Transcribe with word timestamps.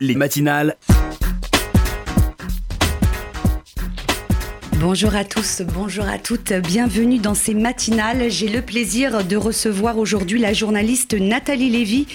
Les 0.00 0.14
matinales. 0.14 0.76
Bonjour 4.78 5.16
à 5.16 5.24
tous, 5.24 5.62
bonjour 5.74 6.06
à 6.06 6.18
toutes, 6.18 6.52
bienvenue 6.52 7.18
dans 7.18 7.34
ces 7.34 7.52
matinales. 7.52 8.30
J'ai 8.30 8.46
le 8.46 8.62
plaisir 8.62 9.24
de 9.24 9.34
recevoir 9.34 9.98
aujourd'hui 9.98 10.38
la 10.38 10.52
journaliste 10.52 11.14
Nathalie 11.14 11.70
Lévy. 11.70 12.06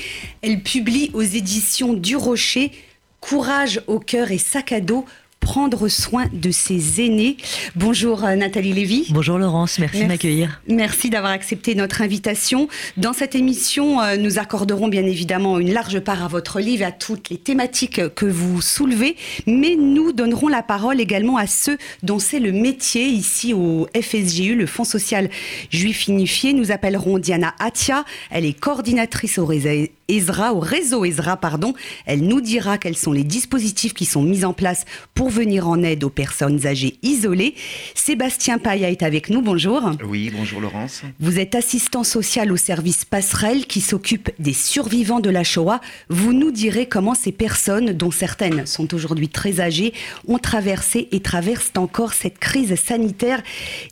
Elle 0.41 0.63
publie 0.63 1.11
aux 1.13 1.23
éditions 1.23 1.91
du 1.91 2.15
Rocher 2.15 2.71
Courage 3.19 3.81
au 3.87 3.99
cœur 3.99 4.31
et 4.31 4.37
sac 4.37 4.71
à 4.71 4.79
dos 4.79 5.05
prendre 5.43 5.89
soin 5.89 6.25
de 6.31 6.51
ses 6.51 7.03
aînés. 7.03 7.37
Bonjour 7.75 8.23
euh, 8.23 8.35
Nathalie 8.35 8.73
Lévy. 8.73 9.07
Bonjour 9.11 9.37
Laurence, 9.37 9.77
merci, 9.77 10.03
de 10.03 10.07
m'accueillir. 10.07 10.61
Merci 10.67 11.09
d'avoir 11.09 11.33
accepté 11.33 11.75
notre 11.75 12.01
invitation. 12.01 12.69
Dans 12.95 13.11
cette 13.11 13.35
émission, 13.35 14.01
euh, 14.01 14.15
nous 14.15 14.39
accorderons 14.39 14.87
bien 14.87 15.05
évidemment 15.05 15.59
une 15.59 15.73
large 15.73 15.99
part 15.99 16.23
à 16.23 16.29
votre 16.29 16.59
livre, 16.61 16.85
à 16.85 16.91
toutes 16.91 17.29
les 17.29 17.37
thématiques 17.37 18.13
que 18.15 18.25
vous 18.25 18.61
soulevez, 18.61 19.17
mais 19.45 19.75
nous 19.75 20.13
donnerons 20.13 20.47
la 20.47 20.63
parole 20.63 21.01
également 21.01 21.37
à 21.37 21.45
ceux 21.45 21.77
dont 22.03 22.19
c'est 22.19 22.39
le 22.39 22.53
métier 22.53 23.07
ici 23.07 23.53
au 23.53 23.87
FSJU, 23.99 24.55
le 24.55 24.65
Fonds 24.65 24.85
social 24.85 25.29
juif 25.69 26.07
unifié. 26.07 26.53
Nous 26.53 26.71
appellerons 26.71 27.19
Diana 27.19 27.53
Atia, 27.59 28.05
elle 28.31 28.45
est 28.45 28.57
coordinatrice 28.57 29.37
au 29.37 29.45
réseau 29.45 29.87
Ezra, 30.09 30.53
au 30.53 30.59
réseau 30.59 31.05
Ezra, 31.05 31.37
pardon. 31.37 31.73
Elle 32.05 32.21
nous 32.21 32.41
dira 32.41 32.77
quels 32.77 32.97
sont 32.97 33.13
les 33.13 33.23
dispositifs 33.23 33.93
qui 33.93 34.05
sont 34.05 34.21
mis 34.21 34.43
en 34.43 34.53
place 34.53 34.85
pour 35.13 35.29
venir 35.29 35.67
en 35.67 35.81
aide 35.81 36.03
aux 36.03 36.09
personnes 36.09 36.65
âgées 36.67 36.97
isolées. 37.03 37.55
Sébastien 37.95 38.57
Paya 38.57 38.89
est 38.89 39.01
avec 39.01 39.29
nous. 39.29 39.41
Bonjour. 39.41 39.91
Oui, 40.05 40.31
bonjour 40.35 40.59
Laurence. 40.59 41.03
Vous 41.19 41.39
êtes 41.39 41.55
assistant 41.55 42.03
social 42.03 42.51
au 42.51 42.57
service 42.57 43.05
Passerelle 43.05 43.65
qui 43.65 43.79
s'occupe 43.79 44.31
des 44.39 44.53
survivants 44.53 45.21
de 45.21 45.29
la 45.29 45.43
Shoah. 45.43 45.79
Vous 46.09 46.33
nous 46.33 46.51
direz 46.51 46.85
comment 46.85 47.15
ces 47.15 47.31
personnes, 47.31 47.93
dont 47.93 48.11
certaines 48.11 48.65
sont 48.65 48.93
aujourd'hui 48.93 49.29
très 49.29 49.61
âgées, 49.61 49.93
ont 50.27 50.37
traversé 50.37 51.07
et 51.11 51.21
traversent 51.21 51.71
encore 51.77 52.13
cette 52.13 52.39
crise 52.39 52.75
sanitaire 52.75 53.41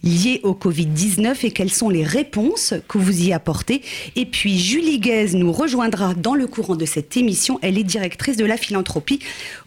liée 0.03 0.41
au 0.43 0.53
Covid-19 0.53 1.45
et 1.45 1.51
quelles 1.51 1.71
sont 1.71 1.89
les 1.89 2.03
réponses 2.03 2.73
que 2.87 2.97
vous 2.97 3.23
y 3.23 3.33
apportez. 3.33 3.81
Et 4.15 4.25
puis 4.25 4.59
Julie 4.59 4.99
Guez 4.99 5.33
nous 5.33 5.51
rejoindra 5.51 6.00
dans 6.15 6.35
le 6.35 6.47
courant 6.47 6.75
de 6.75 6.85
cette 6.85 7.15
émission. 7.17 7.59
Elle 7.61 7.77
est 7.77 7.83
directrice 7.83 8.37
de 8.37 8.45
la 8.45 8.57
philanthropie 8.57 9.19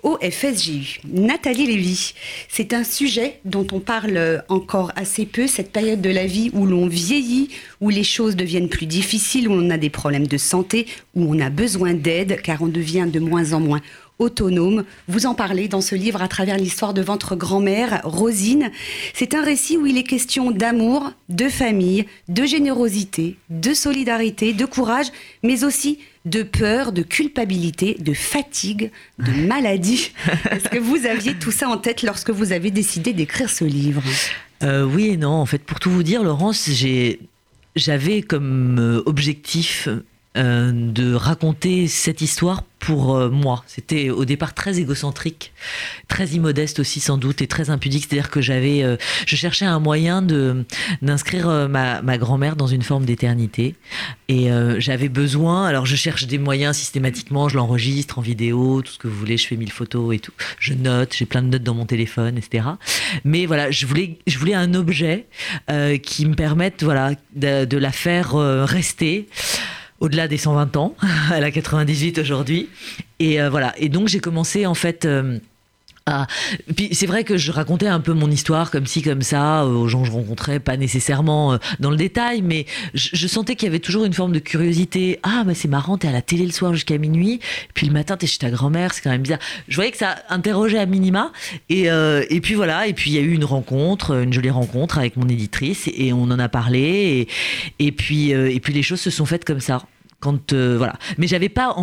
au 0.02 0.18
FSJU. 0.18 1.00
Nathalie 1.04 1.66
Lévy. 1.66 2.14
C'est 2.48 2.72
un 2.72 2.84
sujet 2.84 3.40
dont 3.44 3.66
on 3.72 3.80
parle 3.80 4.42
encore 4.48 4.92
assez 4.96 5.26
peu, 5.26 5.46
cette 5.46 5.72
période 5.72 6.00
de 6.00 6.10
la 6.10 6.26
vie 6.26 6.50
où 6.52 6.66
l'on 6.66 6.86
vieillit, 6.86 7.48
où 7.80 7.88
les 7.88 8.04
choses 8.04 8.36
deviennent 8.36 8.68
plus 8.68 8.86
difficiles, 8.86 9.48
où 9.48 9.52
on 9.52 9.70
a 9.70 9.78
des 9.78 9.90
problèmes 9.90 10.26
de 10.26 10.36
santé, 10.36 10.86
où 11.14 11.24
on 11.34 11.40
a 11.40 11.50
besoin 11.50 11.94
d'aide, 11.94 12.40
car 12.42 12.62
on 12.62 12.68
devient 12.68 13.06
de 13.10 13.20
moins 13.20 13.52
en 13.52 13.60
moins 13.60 13.80
autonome. 14.18 14.84
Vous 15.08 15.26
en 15.26 15.34
parlez 15.34 15.68
dans 15.68 15.80
ce 15.80 15.94
livre 15.94 16.22
à 16.22 16.28
travers 16.28 16.56
l'histoire 16.56 16.94
de 16.94 17.02
votre 17.02 17.36
grand-mère, 17.36 18.00
Rosine. 18.04 18.70
C'est 19.12 19.34
un 19.34 19.42
récit 19.42 19.76
où 19.76 19.86
il 19.86 19.98
est 19.98 20.04
question 20.04 20.50
d'amour, 20.50 21.12
de 21.28 21.48
famille, 21.48 22.06
de 22.28 22.44
générosité, 22.44 23.36
de 23.50 23.74
solidarité, 23.74 24.52
de 24.52 24.64
courage, 24.64 25.08
mais 25.42 25.64
aussi 25.64 25.98
de 26.24 26.42
peur, 26.42 26.92
de 26.92 27.02
culpabilité, 27.02 27.96
de 28.00 28.14
fatigue, 28.14 28.90
de 29.18 29.32
maladie. 29.46 30.12
Est-ce 30.50 30.68
que 30.68 30.78
vous 30.78 31.06
aviez 31.06 31.34
tout 31.34 31.52
ça 31.52 31.68
en 31.68 31.76
tête 31.76 32.02
lorsque 32.02 32.30
vous 32.30 32.52
avez 32.52 32.70
décidé 32.70 33.12
d'écrire 33.12 33.50
ce 33.50 33.64
livre? 33.64 34.02
Euh, 34.62 34.84
Oui 34.84 35.08
et 35.08 35.16
non. 35.16 35.32
En 35.32 35.46
fait, 35.46 35.58
pour 35.58 35.80
tout 35.80 35.90
vous 35.90 36.02
dire, 36.02 36.22
Laurence, 36.22 36.70
j'avais 37.76 38.22
comme 38.22 38.78
euh, 38.78 39.02
objectif 39.06 39.88
euh, 40.36 40.72
de 40.74 41.14
raconter 41.14 41.86
cette 41.86 42.20
histoire 42.20 42.64
pour 42.80 43.14
euh, 43.14 43.30
moi. 43.30 43.62
C'était 43.68 44.10
au 44.10 44.24
départ 44.24 44.52
très 44.52 44.80
égocentrique, 44.80 45.52
très 46.08 46.26
immodeste 46.26 46.80
aussi 46.80 46.98
sans 46.98 47.18
doute 47.18 47.40
et 47.40 47.46
très 47.46 47.70
impudique. 47.70 48.06
C'est-à-dire 48.08 48.30
que 48.30 48.40
j'avais, 48.40 48.82
euh, 48.82 48.96
je 49.26 49.36
cherchais 49.36 49.64
un 49.64 49.78
moyen 49.78 50.22
de 50.22 50.64
d'inscrire 51.02 51.68
ma, 51.68 52.02
ma 52.02 52.18
grand-mère 52.18 52.56
dans 52.56 52.66
une 52.66 52.82
forme 52.82 53.04
d'éternité 53.04 53.76
et 54.26 54.48
j'avais 54.78 55.08
besoin. 55.08 55.66
Alors 55.66 55.86
je 55.86 55.94
cherche 55.94 56.26
des 56.26 56.38
moyens 56.38 56.76
systématiquement. 56.76 57.48
Je 57.48 57.56
l'enregistre 57.56 58.18
en 58.18 58.22
vidéo, 58.22 58.82
tout 58.82 58.92
ce 58.92 58.98
que 58.98 59.06
vous 59.06 59.16
voulez. 59.16 59.36
Je 59.36 59.46
fais 59.46 59.56
mille 59.56 59.70
photos 59.70 60.16
et 60.16 60.18
tout. 60.18 60.32
Je 60.58 60.74
note. 60.74 61.14
J'ai 61.14 61.26
plein 61.26 61.42
de 61.42 61.48
notes 61.48 61.62
dans 61.62 61.74
mon 61.74 61.86
téléphone, 61.86 62.38
etc. 62.38 62.66
Mais 63.22 63.46
voilà, 63.46 63.70
je 63.70 63.86
voulais, 63.86 64.18
je 64.26 64.36
voulais 64.36 64.54
un 64.54 64.74
objet 64.74 65.26
qui 66.02 66.26
me 66.26 66.34
permette, 66.34 66.82
voilà, 66.82 67.12
de, 67.36 67.64
de 67.64 67.78
la 67.78 67.92
faire 67.92 68.32
rester 68.66 69.28
au-delà 70.04 70.28
des 70.28 70.36
120 70.36 70.76
ans. 70.76 70.94
Elle 71.34 71.44
a 71.44 71.50
98 71.50 72.18
aujourd'hui. 72.18 72.68
Et 73.18 73.40
euh, 73.40 73.48
voilà. 73.48 73.74
Et 73.78 73.88
donc 73.88 74.08
j'ai 74.08 74.20
commencé 74.20 74.66
en 74.66 74.74
fait. 74.74 75.04
Euh, 75.06 75.38
à... 76.06 76.26
Puis 76.76 76.90
c'est 76.92 77.06
vrai 77.06 77.24
que 77.24 77.38
je 77.38 77.50
racontais 77.50 77.86
un 77.86 78.00
peu 78.00 78.12
mon 78.12 78.30
histoire 78.30 78.70
comme 78.70 78.84
ci 78.84 79.00
comme 79.00 79.22
ça 79.22 79.62
euh, 79.62 79.68
aux 79.68 79.88
gens 79.88 80.02
que 80.02 80.08
je 80.08 80.12
rencontrais, 80.12 80.60
pas 80.60 80.76
nécessairement 80.76 81.58
dans 81.80 81.90
le 81.90 81.96
détail, 81.96 82.42
mais 82.42 82.66
je, 82.92 83.26
sentais 83.26 83.56
qu'il 83.56 83.68
y 83.68 83.70
avait 83.70 83.78
toujours 83.78 84.04
une 84.04 84.12
forme 84.12 84.32
de 84.32 84.38
curiosité. 84.38 85.18
Ah 85.22 85.44
bah 85.46 85.54
c'est 85.54 85.68
marrant, 85.68 85.96
t'es 85.96 86.08
à 86.08 86.12
la 86.12 86.20
télé 86.20 86.44
le 86.44 86.52
soir 86.52 86.74
jusqu'à 86.74 86.98
minuit, 86.98 87.40
puis 87.72 87.86
le 87.86 87.94
matin 87.94 88.18
t'es 88.18 88.26
chez 88.26 88.36
ta 88.36 88.50
grand-mère, 88.50 88.92
c'est 88.92 89.00
quand 89.00 89.08
même 89.08 89.22
bizarre. 89.22 89.38
Je 89.66 89.76
voyais 89.76 89.92
que 89.92 89.96
ça 89.96 90.16
interrogeait 90.28 90.78
à 90.78 90.84
minima, 90.84 91.32
et, 91.70 91.84
et 91.84 92.40
puis 92.42 92.52
voilà, 92.52 92.86
et 92.86 92.92
puis 92.92 93.12
il 93.12 93.14
y 93.14 93.18
a 93.18 93.22
eu 93.22 93.32
une 93.32 93.46
rencontre, 93.46 94.14
une 94.14 94.32
jolie 94.34 94.50
rencontre 94.50 94.98
avec 94.98 95.16
mon 95.16 95.26
éditrice, 95.26 95.88
et 95.88 96.12
on 96.12 96.24
en 96.24 96.38
a 96.38 96.50
parlé, 96.50 97.26
et, 97.78 97.86
et 97.86 97.92
puis 97.92 98.32
et 98.32 98.60
puis 98.60 98.74
les 98.74 98.82
choses 98.82 99.00
se 99.00 99.10
sont 99.10 99.24
faites 99.24 99.46
comme 99.46 99.60
ça 99.60 99.86
quand 100.24 100.54
euh, 100.54 100.76
voilà. 100.78 100.94
Mais 101.18 101.26
j'avais 101.26 101.50
pas 101.50 101.76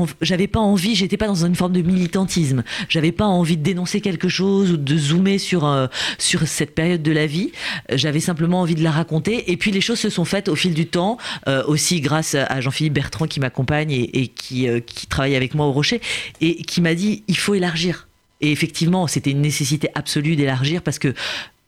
pas 0.51 0.59
envie 0.59 0.95
j'étais 0.95 1.17
pas 1.17 1.27
dans 1.27 1.45
une 1.45 1.55
forme 1.55 1.73
de 1.73 1.81
militantisme. 1.83 2.63
J'avais 2.89 3.11
pas 3.11 3.25
envie 3.25 3.55
de 3.55 3.61
dénoncer 3.61 4.01
quelque 4.01 4.29
chose 4.29 4.71
ou 4.71 4.77
de 4.77 4.97
zoomer 4.97 5.37
sur 5.37 5.65
euh, 5.65 5.85
sur 6.17 6.47
cette 6.47 6.73
période 6.73 7.03
de 7.03 7.11
la 7.11 7.27
vie. 7.27 7.51
J'avais 7.91 8.19
simplement 8.19 8.61
envie 8.61 8.73
de 8.73 8.83
la 8.83 8.89
raconter. 8.89 9.51
Et 9.51 9.57
puis 9.57 9.69
les 9.71 9.81
choses 9.81 9.99
se 9.99 10.09
sont 10.09 10.25
faites 10.25 10.49
au 10.49 10.55
fil 10.55 10.73
du 10.73 10.87
temps 10.87 11.17
euh, 11.47 11.63
aussi 11.67 12.01
grâce 12.01 12.33
à 12.33 12.59
Jean-Philippe 12.61 12.93
Bertrand 12.93 13.27
qui 13.27 13.39
m'accompagne 13.39 13.91
et, 13.91 14.27
qui 14.27 14.67
qui 14.87 15.05
travaille 15.05 15.35
avec 15.35 15.53
moi 15.53 15.67
au 15.67 15.71
Rocher 15.71 16.01
et 16.41 16.63
qui 16.63 16.81
m'a 16.81 16.95
dit 16.95 17.23
il 17.27 17.37
faut 17.37 17.53
élargir. 17.53 18.07
Et 18.41 18.51
effectivement, 18.51 19.05
c'était 19.05 19.29
une 19.29 19.41
nécessité 19.41 19.89
absolue 19.93 20.35
d'élargir 20.35 20.81
parce 20.81 20.97
que 20.97 21.13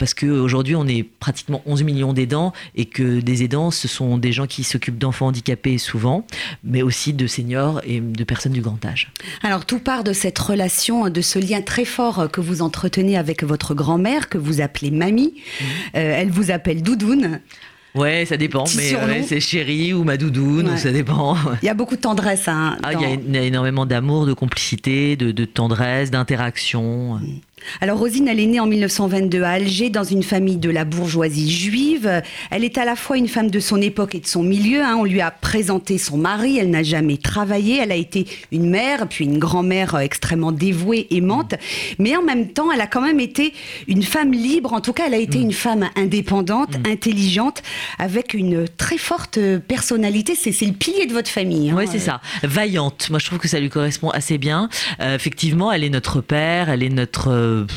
parce 0.03 0.14
qu'aujourd'hui, 0.14 0.75
on 0.75 0.86
est 0.86 1.03
pratiquement 1.03 1.62
11 1.66 1.84
millions 1.84 2.12
d'aidants 2.12 2.52
et 2.75 2.84
que 2.84 3.22
des 3.22 3.44
aidants, 3.44 3.72
ce 3.72 3.88
sont 3.88 4.18
des 4.18 4.34
gens 4.34 4.47
qui 4.47 4.66
s'occupent 4.66 4.97
d'enfants 4.97 5.28
handicapés 5.28 5.78
souvent, 5.78 6.28
mais 6.62 6.81
aussi 6.81 7.14
de 7.14 7.25
seniors 7.25 7.80
et 7.88 8.02
de 8.02 8.24
personnes 8.25 8.52
du 8.52 8.59
grand 8.59 8.84
âge. 8.84 9.14
Alors, 9.44 9.66
tout 9.66 9.80
part 9.80 10.03
de 10.03 10.12
cette 10.12 10.38
relation, 10.38 11.08
de 11.08 11.22
ce 11.22 11.40
lien 11.40 11.62
très 11.62 11.86
fort 11.86 12.30
que 12.30 12.41
vous 12.41 12.62
entretenez 12.62 13.16
avec 13.16 13.46
votre 13.46 13.74
grand-mère, 13.74 14.28
que 14.28 14.38
vous 14.38 14.59
appelez 14.59 14.91
mamie. 14.91 15.36
Mmh. 15.38 15.64
Euh, 15.96 16.16
elle 16.18 16.31
vous 16.31 16.52
appelle 16.52 16.84
Doudoune. 16.84 17.40
Ouais, 17.96 18.25
ça 18.25 18.35
dépend, 18.35 18.66
mais 18.75 19.24
c'est 19.24 19.40
chérie 19.40 19.94
ou 19.94 20.03
ma 20.03 20.18
doudoune, 20.18 20.75
ça 20.75 20.91
dépend. 20.91 21.38
Il 21.62 21.66
y 21.66 21.70
a 21.70 21.75
beaucoup 21.75 21.96
de 21.96 22.02
tendresse. 22.02 22.50
Hein, 22.50 22.78
ah, 22.84 22.91
il 22.91 23.34
y, 23.34 23.38
a 23.38 23.41
énormément 23.41 23.85
d'amour, 23.85 24.25
de 24.25 24.34
complicité, 24.34 25.16
de, 25.16 25.31
de 25.31 25.46
tendresse, 25.46 26.12
d'interaction. 26.12 27.20
Mmh. 27.20 27.40
Alors 27.81 28.00
Rosine, 28.00 28.28
elle 28.28 28.40
est 28.40 28.46
née 28.46 28.59
en 28.59 28.66
1922 28.66 29.44
à 29.44 29.52
Alger 29.52 29.90
dans 29.90 30.03
une 30.03 30.24
famille 30.24 30.58
de 30.58 30.69
la 30.69 30.86
bourgeoisie 30.86 31.52
juive. 31.52 32.22
Elle 32.52 32.64
est 32.64 32.78
à 32.78 32.86
la 32.86 32.96
fois 32.96 33.18
une 33.18 33.28
femme 33.28 33.50
de 33.50 33.59
son 33.59 33.81
époque 33.81 34.16
et 34.16 34.19
de 34.19 34.28
son 34.28 34.44
milieu. 34.44 34.81
Hein. 34.81 34.96
On 35.00 35.06
lui 35.06 35.22
a 35.22 35.31
présenté 35.31 35.97
son 35.97 36.18
mari, 36.18 36.58
elle 36.58 36.69
n'a 36.69 36.84
jamais 36.84 37.18
travaillé. 37.18 37.78
Elle 37.78 37.91
a 37.91 37.96
été 37.96 38.25
une 38.52 38.69
mère, 38.69 39.08
puis 39.08 39.25
une 39.25 39.40
grand-mère 39.40 39.97
extrêmement 39.97 40.52
dévouée, 40.52 41.08
aimante. 41.12 41.56
Mais 42.00 42.16
en 42.16 42.24
même 42.24 42.50
temps, 42.50 42.72
elle 42.72 42.81
a 42.81 42.88
quand 42.88 43.02
même 43.02 43.19
été 43.19 43.53
une 43.88 44.03
femme 44.03 44.31
libre. 44.31 44.74
En 44.74 44.81
tout 44.81 44.94
cas, 44.94 45.03
elle 45.08 45.14
a 45.14 45.20
été 45.20 45.40
mm. 45.40 45.44
une 45.44 45.53
femme 45.53 45.90
indépendante, 45.96 46.78
mm. 46.78 46.91
intelligente, 46.91 47.64
avec 48.00 48.34
une 48.34 48.68
très 48.68 48.97
forte 48.97 49.40
personnalité. 49.68 50.35
C'est 50.35 50.66
le 50.66 50.74
pilier 50.74 51.06
de 51.06 51.14
votre 51.14 51.30
famille. 51.30 51.70
Hein. 51.70 51.75
Oui, 51.78 51.85
c'est 51.90 52.00
ça. 52.00 52.22
Vaillante. 52.44 53.09
Moi, 53.09 53.20
je 53.20 53.25
trouve 53.25 53.40
que 53.40 53.47
ça 53.47 53.59
lui 53.59 53.70
correspond 53.70 54.09
assez 54.09 54.38
bien. 54.38 54.70
Euh, 55.00 55.16
effectivement, 55.16 55.72
elle 55.72 55.84
est 55.84 55.90
notre 55.90 56.22
père, 56.22 56.70
elle 56.70 56.84
est 56.84 56.90
notre 56.90 57.32
euh, 57.53 57.67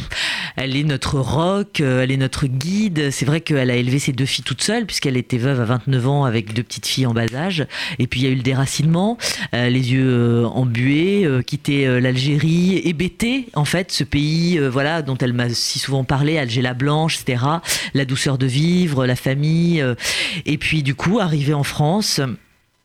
elle 0.56 0.76
est 0.76 0.84
notre 0.84 1.18
rock, 1.18 1.80
euh, 1.80 2.02
elle 2.02 2.10
est 2.10 2.16
notre 2.16 2.46
guide. 2.46 3.10
C'est 3.10 3.26
vrai 3.26 3.40
qu'elle 3.40 3.70
a 3.70 3.76
élevé 3.76 3.98
ses 3.98 4.12
deux 4.12 4.24
filles 4.24 4.44
toute 4.44 4.62
seule, 4.62 4.86
puisqu'elle 4.86 5.16
était 5.16 5.38
veuve 5.38 5.60
à 5.60 5.64
29 5.64 6.08
ans 6.08 6.24
avec 6.24 6.54
deux 6.54 6.62
petites 6.62 6.86
filles 6.86 7.06
en 7.06 7.14
bas 7.14 7.26
âge. 7.34 7.66
Et 7.98 8.06
puis 8.06 8.20
il 8.20 8.24
y 8.24 8.26
a 8.26 8.30
eu 8.30 8.36
le 8.36 8.42
déracinement, 8.42 9.18
euh, 9.54 9.68
les 9.68 9.92
yeux 9.92 10.46
embués, 10.46 11.28
quitter 11.46 12.00
l'Algérie, 12.00 12.80
hébété 12.84 13.48
en 13.54 13.64
fait 13.64 13.92
ce 13.92 14.04
pays 14.04 14.58
voilà 14.58 15.02
dont 15.02 15.16
elle 15.18 15.32
m'a 15.32 15.48
si 15.50 15.78
souvent 15.78 16.04
parlé, 16.04 16.38
Alger 16.38 16.62
la 16.62 16.74
Blanche, 16.74 17.20
etc. 17.20 17.44
La 17.94 18.04
douceur 18.04 18.38
de 18.38 18.46
vivre, 18.46 19.06
la 19.06 19.16
famille. 19.16 19.84
et 20.44 20.58
puis 20.58 20.82
du 20.82 20.94
coup, 20.94 21.18
arriver 21.20 21.54
en 21.54 21.64
France 21.64 22.20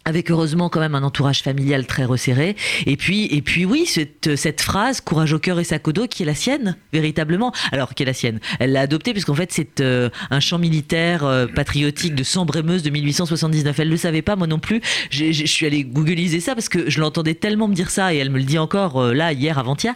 avec 0.05 0.31
heureusement 0.31 0.69
quand 0.69 0.79
même 0.79 0.95
un 0.95 1.03
entourage 1.03 1.41
familial 1.41 1.85
très 1.85 2.05
resserré. 2.05 2.55
Et 2.85 2.97
puis, 2.97 3.25
et 3.25 3.41
puis 3.41 3.65
oui, 3.65 3.85
cette, 3.85 4.35
cette 4.35 4.61
phrase 4.61 5.01
courage 5.01 5.33
au 5.33 5.39
cœur 5.39 5.59
et 5.59 5.65
dos 5.93 6.07
qui 6.07 6.23
est 6.23 6.25
la 6.25 6.35
sienne, 6.35 6.77
véritablement. 6.93 7.51
Alors, 7.71 7.93
qui 7.93 8.03
est 8.03 8.05
la 8.05 8.13
sienne? 8.13 8.39
Elle 8.59 8.71
l'a 8.71 8.81
adoptée 8.81 9.13
puisqu'en 9.13 9.35
fait, 9.35 9.51
c'est 9.51 9.81
euh, 9.81 10.09
un 10.29 10.39
chant 10.39 10.59
militaire 10.59 11.23
euh, 11.23 11.47
patriotique 11.47 12.15
de 12.15 12.23
Sambremeuse 12.23 12.83
de 12.83 12.89
1879. 12.89 13.79
Elle 13.79 13.89
le 13.89 13.97
savait 13.97 14.21
pas, 14.21 14.35
moi 14.35 14.47
non 14.47 14.59
plus. 14.59 14.81
Je 15.09 15.45
suis 15.45 15.65
allée 15.65 15.83
googliser 15.83 16.39
ça 16.39 16.55
parce 16.55 16.69
que 16.69 16.89
je 16.89 16.99
l'entendais 16.99 17.35
tellement 17.35 17.67
me 17.67 17.75
dire 17.75 17.89
ça 17.89 18.13
et 18.13 18.17
elle 18.17 18.29
me 18.29 18.37
le 18.37 18.45
dit 18.45 18.57
encore 18.57 19.01
euh, 19.01 19.13
là, 19.13 19.33
hier, 19.33 19.57
avant-hier. 19.57 19.93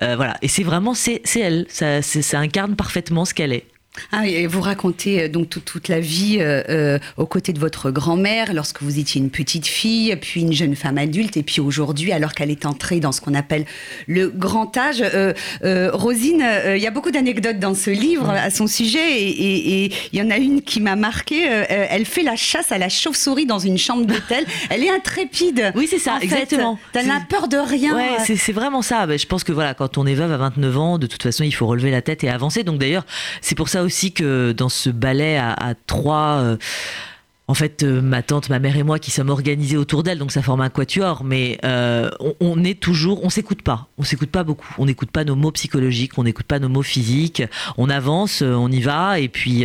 voilà. 0.00 0.36
Et 0.42 0.48
c'est 0.48 0.64
vraiment, 0.64 0.94
c'est 0.94 1.22
elle. 1.36 1.66
Ça, 1.68 2.02
ça 2.02 2.38
incarne 2.38 2.76
parfaitement 2.76 3.24
ce 3.24 3.34
qu'elle 3.34 3.52
est. 3.52 3.66
Ah, 4.12 4.26
et 4.26 4.46
vous 4.46 4.60
racontez 4.60 5.22
euh, 5.22 5.28
donc 5.28 5.48
toute, 5.48 5.88
la 5.88 5.98
vie 5.98 6.38
euh, 6.40 6.62
euh, 6.68 6.98
aux 7.16 7.26
côtés 7.26 7.52
de 7.52 7.58
votre 7.58 7.90
grand-mère 7.90 8.54
lorsque 8.54 8.82
vous 8.82 9.00
étiez 9.00 9.20
une 9.20 9.30
petite 9.30 9.66
fille, 9.66 10.14
puis 10.20 10.42
une 10.42 10.52
jeune 10.52 10.76
femme 10.76 10.96
adulte, 10.96 11.36
et 11.36 11.42
puis 11.42 11.60
aujourd'hui, 11.60 12.12
alors 12.12 12.32
qu'elle 12.32 12.50
est 12.50 12.66
entrée 12.66 13.00
dans 13.00 13.10
ce 13.10 13.20
qu'on 13.20 13.34
appelle 13.34 13.64
le 14.06 14.28
grand 14.28 14.76
âge. 14.76 15.02
Rosine, 15.92 16.44
il 16.74 16.80
y 16.80 16.86
a 16.86 16.90
beaucoup 16.90 17.10
d'anecdotes 17.10 17.58
dans 17.58 17.74
ce 17.74 17.90
livre 17.90 18.30
à 18.30 18.50
son 18.50 18.66
sujet, 18.66 19.22
et 19.22 19.92
il 20.12 20.18
y 20.18 20.22
en 20.22 20.30
a 20.30 20.36
une 20.36 20.62
qui 20.62 20.80
m'a 20.80 20.96
marquée. 20.96 21.42
elle 21.42 22.04
fait 22.04 22.22
la 22.22 22.36
chasse 22.36 22.72
à 22.72 22.78
la 22.78 22.88
chauve-souris 22.88 23.46
dans 23.46 23.58
une 23.58 23.78
chambre 23.78 24.06
d'hôtel. 24.06 24.44
Elle 24.70 24.84
est 24.84 24.90
intrépide. 24.90 25.72
Oui, 25.74 25.86
c'est 25.90 25.98
ça, 25.98 26.18
exactement. 26.20 26.78
Elle 26.94 27.06
n'a 27.06 27.20
peur 27.28 27.48
de 27.48 27.56
rien. 27.56 27.96
Ouais, 27.96 28.36
c'est 28.36 28.52
vraiment 28.52 28.82
ça. 28.82 29.06
Je 29.16 29.26
pense 29.26 29.44
que 29.44 29.52
voilà, 29.52 29.74
quand 29.74 29.98
on 29.98 30.06
est 30.06 30.14
veuve 30.14 30.32
à 30.32 30.36
29 30.36 30.78
ans, 30.78 30.98
de 30.98 31.06
toute 31.06 31.22
façon, 31.22 31.44
il 31.44 31.54
faut 31.54 31.66
relever 31.66 31.90
la 31.90 32.02
tête 32.02 32.24
et 32.24 32.28
avancer. 32.28 32.62
Donc 32.62 32.78
d'ailleurs, 32.78 33.04
c'est 33.40 33.54
pour 33.54 33.68
ça 33.68 33.79
aussi 33.82 34.12
que 34.12 34.52
dans 34.52 34.68
ce 34.68 34.90
ballet 34.90 35.38
à, 35.38 35.74
trois, 35.86 36.38
euh, 36.40 36.56
en 37.50 37.54
fait, 37.54 37.82
euh, 37.82 38.00
ma 38.00 38.22
tante, 38.22 38.48
ma 38.48 38.60
mère 38.60 38.76
et 38.76 38.84
moi 38.84 39.00
qui 39.00 39.10
sommes 39.10 39.28
organisés 39.28 39.76
autour 39.76 40.04
d'elle, 40.04 40.18
donc 40.18 40.30
ça 40.30 40.40
forme 40.40 40.60
un 40.60 40.70
quatuor, 40.70 41.24
mais 41.24 41.58
euh, 41.64 42.08
on, 42.38 42.62
est 42.62 42.78
toujours, 42.78 43.24
on 43.24 43.28
s'écoute 43.28 43.62
pas, 43.62 43.88
on 43.98 44.04
s'écoute 44.04 44.30
pas 44.30 44.44
beaucoup, 44.44 44.72
on 44.78 44.86
n'écoute 44.86 45.10
pas 45.10 45.24
nos 45.24 45.34
mots 45.34 45.50
psychologiques, 45.50 46.16
on 46.16 46.22
n'écoute 46.22 46.46
pas 46.46 46.60
nos 46.60 46.68
mots 46.68 46.84
physiques, 46.84 47.42
on 47.76 47.90
avance, 47.90 48.42
euh, 48.42 48.54
on 48.54 48.70
y 48.70 48.80
va, 48.80 49.18
et 49.18 49.28
puis, 49.28 49.64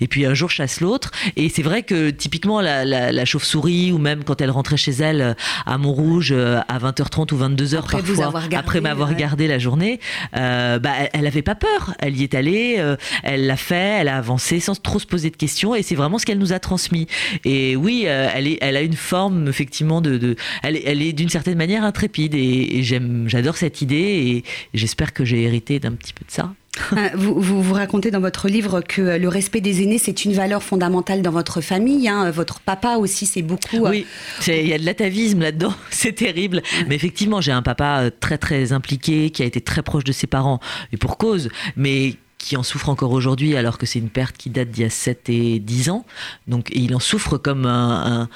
et 0.00 0.08
puis 0.08 0.24
un 0.24 0.32
jour 0.32 0.48
chasse 0.48 0.80
l'autre. 0.80 1.10
Et 1.36 1.50
c'est 1.50 1.62
vrai 1.62 1.82
que 1.82 2.08
typiquement 2.08 2.62
la, 2.62 3.24
chauve-souris, 3.26 3.92
ou 3.92 3.98
même 3.98 4.24
quand 4.24 4.40
elle 4.40 4.50
rentrait 4.50 4.78
chez 4.78 4.92
elle 4.92 5.36
à 5.66 5.76
Montrouge 5.76 6.32
à 6.32 6.78
20h30 6.78 7.34
ou 7.34 7.38
22h 7.38 7.80
après 7.80 8.02
parfois, 8.02 8.40
après 8.56 8.80
m'avoir 8.80 9.14
gardé 9.14 9.46
la 9.46 9.58
journée, 9.58 10.00
bah, 10.32 10.80
elle 11.12 11.26
avait 11.26 11.42
pas 11.42 11.54
peur, 11.54 11.92
elle 11.98 12.16
y 12.16 12.22
est 12.22 12.34
allée, 12.34 12.82
elle 13.22 13.46
l'a 13.46 13.56
fait, 13.58 13.98
elle 14.00 14.08
a 14.08 14.16
avancé 14.16 14.58
sans 14.58 14.80
trop 14.80 14.98
se 14.98 15.06
poser 15.06 15.28
de 15.28 15.36
questions, 15.36 15.74
et 15.74 15.82
c'est 15.82 15.96
vraiment 15.96 16.16
ce 16.16 16.24
qu'elle 16.24 16.38
nous 16.38 16.54
a 16.54 16.58
transmis. 16.58 17.06
Et 17.44 17.76
oui, 17.76 18.04
euh, 18.06 18.28
elle, 18.34 18.46
est, 18.46 18.58
elle 18.60 18.76
a 18.76 18.82
une 18.82 18.94
forme 18.94 19.48
effectivement 19.48 20.00
de, 20.00 20.36
elle, 20.62 20.80
elle, 20.84 21.02
est 21.02 21.12
d'une 21.12 21.28
certaine 21.28 21.58
manière 21.58 21.84
intrépide 21.84 22.34
et, 22.34 22.82
j'aime, 22.82 23.24
j'adore 23.28 23.56
cette 23.56 23.82
idée 23.82 23.96
et 23.96 24.44
j'espère 24.74 25.12
que 25.12 25.24
j'ai 25.24 25.42
hérité 25.42 25.78
d'un 25.78 25.92
petit 25.92 26.12
peu 26.12 26.24
de 26.24 26.30
ça. 26.30 26.52
Euh, 26.92 27.08
vous, 27.14 27.40
vous, 27.40 27.72
racontez 27.72 28.10
dans 28.10 28.20
votre 28.20 28.48
livre 28.48 28.82
que 28.82 29.18
le 29.18 29.28
respect 29.28 29.60
des 29.60 29.82
aînés, 29.82 29.98
c'est 29.98 30.24
une 30.24 30.32
valeur 30.32 30.62
fondamentale 30.62 31.22
dans 31.22 31.30
votre 31.30 31.60
famille. 31.60 32.06
Hein. 32.08 32.30
Votre 32.30 32.60
papa 32.60 32.96
aussi, 32.96 33.24
c'est 33.24 33.42
beaucoup. 33.42 33.86
Euh, 33.86 33.90
oui, 33.90 34.06
il 34.46 34.66
y 34.66 34.74
a 34.74 34.78
de 34.78 34.84
l'atavisme 34.84 35.40
là-dedans, 35.40 35.72
c'est 35.90 36.12
terrible. 36.12 36.62
Mais 36.86 36.94
effectivement, 36.94 37.40
j'ai 37.40 37.52
un 37.52 37.62
papa 37.62 38.10
très 38.20 38.38
très 38.38 38.72
impliqué, 38.72 39.30
qui 39.30 39.42
a 39.42 39.46
été 39.46 39.60
très 39.60 39.82
proche 39.82 40.04
de 40.04 40.12
ses 40.12 40.26
parents, 40.26 40.60
et 40.92 40.96
pour 40.96 41.16
cause, 41.16 41.48
mais 41.76 42.16
qui 42.46 42.56
en 42.56 42.62
souffre 42.62 42.88
encore 42.88 43.10
aujourd'hui, 43.10 43.56
alors 43.56 43.76
que 43.76 43.86
c'est 43.86 43.98
une 43.98 44.08
perte 44.08 44.36
qui 44.36 44.50
date 44.50 44.70
d'il 44.70 44.84
y 44.84 44.86
a 44.86 44.90
7 44.90 45.28
et 45.30 45.58
10 45.58 45.90
ans. 45.90 46.06
Donc 46.46 46.70
il 46.72 46.94
en 46.94 47.00
souffre 47.00 47.38
comme 47.38 47.66
un, 47.66 48.28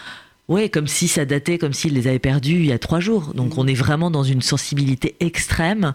Ouais, 0.48 0.68
comme 0.68 0.88
si 0.88 1.06
ça 1.06 1.24
datait, 1.24 1.58
comme 1.58 1.72
s'il 1.72 1.94
les 1.94 2.08
avait 2.08 2.18
perdus 2.18 2.56
il 2.56 2.66
y 2.66 2.72
a 2.72 2.78
trois 2.80 2.98
jours. 2.98 3.34
Donc 3.34 3.56
on 3.56 3.68
est 3.68 3.74
vraiment 3.74 4.10
dans 4.10 4.24
une 4.24 4.42
sensibilité 4.42 5.14
extrême. 5.20 5.94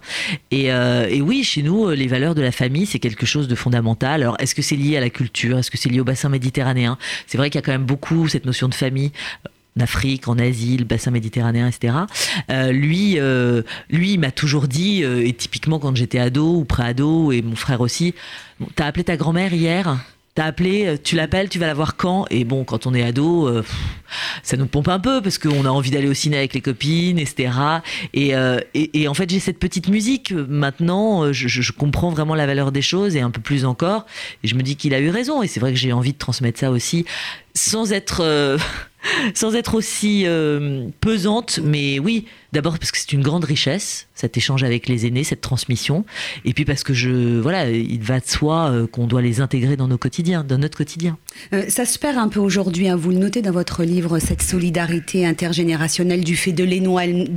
Et, 0.50 0.72
euh, 0.72 1.10
et 1.10 1.22
oui, 1.22 1.44
chez 1.44 1.62
nous, 1.62 1.90
les 1.90 2.08
valeurs 2.08 2.36
de 2.36 2.42
la 2.42 2.54
famille, 2.54 2.86
c'est 2.86 3.00
quelque 3.00 3.26
chose 3.26 3.50
de 3.50 3.56
fondamental. 3.56 4.22
Alors 4.22 4.38
est-ce 4.40 4.56
que 4.56 4.62
c'est 4.62 4.78
lié 4.78 4.96
à 4.96 5.02
la 5.02 5.10
culture? 5.10 5.58
Est-ce 5.58 5.70
que 5.70 5.78
c'est 5.78 5.90
lié 5.90 6.00
au 6.00 6.06
bassin 6.06 6.30
méditerranéen? 6.30 6.98
C'est 7.28 7.38
vrai 7.38 7.50
qu'il 7.50 7.58
y 7.58 7.64
a 7.64 7.66
quand 7.66 7.74
même 7.74 7.84
beaucoup 7.84 8.30
cette 8.30 8.46
notion 8.46 8.70
de 8.70 8.76
famille 8.76 9.12
en 9.78 9.84
Afrique, 9.84 10.28
en 10.28 10.38
Asie, 10.38 10.78
le 10.78 10.86
bassin 10.86 11.12
méditerranéen, 11.12 11.68
etc. 11.68 11.94
Euh, 12.50 12.72
lui, 12.72 13.20
euh, 13.20 13.62
lui, 13.90 14.14
il 14.14 14.20
m'a 14.20 14.32
toujours 14.32 14.68
dit, 14.68 15.04
euh, 15.04 15.26
et 15.26 15.34
typiquement 15.34 15.80
quand 15.80 15.96
j'étais 15.96 16.20
ado 16.20 16.56
ou 16.56 16.66
pré-ado, 16.66 17.32
et 17.32 17.42
mon 17.42 17.56
frère 17.56 17.82
aussi, 17.82 18.14
t'as 18.76 18.86
appelé 18.86 19.04
ta 19.04 19.18
grand-mère 19.18 19.54
hier? 19.54 19.98
T'as 20.34 20.46
appelé, 20.46 20.98
tu 21.02 21.16
l'appelles, 21.16 21.48
tu 21.48 21.60
vas 21.60 21.68
la 21.68 21.74
voir 21.74 21.96
quand? 21.96 22.26
Et 22.30 22.44
bon, 22.44 22.66
quand 22.66 22.88
on 22.88 22.94
est 22.94 23.04
ado, 23.04 23.50
ça 24.44 24.58
nous 24.58 24.66
pompe 24.66 24.90
un 24.90 25.00
peu 25.00 25.22
parce 25.22 25.38
qu'on 25.38 25.64
a 25.64 25.70
envie 25.70 25.92
d'aller 25.92 26.10
au 26.10 26.14
ciné 26.14 26.36
avec 26.36 26.54
les 26.54 26.60
copines, 26.60 27.18
etc. 27.18 27.54
Et, 28.14 28.34
et, 28.74 29.08
en 29.08 29.14
fait, 29.14 29.30
j'ai 29.30 29.40
cette 29.40 29.60
petite 29.60 29.88
musique. 29.88 30.34
Maintenant, 30.34 31.32
je, 31.32 31.72
comprends 31.72 32.10
vraiment 32.10 32.36
la 32.36 32.46
valeur 32.46 32.74
des 32.74 32.82
choses 32.82 33.16
et 33.16 33.22
un 33.22 33.32
peu 33.32 33.40
plus 33.40 33.64
encore. 33.64 34.06
Et 34.44 34.50
je 34.50 34.56
me 34.56 34.62
dis 34.62 34.76
qu'il 34.76 34.94
a 34.94 35.00
eu 35.00 35.10
raison. 35.10 35.42
Et 35.42 35.48
c'est 35.48 35.62
vrai 35.62 35.72
que 35.72 35.80
j'ai 35.80 35.94
envie 35.94 36.12
de 36.12 36.18
transmettre 36.18 36.60
ça 36.60 36.70
aussi, 36.70 37.06
sans 37.54 37.94
être 37.94 38.58
sans 39.34 39.56
être 39.56 39.76
aussi 39.76 40.24
euh, 40.26 40.88
pesante, 41.02 41.60
mais 41.64 42.00
oui, 42.00 42.26
d'abord 42.56 42.80
parce 42.80 42.92
que 42.92 42.98
c'est 42.98 43.14
une 43.14 43.22
grande 43.22 43.44
richesse, 43.44 44.08
cet 44.16 44.38
échange 44.38 44.64
avec 44.64 44.88
les 44.88 45.06
aînés, 45.06 45.24
cette 45.24 45.42
transmission, 45.42 46.06
et 46.46 46.54
puis 46.54 46.66
parce 46.66 46.84
que 46.84 46.94
je, 46.94 47.40
voilà, 47.40 47.70
il 47.70 48.02
va 48.02 48.20
de 48.20 48.26
soi 48.26 48.72
euh, 48.72 48.88
qu'on 48.88 49.08
doit 49.08 49.22
les 49.22 49.42
intégrer 49.42 49.76
dans 49.76 49.88
nos 49.88 49.98
quotidiens, 49.98 50.44
dans 50.44 50.58
notre 50.58 50.78
quotidien. 50.78 51.18
Euh, 51.54 51.66
ça 51.70 51.86
se 51.86 52.00
perd 52.00 52.18
un 52.18 52.30
peu 52.30 52.40
aujourd'hui, 52.40 52.88
hein. 52.88 52.96
vous 52.96 53.12
le 53.12 53.18
notez 53.18 53.42
dans 53.42 53.52
votre 53.52 53.84
livre, 53.84 54.20
cette 54.20 54.42
solidarité 54.42 55.26
intergénérationnelle 55.26 56.24
du 56.24 56.36
fait 56.36 56.54
de 56.54 56.64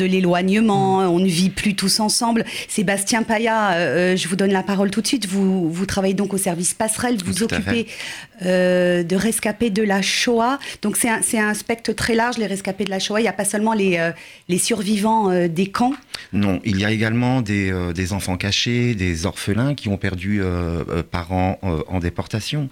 l'éloignement, 0.07 0.99
on 1.01 1.19
ne 1.19 1.29
vit 1.29 1.51
plus 1.51 1.75
tous 1.75 2.01
ensemble. 2.01 2.45
Sébastien 2.69 3.25
Paya, 3.25 4.15
je 4.17 4.29
vous 4.29 4.37
donne 4.37 4.53
la 4.53 4.63
parole 4.63 4.91
tout 4.91 5.03
de 5.03 5.07
suite, 5.07 5.27
vous, 5.27 5.71
vous 5.71 5.87
travaillez 5.87 6.15
donc 6.15 6.33
au 6.33 6.39
service 6.39 6.75
passerelle, 6.75 7.19
vous 7.25 7.43
occupez 7.43 7.87
de 8.43 9.17
rescapés 9.17 9.71
de 9.71 9.83
la 9.83 10.01
Shoah, 10.01 10.59
donc 10.83 10.97
c'est 10.97 11.09
un, 11.09 11.49
un 11.49 11.55
spectre 11.55 11.93
très 11.93 12.15
large, 12.15 12.39
les 12.39 12.47
rescapés 12.47 12.85
de 12.85 12.91
la 12.91 13.01
Shoah. 13.01 13.21
Il 13.21 13.25
n'y 13.25 13.29
a 13.29 13.33
pas 13.33 13.45
seulement 13.45 13.75
les, 13.75 13.99
euh, 13.99 14.13
les 14.49 14.59
survivants 14.59 15.08
euh, 15.31 15.49
des 15.49 15.71
camps? 15.71 15.95
Non, 16.33 16.61
il 16.65 16.79
y 16.79 16.85
a 16.85 16.91
également 16.91 17.41
des, 17.41 17.71
euh, 17.71 17.93
des, 17.93 18.13
enfants 18.13 18.37
cachés, 18.37 18.95
des 18.95 19.27
orphelins 19.27 19.75
qui 19.75 19.89
ont 19.89 19.97
perdu 19.97 20.43
parents 21.11 21.59
en 21.63 21.99
déportation. 21.99 22.69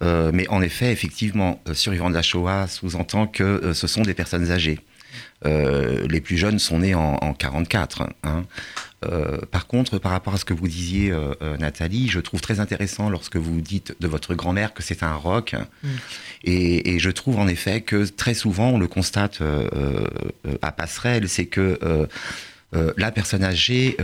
mais 0.00 0.48
en 0.48 0.62
effet, 0.62 0.92
effectivement, 0.92 1.60
survivants 1.72 2.10
de 2.10 2.14
la 2.14 2.22
Shoah 2.22 2.66
sous-entend 2.68 3.26
que 3.26 3.72
ce 3.74 3.86
sont 3.86 4.02
des 4.02 4.14
personnes 4.14 4.50
âgées. 4.50 4.80
les 5.44 6.20
plus 6.20 6.36
jeunes 6.36 6.58
sont 6.58 6.80
nés 6.80 6.94
en, 6.94 7.16
en 7.20 7.32
44. 7.32 8.08
Hein. 8.24 8.44
Euh, 9.04 9.38
par 9.50 9.66
contre, 9.66 9.98
par 9.98 10.12
rapport 10.12 10.34
à 10.34 10.36
ce 10.36 10.44
que 10.44 10.52
vous 10.52 10.68
disiez, 10.68 11.10
euh, 11.10 11.32
euh, 11.40 11.56
Nathalie, 11.56 12.08
je 12.08 12.20
trouve 12.20 12.40
très 12.40 12.60
intéressant 12.60 13.08
lorsque 13.08 13.36
vous 13.36 13.60
dites 13.60 13.94
de 13.98 14.06
votre 14.06 14.34
grand-mère 14.34 14.74
que 14.74 14.82
c'est 14.82 15.02
un 15.02 15.14
rock. 15.14 15.54
Mm. 15.82 15.88
Et, 16.44 16.98
je 16.98 17.10
trouve 17.10 17.38
en 17.38 17.48
effet 17.48 17.80
que 17.80 18.04
très 18.04 18.34
souvent, 18.34 18.70
on 18.70 18.78
le 18.78 18.86
constate 18.86 19.40
à 20.60 20.72
Passerelle, 20.72 21.28
c'est 21.28 21.46
que 21.46 21.78
la 22.72 23.10
personne 23.10 23.42
âgée 23.42 23.96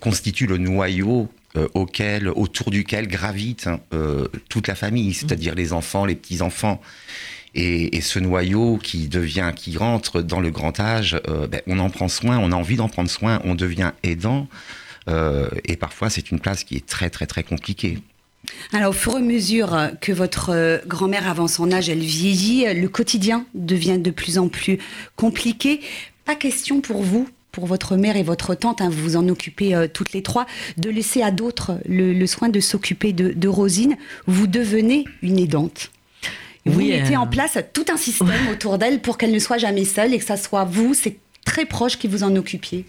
constitue 0.00 0.46
le 0.46 0.56
noyau 0.56 1.28
auquel, 1.74 2.28
autour 2.28 2.70
duquel 2.70 3.06
gravite 3.06 3.68
toute 4.48 4.66
la 4.66 4.74
famille, 4.74 5.12
c'est-à-dire 5.12 5.54
les 5.54 5.74
enfants, 5.74 6.06
les 6.06 6.14
petits-enfants. 6.14 6.80
Et, 7.54 8.00
ce 8.00 8.18
noyau 8.18 8.78
qui 8.82 9.08
devient, 9.08 9.52
qui 9.54 9.76
rentre 9.76 10.22
dans 10.22 10.40
le 10.40 10.50
grand 10.50 10.78
âge, 10.80 11.20
euh, 11.28 11.46
ben, 11.46 11.60
on 11.66 11.78
en 11.78 11.90
prend 11.90 12.08
soin, 12.08 12.38
on 12.38 12.52
a 12.52 12.54
envie 12.54 12.76
d'en 12.76 12.88
prendre 12.88 13.10
soin, 13.10 13.40
on 13.44 13.54
devient 13.54 13.92
aidant. 14.02 14.48
Euh, 15.08 15.48
et 15.64 15.76
parfois, 15.76 16.10
c'est 16.10 16.30
une 16.30 16.40
place 16.40 16.64
qui 16.64 16.76
est 16.76 16.86
très, 16.86 17.10
très, 17.10 17.26
très 17.26 17.42
compliquée. 17.42 17.98
Alors, 18.72 18.90
au 18.90 18.92
fur 18.92 19.14
et 19.14 19.16
à 19.16 19.20
mesure 19.20 19.76
que 20.00 20.12
votre 20.12 20.50
euh, 20.50 20.78
grand-mère 20.86 21.28
avance 21.28 21.58
en 21.58 21.72
âge, 21.72 21.88
elle 21.88 21.98
vieillit, 21.98 22.66
le 22.74 22.88
quotidien 22.88 23.44
devient 23.54 23.98
de 23.98 24.10
plus 24.10 24.38
en 24.38 24.48
plus 24.48 24.78
compliqué. 25.16 25.80
Pas 26.24 26.36
question 26.36 26.80
pour 26.80 27.02
vous, 27.02 27.28
pour 27.50 27.66
votre 27.66 27.96
mère 27.96 28.16
et 28.16 28.22
votre 28.22 28.54
tante, 28.54 28.80
hein, 28.82 28.90
vous 28.90 29.02
vous 29.02 29.16
en 29.16 29.28
occupez 29.28 29.88
toutes 29.92 30.12
les 30.12 30.22
trois, 30.22 30.46
de 30.76 30.90
laisser 30.90 31.22
à 31.22 31.30
d'autres 31.30 31.78
le, 31.88 32.26
soin 32.26 32.50
de 32.50 32.60
s'occuper 32.60 33.12
de 33.14 33.48
Rosine. 33.48 33.96
Vous 34.26 34.46
devenez 34.46 35.06
une 35.22 35.38
aidante. 35.38 35.90
Vous 36.68 36.80
mettez 36.80 37.16
en 37.16 37.26
place 37.26 37.58
tout 37.72 37.86
un 37.92 37.96
système 37.96 38.48
autour 38.50 38.78
d'elle 38.78 39.00
pour 39.00 39.18
qu'elle 39.18 39.32
ne 39.32 39.38
soit 39.38 39.58
jamais 39.58 39.84
seule 39.84 40.14
et 40.14 40.18
que 40.18 40.24
ça 40.24 40.36
soit 40.36 40.64
vous, 40.64 40.94
c'est 40.94 41.16
très 41.44 41.64
proche 41.64 41.96
qui 41.96 42.08
vous 42.08 42.22
en 42.22 42.34
occupiez. 42.36 42.84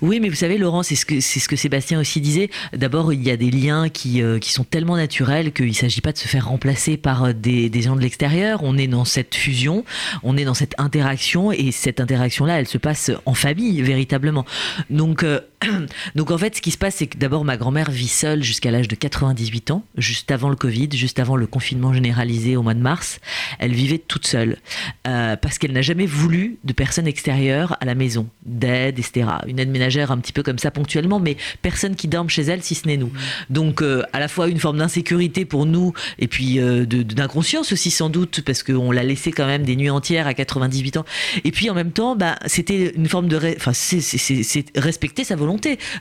Oui, 0.00 0.18
mais 0.20 0.28
vous 0.28 0.34
savez, 0.34 0.58
Laurent, 0.58 0.82
c'est 0.82 0.94
ce 0.94 1.04
que 1.04 1.20
c'est 1.20 1.40
ce 1.40 1.48
que 1.48 1.56
Sébastien 1.56 2.00
aussi 2.00 2.20
disait. 2.20 2.50
D'abord, 2.72 3.12
il 3.12 3.22
y 3.22 3.30
a 3.30 3.36
des 3.36 3.50
liens 3.50 3.88
qui, 3.88 4.22
euh, 4.22 4.38
qui 4.38 4.52
sont 4.52 4.64
tellement 4.64 4.96
naturels 4.96 5.52
qu'il 5.52 5.68
ne 5.68 5.72
s'agit 5.72 6.00
pas 6.00 6.12
de 6.12 6.18
se 6.18 6.26
faire 6.26 6.48
remplacer 6.48 6.96
par 6.96 7.24
euh, 7.24 7.32
des, 7.32 7.68
des 7.68 7.82
gens 7.82 7.96
de 7.96 8.00
l'extérieur. 8.00 8.60
On 8.62 8.78
est 8.78 8.86
dans 8.86 9.04
cette 9.04 9.34
fusion, 9.34 9.84
on 10.22 10.36
est 10.36 10.44
dans 10.44 10.54
cette 10.54 10.74
interaction, 10.78 11.52
et 11.52 11.70
cette 11.72 12.00
interaction-là, 12.00 12.58
elle 12.60 12.68
se 12.68 12.78
passe 12.78 13.10
en 13.26 13.34
famille, 13.34 13.82
véritablement. 13.82 14.46
Donc, 14.90 15.22
euh, 15.22 15.40
donc 16.14 16.30
en 16.30 16.38
fait, 16.38 16.56
ce 16.56 16.62
qui 16.62 16.70
se 16.70 16.78
passe, 16.78 16.96
c'est 16.96 17.06
que 17.06 17.18
d'abord 17.18 17.44
ma 17.44 17.56
grand-mère 17.56 17.90
vit 17.90 18.08
seule 18.08 18.42
jusqu'à 18.42 18.70
l'âge 18.70 18.88
de 18.88 18.94
98 18.94 19.70
ans, 19.70 19.84
juste 19.96 20.30
avant 20.30 20.48
le 20.50 20.56
Covid, 20.56 20.88
juste 20.92 21.18
avant 21.18 21.36
le 21.36 21.46
confinement 21.46 21.92
généralisé 21.92 22.56
au 22.56 22.62
mois 22.62 22.74
de 22.74 22.80
mars. 22.80 23.20
Elle 23.58 23.72
vivait 23.72 23.98
toute 23.98 24.26
seule 24.26 24.58
euh, 25.06 25.36
parce 25.36 25.58
qu'elle 25.58 25.72
n'a 25.72 25.82
jamais 25.82 26.06
voulu 26.06 26.58
de 26.64 26.72
personnes 26.72 27.06
extérieures 27.06 27.76
à 27.80 27.84
la 27.84 27.94
maison, 27.94 28.28
d'aide, 28.46 28.98
etc. 28.98 29.26
Une 29.46 29.58
aide 29.58 29.70
ménagère 29.70 30.12
un 30.12 30.18
petit 30.18 30.32
peu 30.32 30.42
comme 30.42 30.58
ça 30.58 30.70
ponctuellement, 30.70 31.18
mais 31.18 31.36
personne 31.62 31.96
qui 31.96 32.08
dorme 32.08 32.28
chez 32.28 32.42
elle 32.42 32.62
si 32.62 32.74
ce 32.74 32.86
n'est 32.86 32.96
nous. 32.96 33.12
Donc 33.50 33.82
euh, 33.82 34.02
à 34.12 34.20
la 34.20 34.28
fois 34.28 34.48
une 34.48 34.58
forme 34.58 34.78
d'insécurité 34.78 35.44
pour 35.44 35.66
nous 35.66 35.92
et 36.18 36.28
puis 36.28 36.60
euh, 36.60 36.84
d'inconscience 36.86 37.72
aussi 37.72 37.90
sans 37.90 38.10
doute 38.10 38.42
parce 38.42 38.62
qu'on 38.62 38.92
l'a 38.92 39.02
laissé 39.02 39.32
quand 39.32 39.46
même 39.46 39.64
des 39.64 39.76
nuits 39.76 39.90
entières 39.90 40.26
à 40.26 40.34
98 40.34 40.98
ans. 40.98 41.04
Et 41.44 41.50
puis 41.50 41.68
en 41.70 41.74
même 41.74 41.92
temps, 41.92 42.14
bah, 42.14 42.36
c'était 42.46 42.92
une 42.94 43.08
forme 43.08 43.28
de, 43.28 43.36
enfin 43.56 43.72
c'est 43.72 44.64
respecter 44.76 45.24
sa 45.24 45.34
volonté, 45.36 45.47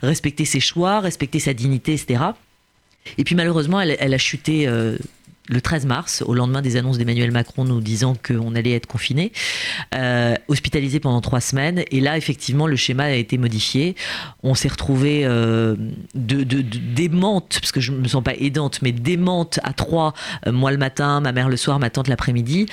respecter 0.02 0.46
ses 0.46 0.60
choix, 0.60 1.00
respecter 1.00 1.40
sa 1.40 1.54
dignité, 1.54 1.94
etc. 1.94 2.24
Et 3.18 3.24
puis 3.24 3.36
malheureusement, 3.36 3.80
elle, 3.80 4.14
a 4.14 4.18
chuté 4.18 4.68
euh, 4.68 4.98
le 5.48 5.62
13 5.62 5.86
mars, 5.86 6.24
au 6.26 6.34
lendemain 6.34 6.62
des 6.62 6.76
annonces 6.76 6.98
d'Emmanuel 6.98 7.32
Macron 7.32 7.64
nous 7.64 7.80
disant 7.80 8.16
qu'on 8.26 8.56
allait 8.56 8.74
être 8.74 8.86
confiné, 8.86 9.32
euh, 9.96 10.36
hospitalisé 10.48 11.00
pendant 11.00 11.22
trois 11.22 11.42
semaines. 11.42 11.84
Et 11.92 12.02
là, 12.02 12.18
effectivement, 12.18 12.68
le 12.68 12.76
schéma 12.76 13.06
a 13.06 13.12
été 13.12 13.38
modifié. 13.38 13.96
On 14.44 14.56
s'est 14.56 14.68
retrouvé 14.68 15.22
euh, 15.24 15.76
de, 16.16 16.44
parce 17.60 17.72
que 17.72 17.80
je 17.80 17.92
ne 17.92 18.00
me 18.00 18.08
sens 18.08 18.24
pas 18.24 18.34
aidante, 18.36 18.82
mais 18.82 18.92
démente 18.92 19.60
à 19.64 19.74
trois, 19.74 20.14
euh, 20.46 20.52
moi 20.52 20.72
le 20.72 20.78
matin, 20.78 21.22
ma 21.22 21.32
mère 21.32 21.50
le 21.50 21.58
soir, 21.58 21.80
ma 21.80 21.90
tante 21.90 22.08
l'après-midi, 22.08 22.68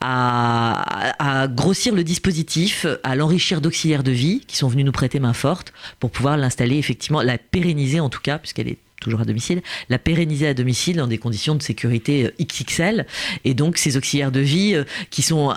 à, 0.00 1.46
grossir 1.48 1.94
le 1.94 2.04
dispositif, 2.04 2.86
à 3.02 3.14
l'enrichir 3.16 3.60
d'auxiliaires 3.60 4.02
de 4.02 4.10
vie 4.10 4.40
qui 4.46 4.56
sont 4.56 4.68
venus 4.68 4.84
nous 4.84 4.92
prêter 4.92 5.20
main 5.20 5.32
forte 5.32 5.72
pour 5.98 6.10
pouvoir 6.10 6.36
l'installer, 6.36 6.76
effectivement, 6.76 7.22
la 7.22 7.38
pérenniser 7.38 8.00
en 8.00 8.08
tout 8.08 8.20
cas, 8.20 8.38
puisqu'elle 8.38 8.68
est 8.68 8.78
toujours 9.00 9.20
à 9.20 9.24
domicile, 9.24 9.62
la 9.88 9.98
pérenniser 9.98 10.46
à 10.46 10.54
domicile 10.54 10.96
dans 10.96 11.06
des 11.06 11.18
conditions 11.18 11.54
de 11.54 11.62
sécurité 11.62 12.26
euh, 12.26 12.44
XXL. 12.44 13.06
Et 13.44 13.54
donc 13.54 13.76
ces 13.76 13.96
auxiliaires 13.96 14.32
de 14.32 14.40
vie 14.40 14.74
euh, 14.74 14.84
qui 15.10 15.22
sont 15.22 15.52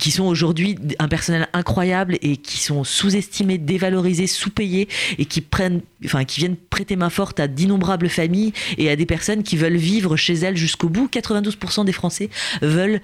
qui 0.00 0.10
sont 0.10 0.24
aujourd'hui 0.24 0.76
un 0.98 1.08
personnel 1.08 1.48
incroyable 1.52 2.18
et 2.20 2.36
qui 2.36 2.58
sont 2.58 2.82
sous-estimés, 2.82 3.58
dévalorisés, 3.58 4.26
sous-payés 4.26 4.88
et 5.18 5.24
qui 5.24 5.40
prennent, 5.40 5.82
enfin, 6.04 6.24
qui 6.24 6.40
viennent 6.40 6.56
prêter 6.56 6.96
main 6.96 7.10
forte 7.10 7.38
à 7.38 7.46
d'innombrables 7.46 8.08
familles 8.08 8.52
et 8.76 8.90
à 8.90 8.96
des 8.96 9.06
personnes 9.06 9.42
qui 9.42 9.56
veulent 9.56 9.76
vivre 9.76 10.16
chez 10.16 10.34
elles 10.34 10.56
jusqu'au 10.56 10.88
bout. 10.88 11.08
92% 11.12 11.84
des 11.84 11.92
Français 11.92 12.28
veulent 12.60 13.00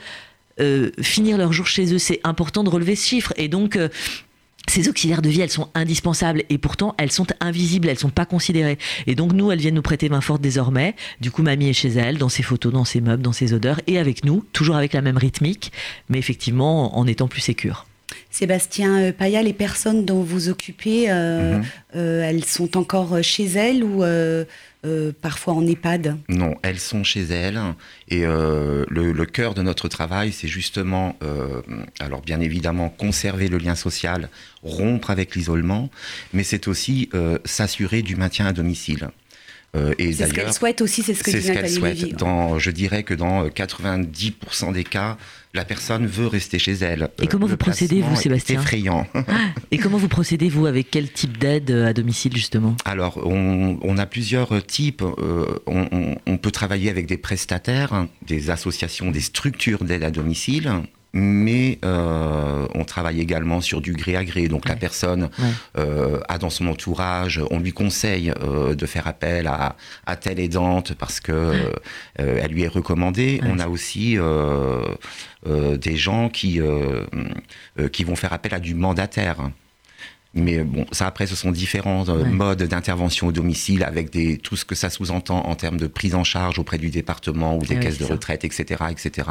euh, 0.60 0.90
finir 1.00 1.38
leur 1.38 1.52
jour 1.52 1.66
chez 1.66 1.94
eux. 1.94 1.98
C'est 1.98 2.20
important 2.24 2.64
de 2.64 2.70
relever 2.70 2.96
ce 2.96 3.08
chiffre. 3.08 3.32
Et 3.36 3.46
donc, 3.48 3.78
ces 4.68 4.88
auxiliaires 4.88 5.22
de 5.22 5.28
vie, 5.28 5.40
elles 5.40 5.50
sont 5.50 5.68
indispensables 5.74 6.44
et 6.48 6.58
pourtant 6.58 6.94
elles 6.98 7.10
sont 7.10 7.26
invisibles, 7.40 7.88
elles 7.88 7.98
sont 7.98 8.10
pas 8.10 8.26
considérées. 8.26 8.78
Et 9.06 9.14
donc 9.14 9.32
nous, 9.32 9.50
elles 9.50 9.58
viennent 9.58 9.74
nous 9.74 9.82
prêter 9.82 10.08
main 10.08 10.20
forte 10.20 10.40
désormais. 10.40 10.94
Du 11.20 11.30
coup, 11.30 11.42
mamie 11.42 11.68
est 11.68 11.72
chez 11.72 11.88
elle, 11.88 12.18
dans 12.18 12.28
ses 12.28 12.42
photos, 12.42 12.72
dans 12.72 12.84
ses 12.84 13.00
meubles, 13.00 13.22
dans 13.22 13.32
ses 13.32 13.52
odeurs, 13.52 13.80
et 13.86 13.98
avec 13.98 14.24
nous, 14.24 14.44
toujours 14.52 14.76
avec 14.76 14.92
la 14.92 15.02
même 15.02 15.16
rythmique, 15.16 15.72
mais 16.08 16.18
effectivement 16.18 16.96
en 16.98 17.06
étant 17.06 17.28
plus 17.28 17.40
sécure. 17.40 17.86
Sébastien 18.30 18.98
euh, 18.98 19.12
Paya, 19.12 19.42
les 19.42 19.52
personnes 19.52 20.04
dont 20.04 20.22
vous 20.22 20.48
occupez, 20.48 21.10
euh, 21.10 21.58
mhm. 21.58 21.64
euh, 21.96 22.22
elles 22.22 22.44
sont 22.44 22.76
encore 22.76 23.22
chez 23.22 23.46
elles 23.46 23.82
ou 23.82 24.02
parfois 25.20 25.54
en 25.54 25.66
EHPAD 25.66 26.16
Non, 26.28 26.54
elles 26.62 26.78
sont 26.78 27.04
chez 27.04 27.22
elles. 27.22 27.60
Et 28.08 28.24
le, 28.24 29.24
cœur 29.24 29.54
de 29.54 29.62
notre 29.62 29.88
travail, 29.88 30.32
c'est 30.32 30.48
justement, 30.48 31.16
alors 31.98 32.22
bien 32.22 32.40
évidemment, 32.40 32.88
conserver 32.88 33.48
le 33.48 33.58
lien 33.58 33.74
social, 33.74 34.28
rompre 34.62 35.10
avec 35.10 35.34
l'isolement, 35.34 35.90
mais 36.32 36.42
c'est 36.42 36.68
aussi 36.68 37.10
s'assurer 37.44 38.02
du 38.02 38.16
maintien 38.16 38.46
à 38.46 38.52
domicile. 38.52 39.10
c'est 39.74 40.12
ce 40.12 40.32
qu'elle 40.32 40.52
souhaite 40.52 40.80
aussi, 40.80 41.02
c'est 41.02 41.14
ce 41.14 41.22
que 41.22 41.30
c'est 41.30 41.40
ce 41.40 41.52
qu'elle 41.52 41.70
souhaite. 41.70 42.16
Dans, 42.16 42.58
je 42.58 42.70
dirais 42.70 43.02
que 43.02 43.14
dans 43.14 43.46
90% 43.48 44.72
des 44.72 44.84
cas, 44.84 45.18
la 45.52 45.64
personne 45.64 46.06
veut 46.06 46.26
rester 46.26 46.58
chez 46.58 46.72
elle. 46.72 47.10
Et 47.20 47.26
comment 47.26 47.46
vous 47.46 47.56
procédez, 47.56 48.02
vous, 48.02 48.14
Sébastien 48.14 48.60
effrayant. 48.60 49.06
Ah, 49.14 49.22
et 49.70 49.78
comment 49.78 49.98
vous 49.98 50.08
procédez, 50.08 50.48
vous, 50.48 50.66
avec 50.66 50.90
quel 50.90 51.10
type 51.10 51.38
d'aide 51.38 51.70
euh, 51.70 51.88
à 51.88 51.92
domicile, 51.92 52.36
justement? 52.36 52.76
Alors, 52.84 53.20
on, 53.26 53.98
a 53.98 54.06
plusieurs 54.06 54.64
types. 54.64 55.02
Euh, 55.02 55.58
on, 55.66 56.36
peut 56.36 56.50
travailler 56.50 56.88
avec 56.88 57.06
des 57.06 57.18
prestataires, 57.18 58.06
des 58.26 58.50
associations, 58.50 59.10
des 59.10 59.20
structures 59.20 59.84
d'aide 59.84 60.04
à 60.04 60.10
domicile 60.10 60.70
mais 61.12 61.78
euh, 61.84 62.66
on 62.74 62.84
travaille 62.84 63.20
également 63.20 63.60
sur 63.60 63.80
du 63.80 63.92
gré 63.92 64.16
à 64.16 64.24
gré. 64.24 64.48
Donc 64.48 64.68
la 64.68 64.76
personne 64.76 65.28
euh, 65.76 66.20
a 66.28 66.38
dans 66.38 66.50
son 66.50 66.66
entourage, 66.68 67.40
on 67.50 67.58
lui 67.58 67.72
conseille 67.72 68.32
euh, 68.42 68.74
de 68.74 68.86
faire 68.86 69.06
appel 69.06 69.46
à, 69.46 69.76
à, 70.06 70.16
telle 70.16 70.38
aidante 70.38 70.94
parce 70.94 71.20
que 71.20 71.72
elle 72.14 72.52
lui 72.52 72.62
est 72.62 72.68
recommandée. 72.68 73.40
On 73.44 73.58
a 73.58 73.68
aussi 73.68 74.16
des 75.46 75.96
gens 75.96 76.28
qui 76.28 76.60
qui 77.92 78.04
vont 78.04 78.16
faire 78.16 78.32
appel 78.32 78.54
à 78.54 78.60
du 78.60 78.74
mandataire. 78.74 79.50
Mais 80.32 80.62
bon, 80.62 80.86
ça 80.92 81.08
après, 81.08 81.26
ce 81.26 81.34
sont 81.34 81.50
différents 81.50 82.04
modes 82.04 82.62
d'intervention 82.62 83.26
au 83.26 83.32
domicile 83.32 83.82
avec 83.82 84.10
des, 84.10 84.38
tout 84.38 84.54
ce 84.54 84.64
que 84.64 84.76
ça 84.76 84.88
sous-entend 84.88 85.44
en 85.44 85.56
termes 85.56 85.76
de 85.76 85.88
prise 85.88 86.14
en 86.14 86.22
charge 86.22 86.60
auprès 86.60 86.78
du 86.78 86.90
département 86.90 87.56
ou 87.56 87.62
des 87.62 87.80
caisses 87.80 87.98
de 87.98 88.04
retraite, 88.04 88.44
etc., 88.44 88.84
etc. 88.90 89.28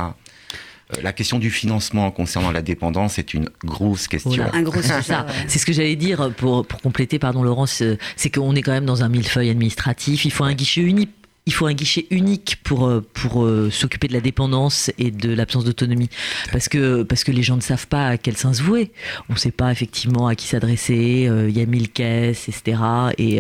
Euh, 0.97 1.01
la 1.01 1.13
question 1.13 1.39
du 1.39 1.49
financement 1.49 2.09
concernant 2.11 2.51
la 2.51 2.61
dépendance 2.61 3.19
est 3.19 3.33
une 3.33 3.49
grosse 3.63 4.07
question. 4.07 4.43
un 4.53 4.61
gros 4.61 4.81
ça. 4.81 5.25
C'est 5.47 5.59
ce 5.59 5.65
que 5.65 5.73
j'allais 5.73 5.95
dire 5.95 6.31
pour, 6.35 6.65
pour 6.65 6.81
compléter, 6.81 7.19
pardon 7.19 7.43
Laurence, 7.43 7.81
euh, 7.81 7.97
c'est 8.15 8.29
qu'on 8.29 8.55
est 8.55 8.61
quand 8.61 8.71
même 8.71 8.85
dans 8.85 9.03
un 9.03 9.09
millefeuille 9.09 9.49
administratif. 9.49 10.25
Il 10.25 10.31
faut 10.31 10.43
un 10.43 10.53
guichet 10.53 10.81
unique 10.81 11.09
il 11.45 11.53
faut 11.53 11.65
un 11.65 11.73
guichet 11.73 12.05
unique 12.11 12.57
pour, 12.63 12.85
euh, 12.85 13.03
pour 13.13 13.49
s'occuper 13.71 14.07
de 14.07 14.13
la 14.13 14.19
dépendance 14.21 14.91
et 14.99 15.09
de 15.09 15.33
l'absence 15.33 15.65
d'autonomie. 15.65 16.09
Parce 16.51 16.69
que, 16.69 17.01
parce 17.01 17.23
que 17.23 17.31
les 17.31 17.41
gens 17.41 17.55
ne 17.55 17.61
savent 17.61 17.87
pas 17.87 18.07
à 18.09 18.17
quel 18.17 18.37
sens 18.37 18.61
vouer. 18.61 18.91
On 19.29 19.33
ne 19.33 19.37
sait 19.39 19.49
pas 19.49 19.71
effectivement 19.71 20.27
à 20.27 20.35
qui 20.35 20.45
s'adresser. 20.45 21.27
Il 21.47 21.57
y 21.57 21.59
a 21.59 21.65
mille 21.65 21.89
caisses, 21.89 22.49
etc. 22.49 22.79
Et 23.17 23.39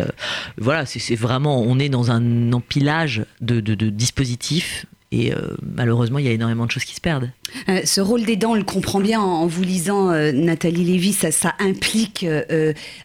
voilà, 0.57 0.87
c'est 0.87 1.15
vraiment, 1.15 1.61
on 1.61 1.77
est 1.77 1.89
dans 1.89 2.09
un 2.09 2.51
empilage 2.51 3.25
de, 3.41 3.59
de, 3.59 3.75
de 3.75 3.91
dispositifs 3.91 4.87
et 5.11 5.33
euh, 5.33 5.37
malheureusement, 5.75 6.19
il 6.19 6.25
y 6.25 6.27
a 6.27 6.31
énormément 6.31 6.67
de 6.67 6.71
choses 6.71 6.83
qui 6.83 6.93
se 6.93 7.01
perdent. 7.01 7.31
Euh, 7.67 7.81
ce 7.83 7.99
rôle 7.99 8.23
d'aidant, 8.23 8.51
on 8.51 8.55
le 8.55 8.63
comprend 8.63 8.99
bien 8.99 9.19
en, 9.19 9.47
vous 9.47 9.63
lisant 9.63 10.11
euh, 10.11 10.31
Nathalie 10.31 10.83
Lévy, 10.83 11.13
ça, 11.13 11.31
ça 11.31 11.55
implique 11.59 12.25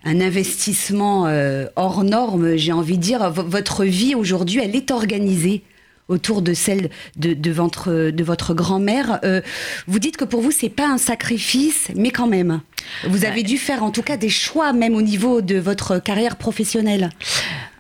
un 0.04 0.20
investissement 0.20 1.25
hors 1.76 2.04
norme, 2.04 2.56
j'ai 2.56 2.73
envie 2.73 2.99
de 2.99 3.02
dire. 3.02 3.30
votre 3.30 3.84
vie 3.84 4.14
aujourd'hui, 4.14 4.61
elle 4.62 4.76
est 4.76 4.90
organisée 4.90 5.62
autour 6.08 6.42
de 6.42 6.52
celle 6.52 6.90
de, 7.16 7.32
de 7.32 7.50
votre, 7.50 8.11
de 8.11 8.25
votre 8.25 8.52
grand-mère. 8.52 9.20
vous 9.87 9.99
dites 9.99 10.16
que 10.16 10.25
pour 10.25 10.40
vous, 10.40 10.50
c'est 10.50 10.68
pas 10.68 10.87
un 10.87 10.99
sacrifice, 10.99 11.88
mais 11.96 12.11
quand 12.11 12.26
même. 12.26 12.61
Vous 13.08 13.25
avez 13.25 13.42
dû 13.42 13.56
faire 13.56 13.82
en 13.82 13.90
tout 13.90 14.02
cas 14.02 14.16
des 14.16 14.28
choix, 14.28 14.73
même 14.73 14.94
au 14.94 15.02
niveau 15.02 15.40
de 15.40 15.56
votre 15.56 15.99
carrière 15.99 16.37
professionnelle. 16.37 17.11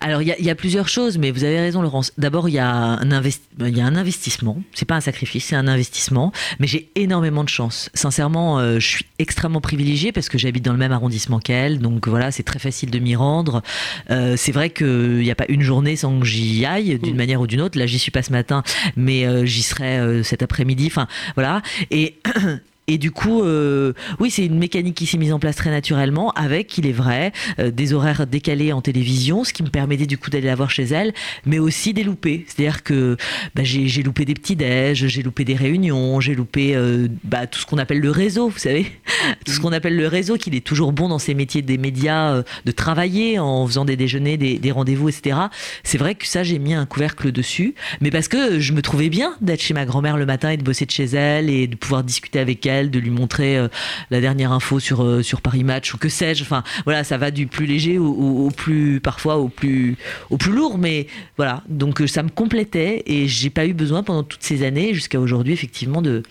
Alors, 0.04 0.20
il 0.20 0.28
y, 0.28 0.50
a 0.50 0.54
plusieurs 0.54 0.86
choses, 0.86 1.16
mais 1.16 1.30
vous 1.30 1.44
avez 1.44 1.58
raison, 1.58 1.80
Laurence. 1.80 2.12
D'abord, 2.18 2.50
il 2.50 2.52
y, 2.52 2.58
a 2.58 2.68
un 2.68 3.22
il 3.60 3.78
y 3.78 3.80
a 3.80 3.86
un 3.86 3.96
investissement. 3.96 4.62
C'est 4.74 4.84
pas 4.84 4.96
un 4.96 5.00
sacrifice, 5.00 5.46
c'est 5.46 5.56
un 5.56 5.66
investissement. 5.66 6.30
Mais 6.58 6.66
j'ai 6.66 6.90
énormément 6.94 7.42
de 7.42 7.48
chance. 7.48 7.88
Sincèrement, 7.94 8.58
euh, 8.58 8.78
je 8.78 8.86
suis 8.86 9.06
extrêmement 9.18 9.62
privilégiée 9.62 10.12
parce 10.12 10.28
que 10.28 10.36
j'habite 10.36 10.62
dans 10.62 10.72
le 10.72 10.78
même 10.78 10.92
arrondissement 10.92 11.38
qu'elle. 11.38 11.78
Donc 11.78 12.06
voilà, 12.06 12.32
c'est 12.32 12.42
très 12.42 12.58
facile 12.58 12.90
de 12.90 12.98
m'y 12.98 13.16
rendre. 13.16 13.62
Euh, 14.10 14.34
c'est 14.36 14.52
vrai 14.52 14.68
qu'il 14.68 15.20
n'y 15.20 15.30
a 15.30 15.34
pas 15.34 15.46
une 15.48 15.62
journée 15.62 15.96
sans 15.96 16.20
que 16.20 16.26
j'y 16.26 16.66
aille, 16.66 16.98
d'une 16.98 17.14
mm. 17.14 17.16
manière 17.16 17.40
ou 17.40 17.46
d'une 17.46 17.62
autre. 17.62 17.78
Là, 17.78 17.86
j'y 17.86 17.98
suis 17.98 18.10
pas 18.10 18.22
ce 18.22 18.30
matin, 18.30 18.62
mais 18.96 19.24
euh, 19.24 19.46
j'y 19.46 19.62
serai 19.62 20.22
cet 20.22 20.42
après-midi. 20.42 20.88
Enfin, 20.88 21.08
voilà. 21.34 21.62
Et 21.90 22.20
Et 22.86 22.98
du 22.98 23.10
coup, 23.10 23.42
euh, 23.42 23.94
oui, 24.20 24.30
c'est 24.30 24.44
une 24.44 24.58
mécanique 24.58 24.94
qui 24.94 25.06
s'est 25.06 25.16
mise 25.16 25.32
en 25.32 25.38
place 25.38 25.56
très 25.56 25.70
naturellement, 25.70 26.32
avec, 26.32 26.76
il 26.76 26.86
est 26.86 26.92
vrai, 26.92 27.32
euh, 27.58 27.70
des 27.70 27.94
horaires 27.94 28.26
décalés 28.26 28.72
en 28.72 28.82
télévision, 28.82 29.42
ce 29.42 29.54
qui 29.54 29.62
me 29.62 29.70
permettait 29.70 30.06
du 30.06 30.18
coup 30.18 30.28
d'aller 30.28 30.48
la 30.48 30.54
voir 30.54 30.70
chez 30.70 30.84
elle, 30.84 31.14
mais 31.46 31.58
aussi 31.58 31.94
des 31.94 32.02
loupés. 32.02 32.44
C'est-à-dire 32.46 32.82
que 32.82 33.16
bah, 33.54 33.62
j'ai 33.64 34.02
loupé 34.02 34.26
des 34.26 34.34
petits 34.34 34.54
déj, 34.54 35.06
j'ai 35.06 35.22
loupé 35.22 35.46
des 35.46 35.54
réunions, 35.54 36.20
j'ai 36.20 36.34
loupé 36.34 36.76
euh, 36.76 37.08
bah, 37.24 37.46
tout 37.46 37.58
ce 37.58 37.64
qu'on 37.64 37.78
appelle 37.78 38.00
le 38.00 38.10
réseau, 38.10 38.48
vous 38.48 38.58
savez, 38.58 38.86
tout 39.46 39.52
ce 39.52 39.60
qu'on 39.60 39.72
appelle 39.72 39.96
le 39.96 40.06
réseau, 40.06 40.36
qu'il 40.36 40.54
est 40.54 40.64
toujours 40.64 40.92
bon 40.92 41.08
dans 41.08 41.18
ces 41.18 41.32
métiers 41.32 41.62
des 41.62 41.78
médias 41.78 42.42
de 42.64 42.72
travailler 42.72 43.38
en 43.38 43.66
faisant 43.66 43.86
des 43.86 43.96
déjeuners, 43.96 44.36
des, 44.36 44.58
des 44.58 44.70
rendez-vous, 44.72 45.08
etc. 45.08 45.38
C'est 45.84 45.98
vrai 45.98 46.14
que 46.14 46.26
ça, 46.26 46.42
j'ai 46.42 46.58
mis 46.58 46.74
un 46.74 46.84
couvercle 46.84 47.32
dessus, 47.32 47.74
mais 48.02 48.10
parce 48.10 48.28
que 48.28 48.60
je 48.60 48.72
me 48.74 48.82
trouvais 48.82 49.08
bien 49.08 49.34
d'être 49.40 49.62
chez 49.62 49.72
ma 49.72 49.86
grand-mère 49.86 50.18
le 50.18 50.26
matin 50.26 50.50
et 50.50 50.58
de 50.58 50.62
bosser 50.62 50.84
de 50.84 50.90
chez 50.90 51.04
elle 51.04 51.48
et 51.48 51.66
de 51.66 51.76
pouvoir 51.76 52.04
discuter 52.04 52.38
avec 52.38 52.66
elle 52.66 52.73
de 52.82 52.98
lui 52.98 53.10
montrer 53.10 53.56
euh, 53.56 53.68
la 54.10 54.20
dernière 54.20 54.52
info 54.52 54.80
sur, 54.80 55.02
euh, 55.02 55.22
sur 55.22 55.40
Paris 55.40 55.64
Match 55.64 55.94
ou 55.94 55.98
que 55.98 56.08
sais-je. 56.08 56.42
Enfin, 56.42 56.62
voilà, 56.84 57.04
ça 57.04 57.18
va 57.18 57.30
du 57.30 57.46
plus 57.46 57.66
léger 57.66 57.98
au, 57.98 58.50
plus, 58.50 59.00
parfois, 59.00 59.36
au 59.36 59.48
plus, 59.48 59.96
au 60.30 60.36
plus 60.36 60.52
lourd. 60.52 60.78
Mais 60.78 61.06
voilà, 61.36 61.62
donc 61.68 62.00
euh, 62.00 62.06
ça 62.06 62.22
me 62.22 62.28
complétait 62.28 63.02
et 63.06 63.28
j'ai 63.28 63.50
pas 63.50 63.66
eu 63.66 63.74
besoin 63.74 64.02
pendant 64.02 64.22
toutes 64.22 64.42
ces 64.42 64.64
années, 64.64 64.94
jusqu'à 64.94 65.20
aujourd'hui, 65.20 65.52
effectivement, 65.52 66.02
de 66.02 66.22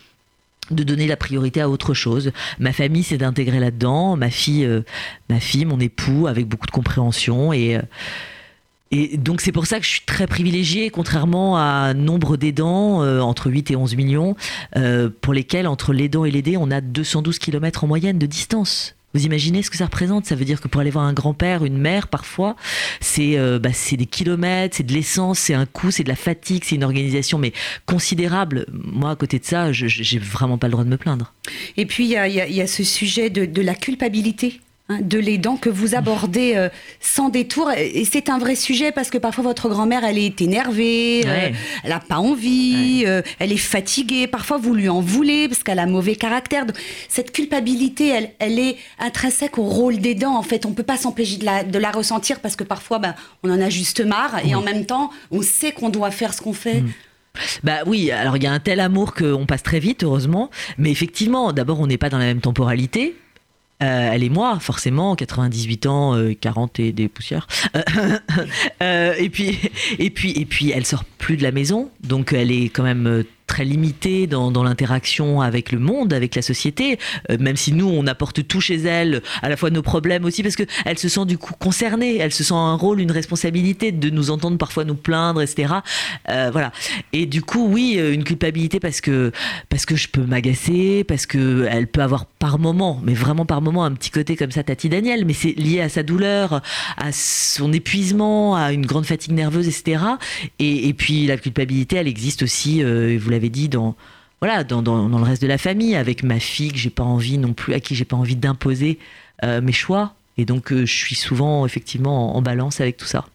de 0.72 0.84
donner 0.84 1.08
la 1.08 1.18
priorité 1.18 1.60
à 1.60 1.70
autre 1.70 1.94
chose. 1.94 2.32
Ma 2.58 2.72
famille 2.72 3.04
s'est 3.04 3.22
intégrée 3.22 3.60
là-dedans, 3.60 4.16
ma 4.16 4.30
fille, 4.30 4.66
ma 5.30 5.42
fille, 5.42 5.66
mon 5.66 5.78
époux, 5.78 6.26
avec 6.26 6.48
beaucoup 6.48 6.68
de 6.68 6.72
compréhension 6.72 7.52
et 7.52 7.82
et 8.96 9.18
donc 9.18 9.42
c'est 9.42 9.52
pour 9.52 9.66
ça 9.66 9.80
que 9.80 9.86
je 9.86 9.90
suis 9.90 10.06
très 10.06 10.28
privilégiée, 10.28 10.90
contrairement 10.90 11.58
à 11.58 11.94
nombre 11.94 12.38
d'aidants, 12.38 13.02
euh, 13.02 13.22
entre 13.22 13.50
8 13.50 13.72
et 13.72 13.76
11 13.76 13.96
millions, 13.96 14.36
pour 15.22 15.34
lesquels 15.34 15.68
entre 15.68 15.94
l'aidant 15.94 16.26
et 16.26 16.32
l'aidé, 16.32 16.58
on 16.58 16.70
a 16.72 16.82
212 16.82 17.40
km 17.40 17.84
en 17.84 17.88
moyenne 17.88 18.20
de 18.20 18.26
distance. 18.26 18.96
Vous 19.14 19.26
imaginez 19.26 19.62
ce 19.62 19.70
que 19.70 19.78
ça 19.78 19.86
représente? 19.86 20.26
Ça 20.26 20.36
veut 20.36 20.46
dire 20.46 20.60
que 20.60 20.68
pour 20.68 20.82
aller 20.82 20.90
voir 20.90 21.06
un 21.06 21.14
grand-père, 21.14 21.64
une 21.66 21.78
mère, 21.78 22.08
parfois, 22.08 22.56
c'est 23.00 23.38
euh, 23.38 23.60
bah, 23.60 23.70
des 23.92 24.06
kilomètres, 24.08 24.78
c'est 24.78 24.84
de 24.84 24.94
l'essence, 24.94 25.38
c'est 25.38 25.54
un 25.54 25.68
coût, 25.68 25.92
c'est 25.92 26.04
de 26.04 26.10
la 26.10 26.16
fatigue, 26.16 26.64
c'est 26.66 26.76
une 26.76 26.84
organisation 26.84 27.38
mais 27.38 27.54
considérable. 27.86 28.66
Moi, 28.72 29.12
à 29.12 29.16
côté 29.16 29.38
de 29.38 29.46
ça, 29.46 29.72
je 29.72 29.86
j'ai 29.88 30.18
vraiment 30.18 30.58
pas 30.58 30.68
le 30.68 30.72
droit 30.72 30.84
de 30.84 30.90
me 30.90 30.98
plaindre. 30.98 31.34
Et 31.78 31.86
puis, 31.86 32.06
il 32.06 32.12
y, 32.12 32.18
a, 32.62 32.68
ce 32.68 32.84
sujet 32.84 33.30
de 33.30 33.62
la 33.62 33.76
culpabilité 33.76 34.62
Hein, 34.94 35.00
de 35.02 35.18
l'aidant 35.18 35.58
que 35.58 35.70
vous 35.70 35.96
abordez 35.96 36.54
euh, 36.56 36.70
sans 37.00 37.30
détour. 37.30 37.72
Et 37.72 38.06
c'est 38.06 38.30
un 38.30 38.38
vrai 38.38 38.56
sujet 38.56 38.92
parce 38.92 39.10
que 39.10 39.18
parfois 39.18 39.44
votre 39.44 39.70
grand-mère, 39.70 40.04
elle 40.04 40.18
est 40.18 40.42
énervée, 40.42 41.24
euh, 41.26 41.50
elle 41.84 41.90
n'a 41.90 42.00
pas 42.00 42.18
envie, 42.18 43.04
euh, 43.06 43.22
elle 43.40 43.52
est 43.52 43.58
fatiguée. 43.58 44.28
Parfois 44.28 44.58
vous 44.58 44.74
lui 44.74 44.90
en 44.90 45.02
voulez 45.02 45.48
parce 45.48 45.64
qu'elle 45.64 45.80
a 45.80 45.86
mauvais 45.86 46.16
caractère. 46.16 46.66
cette 47.10 47.32
culpabilité, 47.32 48.10
elle, 48.10 48.30
elle 48.40 48.60
est 48.60 48.78
intrinsèque 49.00 49.58
au 49.58 49.64
rôle 49.64 49.98
d'aidant. 49.98 50.36
En 50.36 50.44
fait, 50.44 50.66
on 50.66 50.74
peut 50.74 50.84
pas 50.84 50.98
s'empêcher 50.98 51.38
de 51.38 51.46
la, 51.46 51.64
de 51.64 51.80
la 51.80 51.92
ressentir 51.92 52.40
parce 52.40 52.56
que 52.56 52.64
parfois, 52.64 53.00
ben, 53.00 53.16
on 53.44 53.52
en 53.52 53.62
a 53.62 53.70
juste 53.70 54.02
marre 54.02 54.46
et 54.46 54.56
en 54.56 54.62
même 54.62 54.86
temps, 54.86 55.12
on 55.32 55.42
sait 55.42 55.72
qu'on 55.72 55.90
doit 55.90 56.12
faire 56.12 56.34
ce 56.34 56.42
qu'on 56.42 56.54
fait. 56.54 56.82
Mm. 56.82 56.90
Bah 57.64 57.80
oui, 57.88 58.12
alors 58.12 58.38
il 58.38 58.44
y 58.44 58.48
a 58.48 58.52
un 58.52 58.60
tel 58.60 58.80
amour 58.80 59.16
qu'on 59.16 59.48
passe 59.48 59.64
très 59.64 59.80
vite, 59.80 60.04
heureusement. 60.04 60.52
Mais 60.78 60.92
effectivement, 60.92 61.52
d'abord, 61.52 61.80
on 61.80 61.88
n'est 61.88 61.98
pas 61.98 62.10
dans 62.10 62.20
la 62.20 62.26
même 62.26 62.42
temporalité. 62.42 63.16
Euh, 63.84 64.12
elle 64.13 64.24
et 64.24 64.30
moi, 64.30 64.60
forcément, 64.60 65.16
98 65.16 65.86
ans, 65.88 66.16
40 66.40 66.80
euh, 66.80 66.84
et 66.84 66.92
des 66.92 67.08
poussières. 67.08 67.48
Euh, 68.82 69.13
et 69.18 69.30
puis, 69.30 69.58
et 70.00 70.10
puis, 70.10 70.32
et 70.32 70.46
puis, 70.46 70.72
elle 70.72 70.86
sort 70.86 71.06
plus 71.06 71.38
de 71.38 71.44
la 71.44 71.52
maison, 71.52 71.90
donc 72.02 72.34
elle 72.34 72.52
est 72.52 72.66
quand 72.66 72.84
même 72.84 73.24
très 73.48 73.66
limitée 73.66 74.28
dans, 74.28 74.64
l'interaction 74.64 75.42
avec 75.42 75.72
le 75.72 75.80
monde, 75.80 76.14
avec 76.14 76.36
la 76.36 76.42
société, 76.42 76.98
euh, 77.30 77.38
même 77.40 77.58
si 77.58 77.74
nous, 77.74 77.88
on 77.88 78.08
apporte 78.08 78.48
tout 78.48 78.62
chez 78.62 78.76
elle, 78.76 79.22
à 79.42 79.50
la 79.50 79.58
fois 79.58 79.70
nos 79.70 79.82
problèmes 79.82 80.26
aussi, 80.26 80.42
parce 80.42 80.56
qu'elle 80.56 80.98
se 80.98 81.10
sent 81.10 81.26
du 81.26 81.38
coup 81.38 81.54
concernée, 81.60 82.18
elle 82.18 82.32
se 82.32 82.44
sent 82.44 82.54
un 82.54 82.76
rôle, 82.76 83.02
une 83.02 83.12
responsabilité 83.12 83.92
de 83.92 84.10
nous 84.10 84.32
entendre 84.32 84.58
parfois 84.58 84.86
nous 84.86 84.96
plaindre, 84.96 85.42
etc. 85.42 85.74
Euh, 86.30 86.50
voilà. 86.52 86.72
Et 87.12 87.26
du 87.26 87.42
coup, 87.42 87.68
oui, 87.68 87.96
euh, 87.98 88.14
une 88.14 88.24
culpabilité 88.24 88.80
parce 88.80 89.02
que, 89.02 89.32
parce 89.70 89.86
que 89.86 89.96
je 89.96 90.08
peux 90.08 90.24
m'agacer, 90.24 91.04
parce 91.04 91.26
qu'elle 91.26 91.88
peut 91.88 92.02
avoir 92.02 92.26
par 92.26 92.60
moment, 92.60 93.02
mais 93.04 93.14
vraiment 93.14 93.46
par 93.46 93.62
moment, 93.62 93.84
un 93.84 93.92
petit 93.92 94.10
côté 94.10 94.36
comme 94.36 94.52
ça, 94.52 94.64
Tati 94.64 94.90
Daniel, 94.90 95.26
mais 95.26 95.34
c'est 95.34 95.54
lié 95.54 95.82
à 95.82 95.90
sa 95.90 96.04
douleur, 96.04 96.62
à 96.98 97.12
son 97.12 97.72
épuisement, 97.74 98.56
à 98.56 98.72
une 98.72 98.86
grande 98.86 99.06
fatigue 99.06 99.34
nerveuse, 99.34 99.68
etc. 99.68 100.04
Et, 100.60 100.94
puis 100.94 101.26
la 101.26 101.38
culpabilité, 101.38 101.98
elle 101.98 102.08
existe 102.08 102.44
aussi, 102.44 102.84
vous 102.84 103.30
l'avez 103.30 103.43
dit, 103.50 103.70
dans, 103.70 103.96
voilà, 104.44 104.66
dans, 104.66 104.82
dans, 104.82 105.08
le 105.08 105.24
reste 105.24 105.42
de 105.42 105.48
la 105.48 105.58
famille, 105.58 105.96
avec 105.96 106.22
ma 106.22 106.38
fille 106.38 106.74
que 106.74 106.78
j'ai 106.78 106.90
pas 106.90 107.04
envie 107.04 107.38
non 107.38 107.54
plus, 107.54 107.74
à 107.74 107.80
qui 107.80 107.96
j'ai 107.96 108.04
pas 108.04 108.18
envie 108.18 108.36
d'imposer 108.36 109.00
euh, 109.44 109.62
mes 109.62 109.72
choix. 109.72 110.16
Et 110.38 110.44
donc, 110.44 110.74
euh, 110.74 110.86
je 110.86 110.94
suis 110.94 111.16
souvent 111.16 111.66
effectivement 111.66 112.36
en, 112.36 112.42
balance 112.42 112.82
avec 112.82 112.98
tout 112.98 113.06
ça. 113.06 113.26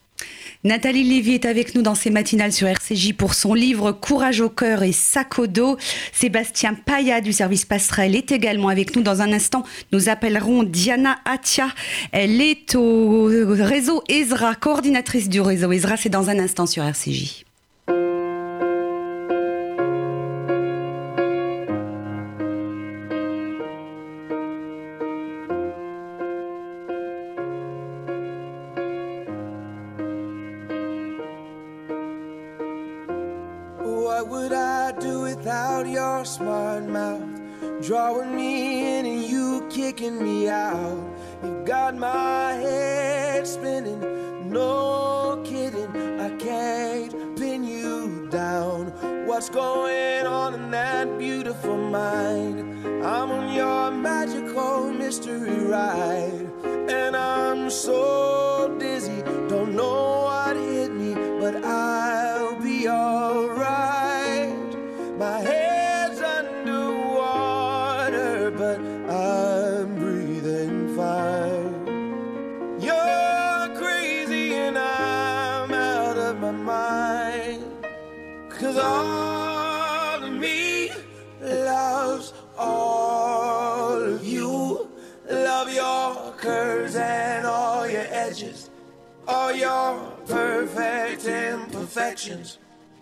Nathalie 0.65 1.05
Lévy 1.05 1.33
est 1.33 1.47
avec 1.47 1.75
nous 1.75 1.81
dans 1.81 1.95
ces 1.95 2.11
matinales 2.11 2.53
sur 2.53 2.69
RCJ 2.69 3.15
pour 3.15 3.33
son 3.33 3.55
livre 3.55 3.93
Courage 3.93 4.43
au 4.43 4.51
cœur 4.51 4.83
et 4.83 4.93
sac 4.93 5.39
au 5.39 5.47
dos. 5.47 5.79
Sébastien 6.13 6.75
Paya 6.75 7.23
du 7.23 7.33
service 7.33 7.65
Passerelle 7.65 8.15
est 8.15 8.31
également 8.31 8.69
avec 8.69 8.95
nous. 8.95 9.03
Dans 9.03 9.23
un 9.23 9.33
instant, 9.33 9.65
nous 9.93 10.11
appellerons 10.11 10.63
Diana 10.63 11.21
Atia. 11.25 11.69
Elle 12.13 12.43
est 12.43 12.75
au 12.75 13.25
réseau 13.25 14.03
Ezra, 14.11 14.57
coordinatrice 14.57 15.31
du 15.31 15.41
réseau 15.41 15.73
Ezra. 15.73 15.97
C'est 15.97 16.11
dans 16.11 16.29
un 16.29 16.39
instant 16.39 16.67
sur 16.67 16.83
RCJ. 16.83 17.48
Drawing 37.89 38.37
me 38.37 38.99
in 38.99 39.07
and 39.07 39.25
you 39.25 39.67
kicking 39.71 40.23
me 40.23 40.47
out. 40.47 40.99
You 41.43 41.63
got 41.65 41.97
my 41.97 42.53
head 42.53 43.47
spinning, 43.47 44.51
no 44.51 45.41
kidding. 45.43 46.21
I 46.21 46.29
can't 46.37 47.39
pin 47.39 47.65
you 47.65 48.29
down. 48.31 48.89
What's 49.27 49.49
going 49.49 50.27
on 50.27 50.53
in 50.53 50.71
that 50.71 51.19
beautiful 51.19 51.79
mind? 51.79 52.61
I'm 53.03 53.31
on 53.31 53.55
your 53.55 53.91
magical 53.91 54.91
mystery 54.93 55.65
ride, 55.65 56.47
and 56.91 57.17
I'm 57.17 57.71
so 57.71 58.28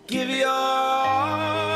Give 0.07 0.29
your 0.29 0.47
all 0.49 1.66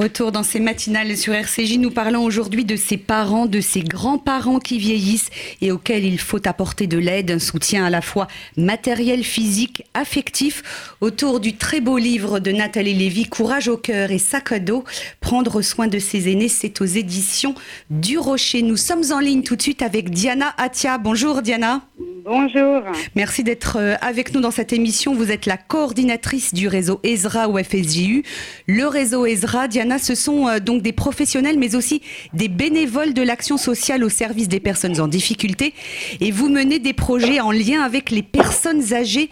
Retour 0.00 0.32
dans 0.32 0.42
ces 0.42 0.60
matinales 0.60 1.14
sur 1.14 1.34
RCJ. 1.34 1.76
Nous 1.76 1.90
parlons 1.90 2.24
aujourd'hui 2.24 2.64
de 2.64 2.74
ces 2.74 2.96
parents, 2.96 3.44
de 3.44 3.60
ces 3.60 3.82
grands-parents 3.82 4.58
qui 4.58 4.78
vieillissent 4.78 5.28
et 5.60 5.72
auxquels 5.72 6.06
il 6.06 6.18
faut 6.18 6.40
apporter 6.48 6.86
de 6.86 6.96
l'aide, 6.96 7.30
un 7.32 7.38
soutien 7.38 7.84
à 7.84 7.90
la 7.90 8.00
fois 8.00 8.26
matériel, 8.56 9.22
physique, 9.22 9.84
affectif. 9.92 10.94
Autour 11.02 11.38
du 11.38 11.54
très 11.54 11.82
beau 11.82 11.98
livre 11.98 12.38
de 12.38 12.50
Nathalie 12.50 12.94
Lévy, 12.94 13.26
Courage 13.26 13.68
au 13.68 13.76
cœur 13.76 14.10
et 14.10 14.18
sac 14.18 14.52
à 14.52 14.58
dos, 14.58 14.84
prendre 15.20 15.60
soin 15.60 15.86
de 15.86 15.98
ses 15.98 16.32
aînés, 16.32 16.48
c'est 16.48 16.80
aux 16.80 16.86
éditions 16.86 17.54
du 17.90 18.16
Rocher. 18.16 18.62
Nous 18.62 18.78
sommes 18.78 19.04
en 19.12 19.18
ligne 19.18 19.42
tout 19.42 19.54
de 19.54 19.60
suite 19.60 19.82
avec 19.82 20.08
Diana 20.08 20.54
Atia. 20.56 20.96
Bonjour 20.96 21.42
Diana. 21.42 21.82
Bonjour. 22.24 22.82
Merci 23.14 23.44
d'être 23.44 23.76
euh, 23.78 23.94
avec 24.00 24.34
nous 24.34 24.40
dans 24.40 24.50
cette 24.50 24.72
émission. 24.72 25.14
Vous 25.14 25.30
êtes 25.30 25.46
la 25.46 25.56
coordinatrice 25.56 26.52
du 26.52 26.68
réseau 26.68 27.00
ESRA 27.02 27.48
ou 27.48 27.58
FSJU. 27.58 28.24
Le 28.66 28.86
réseau 28.86 29.26
ESRA, 29.26 29.68
Diana 29.68 29.98
ce 29.98 30.14
sont 30.14 30.58
donc 30.58 30.82
des 30.82 30.92
professionnels, 30.92 31.58
mais 31.58 31.74
aussi 31.76 32.02
des 32.32 32.48
bénévoles 32.48 33.14
de 33.14 33.22
l'action 33.22 33.56
sociale 33.56 34.04
au 34.04 34.08
service 34.08 34.48
des 34.48 34.60
personnes 34.60 35.00
en 35.00 35.08
difficulté. 35.08 35.72
Et 36.20 36.30
vous 36.30 36.48
menez 36.48 36.78
des 36.78 36.92
projets 36.92 37.40
en 37.40 37.52
lien 37.52 37.82
avec 37.82 38.10
les 38.10 38.22
personnes 38.22 38.92
âgées 38.92 39.30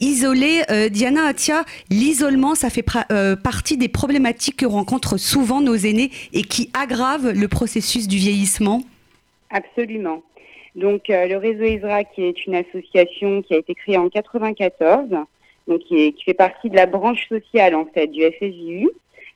isolées. 0.00 0.62
Diana 0.90 1.26
Atia, 1.26 1.64
l'isolement, 1.90 2.54
ça 2.54 2.70
fait 2.70 2.84
partie 3.42 3.76
des 3.76 3.88
problématiques 3.88 4.56
que 4.56 4.66
rencontrent 4.66 5.18
souvent 5.18 5.60
nos 5.60 5.76
aînés 5.76 6.10
et 6.32 6.42
qui 6.42 6.70
aggravent 6.74 7.30
le 7.30 7.48
processus 7.48 8.08
du 8.08 8.16
vieillissement. 8.16 8.82
Absolument. 9.50 10.22
Donc 10.76 11.08
le 11.08 11.36
réseau 11.36 11.64
ISRA, 11.64 12.04
qui 12.04 12.22
est 12.24 12.46
une 12.46 12.54
association 12.54 13.42
qui 13.42 13.54
a 13.54 13.58
été 13.58 13.74
créée 13.74 13.98
en 13.98 14.08
94, 14.08 15.08
donc 15.66 15.80
qui, 15.80 16.14
fait 16.24 16.34
partie 16.34 16.70
de 16.70 16.76
la 16.76 16.86
branche 16.86 17.28
sociale 17.28 17.74
en 17.74 17.86
fait 17.86 18.06
du 18.06 18.22
FSJU, 18.22 18.88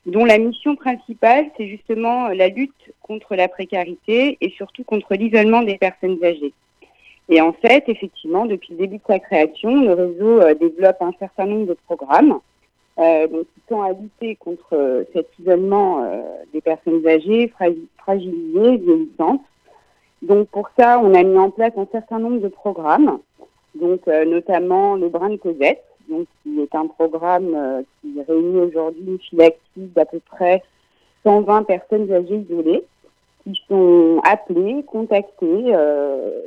dont 0.06 0.24
la 0.24 0.38
mission 0.38 0.76
principale 0.76 1.46
c'est 1.56 1.66
justement 1.66 2.28
la 2.28 2.48
lutte 2.48 2.92
contre 3.02 3.34
la 3.34 3.48
précarité 3.48 4.38
et 4.40 4.50
surtout 4.50 4.84
contre 4.84 5.14
l'isolement 5.14 5.62
des 5.62 5.78
personnes 5.78 6.22
âgées. 6.22 6.52
Et 7.28 7.40
en 7.40 7.52
fait, 7.52 7.84
effectivement, 7.88 8.46
depuis 8.46 8.72
le 8.72 8.78
début 8.78 8.96
de 8.96 9.02
sa 9.06 9.18
création, 9.18 9.82
le 9.82 9.94
réseau 9.94 10.40
euh, 10.40 10.54
développe 10.54 11.00
un 11.00 11.12
certain 11.18 11.46
nombre 11.46 11.66
de 11.66 11.76
programmes 11.86 12.38
euh, 12.98 13.26
donc, 13.28 13.46
qui 13.54 13.60
tend 13.68 13.82
à 13.82 13.92
lutter 13.92 14.36
contre 14.36 14.74
euh, 14.74 15.04
cet 15.14 15.28
isolement 15.40 16.06
des 16.52 16.60
personnes 16.60 17.06
âgées, 17.06 17.52
fragilisées, 17.98 18.76
vieillissantes. 18.76 19.42
Donc 20.24 20.48
pour 20.48 20.68
ça, 20.78 21.00
on 21.02 21.14
a 21.14 21.22
mis 21.22 21.38
en 21.38 21.50
place 21.50 21.72
un 21.76 21.86
certain 21.92 22.18
nombre 22.18 22.40
de 22.40 22.48
programmes, 22.48 23.18
donc 23.74 24.06
notamment 24.06 24.96
le 24.96 25.08
Brin 25.08 25.30
de 25.30 25.36
Cosette, 25.36 25.84
donc 26.08 26.26
qui 26.42 26.60
est 26.60 26.74
un 26.74 26.86
programme 26.86 27.54
euh, 27.54 27.82
qui 28.00 28.20
réunit 28.26 28.60
aujourd'hui 28.60 29.04
une 29.06 29.18
file 29.18 29.42
active 29.42 29.92
d'à 29.94 30.04
peu 30.04 30.20
près 30.20 30.62
120 31.24 31.64
personnes 31.64 32.12
âgées 32.12 32.44
isolées 32.48 32.84
qui 33.44 33.60
sont 33.68 34.20
appelées, 34.24 34.84
contactées 34.86 35.74
euh, 35.74 36.40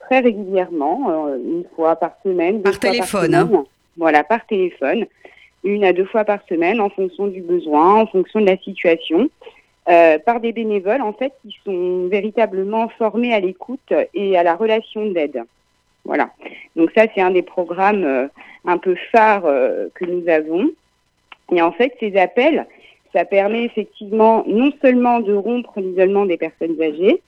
très 0.00 0.20
régulièrement, 0.20 1.10
euh, 1.10 1.36
une 1.36 1.64
fois 1.74 1.96
par 1.96 2.12
semaine. 2.22 2.62
Par 2.62 2.78
téléphone. 2.78 3.34
Hein. 3.34 3.64
Voilà, 3.96 4.22
par 4.24 4.46
téléphone, 4.46 5.06
une 5.64 5.84
à 5.84 5.92
deux 5.92 6.04
fois 6.04 6.24
par 6.24 6.40
semaine 6.48 6.80
en 6.80 6.90
fonction 6.90 7.26
du 7.26 7.40
besoin, 7.40 8.02
en 8.02 8.06
fonction 8.06 8.40
de 8.40 8.46
la 8.46 8.58
situation. 8.58 9.28
Par 9.86 10.40
des 10.40 10.52
bénévoles 10.52 11.02
en 11.02 11.12
fait 11.12 11.32
qui 11.42 11.56
sont 11.64 12.08
véritablement 12.08 12.88
formés 12.90 13.32
à 13.32 13.40
l'écoute 13.40 13.92
et 14.14 14.36
à 14.36 14.42
la 14.42 14.56
relation 14.56 15.06
d'aide. 15.06 15.44
Voilà. 16.06 16.30
Donc 16.76 16.90
ça, 16.96 17.06
c'est 17.14 17.20
un 17.20 17.32
des 17.32 17.42
programmes 17.42 18.04
euh, 18.04 18.28
un 18.64 18.78
peu 18.78 18.94
phares 19.12 19.44
euh, 19.44 19.88
que 19.94 20.04
nous 20.04 20.28
avons. 20.28 20.70
Et 21.52 21.60
en 21.60 21.72
fait, 21.72 21.94
ces 22.00 22.16
appels, 22.16 22.66
ça 23.12 23.24
permet 23.24 23.64
effectivement 23.64 24.44
non 24.46 24.70
seulement 24.80 25.20
de 25.20 25.34
rompre 25.34 25.80
l'isolement 25.80 26.24
des 26.24 26.36
personnes 26.36 26.80
âgées, 26.80 27.22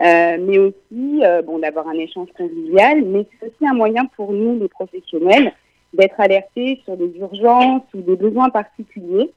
euh, 0.00 0.36
mais 0.40 0.58
aussi 0.58 1.22
bon 1.46 1.58
d'avoir 1.58 1.88
un 1.88 1.94
échange 1.94 2.28
convivial, 2.36 3.02
mais 3.04 3.24
c'est 3.40 3.46
aussi 3.46 3.66
un 3.66 3.74
moyen 3.74 4.06
pour 4.16 4.32
nous, 4.32 4.58
les 4.58 4.68
professionnels, 4.68 5.52
d'être 5.94 6.20
alertés 6.20 6.80
sur 6.84 6.96
des 6.96 7.12
urgences 7.18 7.82
ou 7.94 8.02
des 8.02 8.16
besoins 8.16 8.50
particuliers 8.50 9.30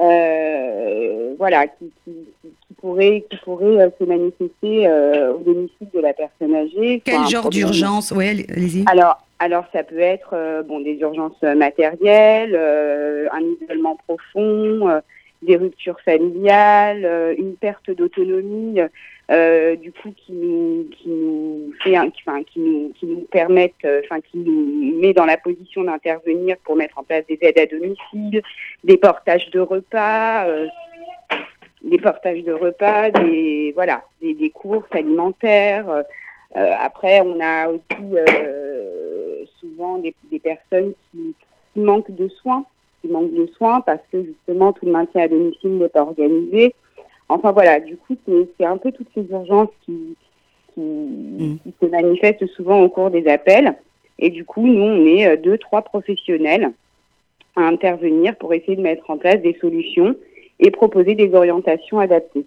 euh, 0.00 1.34
voilà, 1.38 1.66
qui, 1.66 1.92
qui, 2.04 2.12
qui, 2.40 2.74
pourrait, 2.80 3.24
qui 3.30 3.36
pourrait 3.38 3.80
euh, 3.80 3.90
se 3.98 4.04
manifester 4.04 4.86
euh, 4.86 5.34
au 5.34 5.38
domicile 5.38 5.88
de 5.92 6.00
la 6.00 6.12
personne 6.14 6.54
âgée. 6.54 7.02
Quel 7.04 7.26
genre 7.26 7.50
d'urgence? 7.50 8.12
Oui, 8.16 8.28
allez-y. 8.28 8.84
Alors, 8.86 9.18
alors, 9.38 9.64
ça 9.72 9.82
peut 9.82 9.98
être 9.98 10.62
bon, 10.66 10.80
des 10.80 10.94
urgences 11.00 11.42
matérielles, 11.42 12.54
un 12.54 13.40
isolement 13.60 13.98
profond, 14.06 15.00
des 15.42 15.56
ruptures 15.56 15.98
familiales, 16.00 17.34
une 17.36 17.56
perte 17.56 17.90
d'autonomie 17.90 18.78
euh, 19.32 19.76
du 19.76 19.92
coup 19.92 20.12
qui 20.14 20.32
nous 20.32 20.88
qui 20.90 21.08
nous 21.08 21.72
fait 21.82 21.98
enfin, 21.98 22.42
qui 22.42 22.60
nous 22.60 22.92
qui 22.98 23.06
nous 23.06 23.22
permettent 23.30 23.72
euh, 23.84 24.02
enfin 24.04 24.20
qui 24.20 24.36
nous 24.36 25.00
met 25.00 25.14
dans 25.14 25.24
la 25.24 25.38
position 25.38 25.84
d'intervenir 25.84 26.56
pour 26.64 26.76
mettre 26.76 26.98
en 26.98 27.02
place 27.02 27.24
des 27.26 27.38
aides 27.40 27.58
à 27.58 27.64
domicile, 27.64 28.42
des 28.84 28.98
portages 28.98 29.48
de 29.50 29.60
repas, 29.60 30.46
euh, 30.46 30.66
des 31.82 31.98
portages 31.98 32.42
de 32.42 32.52
repas, 32.52 33.10
des 33.10 33.72
voilà, 33.74 34.04
des, 34.20 34.34
des 34.34 34.50
courses 34.50 34.92
alimentaires. 34.92 36.04
après, 36.54 37.22
on 37.22 37.40
a 37.40 37.68
aussi 37.68 38.16
souvent 39.60 39.96
des, 39.98 40.14
des 40.30 40.40
personnes 40.40 40.92
qui, 41.10 41.34
qui 41.72 41.80
manquent 41.80 42.14
de 42.14 42.28
soins, 42.28 42.66
qui 43.00 43.08
manquent 43.08 43.32
de 43.32 43.46
soins 43.56 43.80
parce 43.80 44.02
que 44.10 44.22
justement 44.22 44.74
tout 44.74 44.84
le 44.84 44.92
maintien 44.92 45.22
à 45.22 45.28
domicile 45.28 45.78
n'est 45.78 45.88
pas 45.88 46.02
organisé. 46.02 46.74
Enfin 47.32 47.52
voilà, 47.52 47.80
du 47.80 47.96
coup, 47.96 48.14
c'est 48.26 48.64
un 48.64 48.76
peu 48.76 48.92
toutes 48.92 49.08
ces 49.14 49.24
urgences 49.30 49.70
qui, 49.84 50.16
mm. 50.76 51.56
qui, 51.62 51.74
se 51.80 51.86
manifestent 51.86 52.46
souvent 52.48 52.80
au 52.80 52.88
cours 52.88 53.10
des 53.10 53.26
appels. 53.26 53.74
Et 54.18 54.30
du 54.30 54.44
coup, 54.44 54.66
nous, 54.66 54.82
on 54.82 55.06
est 55.06 55.26
euh, 55.26 55.36
deux, 55.36 55.56
trois 55.58 55.82
professionnels 55.82 56.70
à 57.56 57.62
intervenir 57.62 58.36
pour 58.36 58.52
essayer 58.52 58.76
de 58.76 58.82
mettre 58.82 59.08
en 59.10 59.16
place 59.16 59.40
des 59.40 59.56
solutions 59.60 60.14
et 60.60 60.70
proposer 60.70 61.14
des 61.14 61.34
orientations 61.34 61.98
adaptées. 61.98 62.44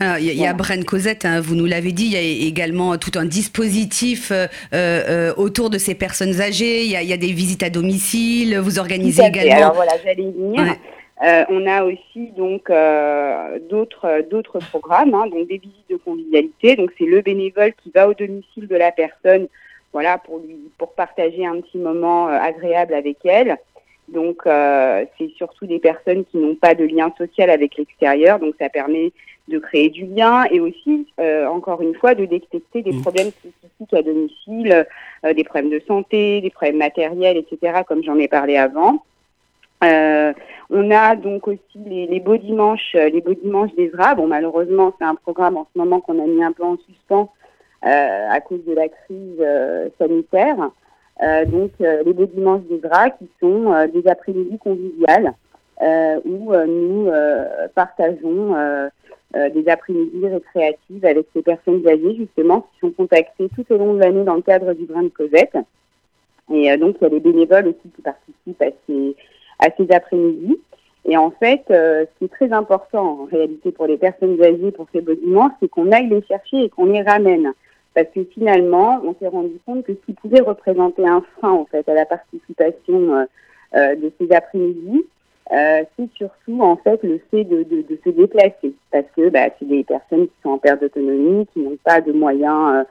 il 0.00 0.24
y, 0.24 0.46
a, 0.46 0.52
Bren 0.54 0.84
Cosette, 0.84 1.24
hein, 1.24 1.40
vous 1.40 1.54
nous 1.54 1.66
l'avez 1.66 1.92
dit, 1.92 2.06
il 2.06 2.12
y 2.12 2.16
a 2.16 2.46
également 2.48 2.96
tout 2.96 3.12
un 3.16 3.24
dispositif 3.24 4.32
euh, 4.32 4.46
euh, 4.72 5.32
autour 5.36 5.70
de 5.70 5.78
ces 5.78 5.94
personnes 5.94 6.40
âgées, 6.40 6.84
il 6.84 6.90
y, 6.90 7.12
a, 7.12 7.16
des 7.16 7.32
visites 7.32 7.62
à 7.62 7.70
domicile, 7.70 8.58
vous 8.58 8.78
organisez 8.78 9.22
également... 9.24 9.56
Alors 9.56 9.74
voilà, 9.74 9.92
j'allais 10.04 10.22
y 10.22 10.32
venir. 10.32 10.76
Euh, 11.24 11.44
on 11.48 11.66
a 11.66 11.82
aussi 11.82 12.30
donc 12.36 12.70
euh, 12.70 13.58
d'autres 13.68 14.22
d'autres 14.30 14.60
programmes, 14.60 15.14
hein, 15.14 15.26
donc 15.26 15.48
des 15.48 15.58
visites 15.58 15.90
de 15.90 15.96
convivialité. 15.96 16.76
Donc 16.76 16.92
c'est 16.96 17.06
le 17.06 17.22
bénévole 17.22 17.72
qui 17.82 17.90
va 17.92 18.08
au 18.08 18.14
domicile 18.14 18.68
de 18.68 18.76
la 18.76 18.92
personne, 18.92 19.48
voilà, 19.92 20.18
pour 20.18 20.38
lui 20.38 20.56
pour 20.78 20.92
partager 20.92 21.44
un 21.44 21.60
petit 21.60 21.78
moment 21.78 22.28
euh, 22.28 22.38
agréable 22.38 22.94
avec 22.94 23.18
elle. 23.24 23.56
Donc 24.08 24.44
c'est 24.46 25.30
surtout 25.36 25.66
des 25.66 25.78
personnes 25.78 26.24
qui 26.24 26.38
n'ont 26.38 26.54
pas 26.54 26.74
de 26.74 26.84
lien 26.84 27.12
social 27.18 27.50
avec 27.50 27.76
l'extérieur, 27.76 28.38
donc 28.38 28.54
ça 28.58 28.70
permet 28.70 29.12
de 29.48 29.58
créer 29.58 29.90
du 29.90 30.06
lien 30.06 30.44
et 30.50 30.60
aussi, 30.60 31.06
encore 31.18 31.82
une 31.82 31.94
fois, 31.94 32.14
de 32.14 32.24
détecter 32.24 32.80
des 32.80 32.92
mmh. 32.92 33.02
problèmes 33.02 33.30
spécifiques 33.30 33.92
à 33.92 34.00
domicile, 34.00 34.86
des 35.24 35.44
problèmes 35.44 35.68
de 35.68 35.82
santé, 35.86 36.40
des 36.40 36.48
problèmes 36.48 36.78
matériels, 36.78 37.36
etc., 37.36 37.82
comme 37.86 38.02
j'en 38.02 38.16
ai 38.16 38.28
parlé 38.28 38.56
avant. 38.56 39.04
Euh, 39.84 40.32
on 40.70 40.90
a 40.90 41.16
donc 41.16 41.48
aussi 41.48 41.78
les, 41.86 42.06
les 42.06 42.20
beaux 42.20 42.36
dimanches, 42.36 42.94
euh, 42.94 43.08
les 43.08 43.20
beaux 43.20 43.34
dimanches 43.34 43.74
d'Ezra. 43.74 44.14
Bon, 44.14 44.26
malheureusement, 44.26 44.92
c'est 44.98 45.04
un 45.04 45.14
programme 45.14 45.56
en 45.56 45.66
ce 45.72 45.78
moment 45.78 46.00
qu'on 46.00 46.22
a 46.22 46.26
mis 46.26 46.42
un 46.42 46.52
peu 46.52 46.64
en 46.64 46.76
suspens 46.78 47.30
euh, 47.86 48.28
à 48.28 48.40
cause 48.40 48.64
de 48.66 48.74
la 48.74 48.88
crise 48.88 49.38
euh, 49.40 49.88
sanitaire. 49.98 50.70
Euh, 51.22 51.44
donc, 51.44 51.70
les 51.78 52.12
beaux 52.12 52.26
dimanches 52.26 52.62
d'Ezra 52.68 53.10
qui 53.10 53.28
sont 53.40 53.86
des 53.92 54.06
après-midi 54.08 54.58
conviviales 54.58 55.34
où 56.24 56.52
nous 56.54 57.10
partageons 57.74 58.54
des 59.34 59.68
après-midi 59.68 60.28
récréatives 60.28 61.04
avec 61.04 61.26
ces 61.34 61.42
personnes 61.42 61.86
âgées 61.88 62.14
justement 62.16 62.60
qui 62.60 62.80
sont 62.80 62.90
contactées 62.92 63.48
tout 63.54 63.64
au 63.70 63.78
long 63.78 63.94
de 63.94 64.00
l'année 64.00 64.22
dans 64.22 64.34
le 64.34 64.42
cadre 64.42 64.72
du 64.74 64.84
Brin 64.84 65.04
de 65.04 65.08
Cosette. 65.08 65.56
Et 66.52 66.76
donc, 66.76 66.96
il 67.00 67.04
y 67.04 67.06
a 67.06 67.10
des 67.10 67.20
bénévoles 67.20 67.68
aussi 67.68 67.90
qui 67.96 68.02
participent 68.02 68.62
à 68.62 68.70
ces 68.86 69.16
à 69.58 69.68
ces 69.76 69.90
après-midi. 69.92 70.58
Et 71.04 71.16
en 71.16 71.30
fait, 71.30 71.62
euh, 71.70 72.04
ce 72.04 72.18
qui 72.18 72.24
est 72.24 72.34
très 72.34 72.52
important 72.52 73.22
en 73.22 73.24
réalité 73.24 73.72
pour 73.72 73.86
les 73.86 73.96
personnes 73.96 74.40
âgées, 74.42 74.72
pour 74.72 74.86
ces 74.92 75.00
bâtiments, 75.00 75.50
c'est 75.60 75.68
qu'on 75.68 75.90
aille 75.92 76.08
les 76.08 76.22
chercher 76.22 76.64
et 76.64 76.68
qu'on 76.68 76.86
les 76.86 77.02
ramène. 77.02 77.52
Parce 77.94 78.08
que 78.14 78.24
finalement, 78.24 79.00
on 79.04 79.14
s'est 79.18 79.28
rendu 79.28 79.58
compte 79.64 79.84
que 79.84 79.94
ce 79.94 80.06
qui 80.06 80.12
pouvait 80.12 80.40
représenter 80.40 81.06
un 81.06 81.22
frein 81.38 81.52
en 81.52 81.64
fait 81.64 81.88
à 81.88 81.94
la 81.94 82.04
participation 82.04 83.14
euh, 83.14 83.24
euh 83.74 83.94
de 83.96 84.12
ces 84.18 84.32
après-midi, 84.34 85.04
euh, 85.52 85.82
c'est 85.96 86.10
surtout 86.14 86.60
en 86.60 86.76
fait 86.76 87.02
le 87.02 87.20
fait 87.30 87.44
de, 87.44 87.62
de, 87.62 87.82
de 87.88 87.98
se 88.04 88.10
déplacer. 88.10 88.74
Parce 88.92 89.06
que 89.16 89.30
bah, 89.30 89.48
c'est 89.58 89.66
des 89.66 89.84
personnes 89.84 90.26
qui 90.26 90.34
sont 90.42 90.50
en 90.50 90.58
perte 90.58 90.80
d'autonomie, 90.80 91.46
qui 91.54 91.60
n'ont 91.60 91.78
pas 91.82 92.00
de 92.00 92.12
moyens 92.12 92.84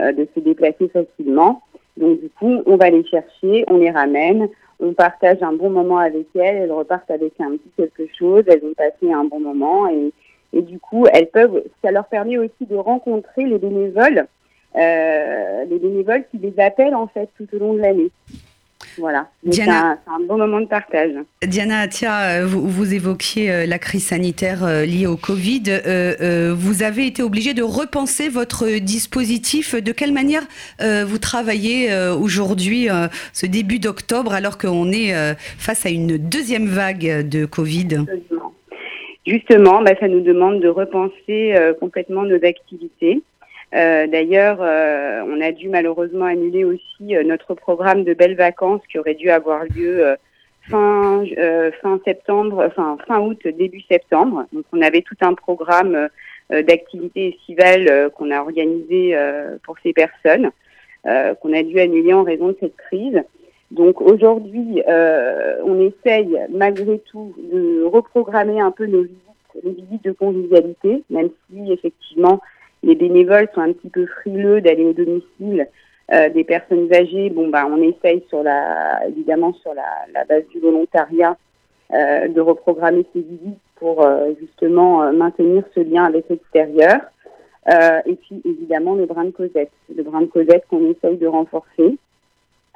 euh, 0.00 0.12
de 0.12 0.26
se 0.34 0.40
déplacer 0.40 0.88
facilement. 0.88 1.62
Donc 1.96 2.20
du 2.20 2.28
coup, 2.30 2.62
on 2.66 2.76
va 2.76 2.90
les 2.90 3.04
chercher, 3.04 3.64
on 3.68 3.78
les 3.78 3.92
ramène, 3.92 4.48
on 4.84 4.92
partage 4.92 5.42
un 5.42 5.52
bon 5.52 5.70
moment 5.70 5.98
avec 5.98 6.26
elles, 6.34 6.56
elles 6.56 6.72
repartent 6.72 7.10
avec 7.10 7.40
un 7.40 7.52
petit 7.52 7.70
quelque 7.76 8.06
chose, 8.18 8.44
elles 8.46 8.62
ont 8.64 8.74
passé 8.74 9.10
un 9.12 9.24
bon 9.24 9.40
moment 9.40 9.88
et, 9.88 10.12
du 10.62 10.78
coup, 10.78 11.06
elles 11.12 11.28
peuvent, 11.28 11.62
ça 11.82 11.90
leur 11.90 12.06
permet 12.06 12.38
aussi 12.38 12.66
de 12.68 12.76
rencontrer 12.76 13.44
les 13.44 13.58
bénévoles, 13.58 14.26
euh, 14.76 15.64
les 15.64 15.78
bénévoles 15.78 16.24
qui 16.30 16.38
les 16.38 16.54
appellent 16.60 16.94
en 16.94 17.08
fait 17.08 17.28
tout 17.36 17.48
au 17.54 17.58
long 17.58 17.74
de 17.74 17.80
l'année. 17.80 18.10
Voilà, 18.98 19.28
c'est 19.50 19.68
un, 19.68 19.98
bon 20.28 20.38
moment 20.38 20.60
de 20.60 20.66
partage. 20.66 21.12
Diana 21.42 21.80
Atia, 21.80 22.40
euh, 22.40 22.46
vous, 22.46 22.66
vous 22.68 22.94
évoquiez 22.94 23.50
euh, 23.50 23.66
la 23.66 23.78
crise 23.78 24.06
sanitaire 24.06 24.64
euh, 24.64 24.84
liée 24.84 25.06
au 25.06 25.16
Covid. 25.16 25.62
vous 26.56 26.82
avez 26.82 27.06
été 27.06 27.22
obligé 27.22 27.54
de 27.54 27.62
repenser 27.62 28.28
votre 28.28 28.78
dispositif. 28.78 29.74
De 29.74 29.92
quelle 29.92 30.12
manière 30.12 30.42
vous 30.80 31.18
travaillez 31.18 31.90
aujourd'hui, 32.18 32.88
ce 33.32 33.46
début 33.46 33.78
d'octobre, 33.78 34.32
alors 34.32 34.58
qu'on 34.58 34.90
est 34.90 35.12
face 35.58 35.86
à 35.86 35.90
une 35.90 36.16
deuxième 36.16 36.66
vague 36.66 37.28
de 37.28 37.46
Covid? 37.46 38.04
Justement, 39.26 39.82
bah, 39.82 39.92
ça 39.98 40.08
nous 40.08 40.20
demande 40.20 40.60
de 40.60 40.68
repenser 40.68 41.54
complètement 41.80 42.24
nos 42.24 42.36
activités. 42.44 43.22
D'ailleurs, 43.74 44.60
on 44.60 45.40
a 45.40 45.50
dû 45.50 45.68
malheureusement 45.68 46.26
annuler 46.26 46.64
aussi 46.64 47.16
notre 47.24 47.54
programme 47.54 48.04
de 48.04 48.14
belles 48.14 48.36
vacances 48.36 48.80
qui 48.88 49.00
aurait 49.00 49.14
dû 49.14 49.30
avoir 49.30 49.64
lieu 49.64 50.16
fin, 50.70 51.24
fin 51.82 52.00
septembre, 52.04 52.64
enfin 52.64 52.96
fin 53.08 53.20
août, 53.20 53.40
début 53.44 53.82
septembre. 53.90 54.46
Donc 54.52 54.64
on 54.72 54.80
avait 54.80 55.02
tout 55.02 55.16
un 55.22 55.34
programme 55.34 56.08
d'activités 56.50 57.34
estivales 57.34 58.10
qu'on 58.14 58.30
a 58.30 58.40
organisé 58.40 59.16
pour 59.64 59.76
ces 59.82 59.92
personnes. 59.92 60.52
Euh, 61.06 61.34
qu'on 61.34 61.52
a 61.52 61.62
dû 61.62 61.78
annuler 61.78 62.14
en 62.14 62.22
raison 62.22 62.48
de 62.48 62.56
cette 62.58 62.76
crise. 62.76 63.20
Donc 63.70 64.00
aujourd'hui, 64.00 64.82
euh, 64.88 65.58
on 65.62 65.78
essaye 65.78 66.34
malgré 66.48 66.98
tout 67.00 67.34
de 67.36 67.84
reprogrammer 67.84 68.58
un 68.58 68.70
peu 68.70 68.86
nos 68.86 69.02
visites, 69.02 69.18
les 69.62 69.72
visites 69.72 70.04
de 70.04 70.12
convivialité, 70.12 71.02
même 71.10 71.28
si 71.50 71.70
effectivement 71.70 72.40
les 72.84 72.94
bénévoles 72.94 73.48
sont 73.54 73.60
un 73.60 73.72
petit 73.72 73.90
peu 73.90 74.06
frileux 74.06 74.60
d'aller 74.60 74.84
au 74.84 74.92
domicile 74.92 75.68
euh, 76.12 76.28
des 76.28 76.44
personnes 76.44 76.92
âgées. 76.92 77.30
Bon, 77.30 77.48
bah, 77.48 77.66
on 77.68 77.80
essaye 77.82 78.22
sur 78.28 78.42
la, 78.42 79.06
évidemment 79.08 79.52
sur 79.54 79.74
la, 79.74 79.90
la 80.12 80.24
base 80.24 80.46
du 80.48 80.60
volontariat 80.60 81.36
euh, 81.92 82.28
de 82.28 82.40
reprogrammer 82.40 83.04
ces 83.12 83.20
visites 83.20 83.58
pour 83.76 84.04
euh, 84.04 84.32
justement 84.40 85.12
maintenir 85.12 85.64
ce 85.74 85.80
lien 85.80 86.04
avec 86.04 86.28
l'extérieur. 86.28 87.00
Euh, 87.72 88.00
et 88.04 88.16
puis 88.16 88.42
évidemment 88.44 88.94
le 88.94 89.06
brin 89.06 89.24
de 89.24 89.30
Cosette, 89.30 89.70
le 89.94 90.02
brin 90.02 90.20
de 90.20 90.26
Cosette 90.26 90.64
qu'on 90.68 90.90
essaye 90.90 91.16
de 91.16 91.26
renforcer. 91.26 91.96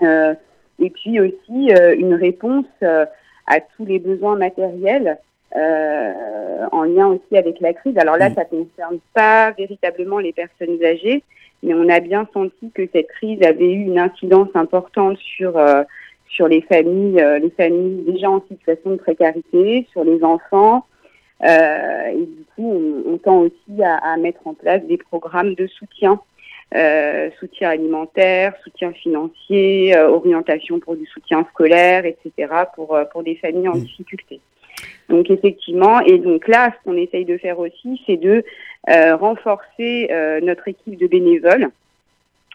Euh, 0.03 0.35
et 0.79 0.91
puis 0.91 1.21
aussi 1.21 1.73
euh, 1.73 1.95
une 1.95 2.15
réponse 2.15 2.67
à 2.81 3.61
tous 3.77 3.85
les 3.85 3.99
besoins 3.99 4.37
matériels 4.37 5.19
en 5.55 6.83
lien 6.83 7.09
aussi 7.09 7.37
avec 7.37 7.61
la 7.61 7.73
crise. 7.73 7.97
Alors 7.99 8.17
là, 8.17 8.33
ça 8.35 8.43
ne 8.43 8.65
concerne 8.65 8.99
pas 9.15 9.53
véritablement 9.53 10.19
les 10.19 10.33
personnes 10.33 10.83
âgées, 10.85 11.23
mais 11.63 11.75
on 11.75 11.89
a 11.89 12.01
bien 12.01 12.29
senti 12.33 12.71
que 12.73 12.89
cette 12.93 13.09
crise 13.09 13.43
avait 13.43 13.73
eu 13.73 13.85
une 13.85 13.99
incidence 13.99 14.49
importante 14.55 15.19
sur 15.19 15.61
sur 16.29 16.47
les 16.47 16.61
familles, 16.61 17.25
les 17.41 17.51
familles 17.51 18.05
déjà 18.07 18.31
en 18.31 18.43
situation 18.49 18.91
de 18.91 18.97
précarité, 18.97 19.87
sur 19.93 20.05
les 20.05 20.23
enfants, 20.23 20.85
euh, 21.45 22.07
et 22.09 22.27
du 22.27 22.45
coup, 22.57 22.73
on, 23.07 23.15
on 23.15 23.19
tend 23.19 23.39
aussi 23.43 23.83
à, 23.83 23.97
à, 23.97 24.17
mettre 24.17 24.47
en 24.47 24.55
place 24.55 24.83
des 24.85 24.99
programmes 24.99 25.55
de 25.55 25.67
soutien. 25.67 26.21
Euh, 26.75 27.31
soutien 27.41 27.71
alimentaire, 27.71 28.53
soutien 28.63 28.93
financier, 28.93 29.97
euh, 29.97 30.11
orientation 30.11 30.79
pour 30.81 30.97
du 30.97 31.07
soutien 31.07 31.47
scolaire, 31.51 32.05
etc. 32.05 32.53
pour 32.75 32.95
euh, 32.95 33.07
pour 33.07 33.23
des 33.23 33.37
familles 33.37 33.69
en 33.69 33.77
difficulté. 33.77 34.41
Donc 35.09 35.31
effectivement, 35.31 36.01
et 36.01 36.19
donc 36.19 36.47
là, 36.49 36.71
ce 36.71 36.85
qu'on 36.85 36.97
essaye 36.97 37.25
de 37.25 37.39
faire 37.39 37.59
aussi, 37.59 38.03
c'est 38.07 38.17
de 38.17 38.45
euh, 38.91 39.17
renforcer 39.17 40.09
notre 40.43 40.69
équipe 40.69 40.99
de 40.99 41.07
bénévoles. 41.07 41.71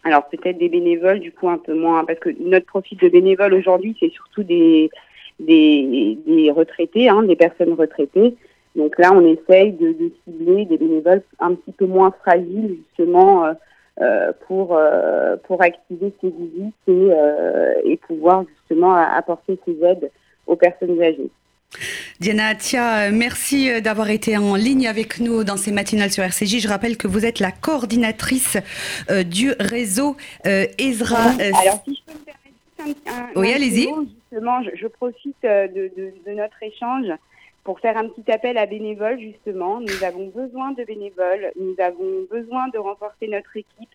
Alors 0.04 0.28
peut-être 0.30 0.58
des 0.58 0.70
bénévoles 0.70 1.20
du 1.20 1.32
coup 1.32 1.50
un 1.50 1.58
peu 1.58 1.74
moins, 1.74 2.04
parce 2.06 2.20
que 2.20 2.30
notre 2.40 2.66
profil 2.66 2.98
de 2.98 3.10
bénévoles 3.10 3.54
aujourd'hui, 3.54 3.96
c'est 4.00 4.12
surtout 4.12 4.44
des 4.44 4.92
des, 5.40 6.18
des 6.26 6.52
retraités, 6.52 7.10
hein, 7.10 7.24
des 7.24 7.36
personnes 7.36 7.74
retraitées. 7.74 8.36
Donc 8.76 8.98
là, 8.98 9.12
on 9.14 9.26
essaye 9.26 9.72
de, 9.74 9.94
de, 9.94 10.12
cibler 10.24 10.66
des 10.66 10.78
bénévoles 10.78 11.22
un 11.40 11.54
petit 11.54 11.72
peu 11.72 11.86
moins 11.86 12.12
fragiles, 12.12 12.78
justement, 12.88 13.46
euh, 13.46 13.54
euh 14.02 14.32
pour, 14.48 14.76
euh, 14.76 15.36
pour 15.44 15.62
activer 15.62 16.12
ces 16.22 16.30
visites 16.30 16.74
et, 16.88 17.10
euh, 17.12 17.74
et 17.86 17.98
pouvoir 17.98 18.46
justement 18.58 18.96
apporter 18.96 19.60
ces 19.66 19.84
aides 19.84 20.10
aux 20.48 20.56
personnes 20.56 21.02
âgées. 21.02 21.30
Diana 22.20 22.56
Tia, 22.56 23.12
merci 23.12 23.82
d'avoir 23.82 24.10
été 24.10 24.38
en 24.38 24.56
ligne 24.56 24.88
avec 24.88 25.20
nous 25.20 25.44
dans 25.44 25.58
ces 25.58 25.72
matinales 25.72 26.12
sur 26.12 26.24
RCJ. 26.24 26.60
Je 26.60 26.68
rappelle 26.68 26.98
que 26.98 27.08
vous 27.08 27.26
êtes 27.26 27.40
la 27.40 27.52
coordinatrice 27.52 28.58
euh, 29.10 29.24
du 29.24 29.52
réseau 29.60 30.16
euh, 30.46 30.66
Ezra. 30.78 31.18
Alors, 31.18 31.82
si 31.86 31.96
je 31.96 32.12
peux 32.12 32.20
me 32.20 32.26
permettre 32.26 33.02
un, 33.08 33.12
un, 33.12 33.30
oui, 33.36 33.52
allez-y. 33.54 33.90
Justement, 34.32 34.64
je, 34.64 34.70
je 34.76 34.88
profite 34.88 35.36
de, 35.44 35.92
de, 35.96 36.14
de, 36.26 36.32
notre 36.34 36.62
échange 36.64 37.08
pour 37.64 37.80
faire 37.80 37.98
un 37.98 38.08
petit 38.08 38.32
appel 38.32 38.58
à 38.58 38.66
bénévoles, 38.66 39.20
justement. 39.20 39.80
Nous 39.80 40.04
avons 40.04 40.28
besoin 40.28 40.72
de 40.72 40.84
bénévoles, 40.84 41.52
nous 41.60 41.76
avons 41.80 42.26
besoin 42.30 42.68
de 42.70 42.78
renforcer 42.78 43.28
notre 43.28 43.56
équipe, 43.56 43.90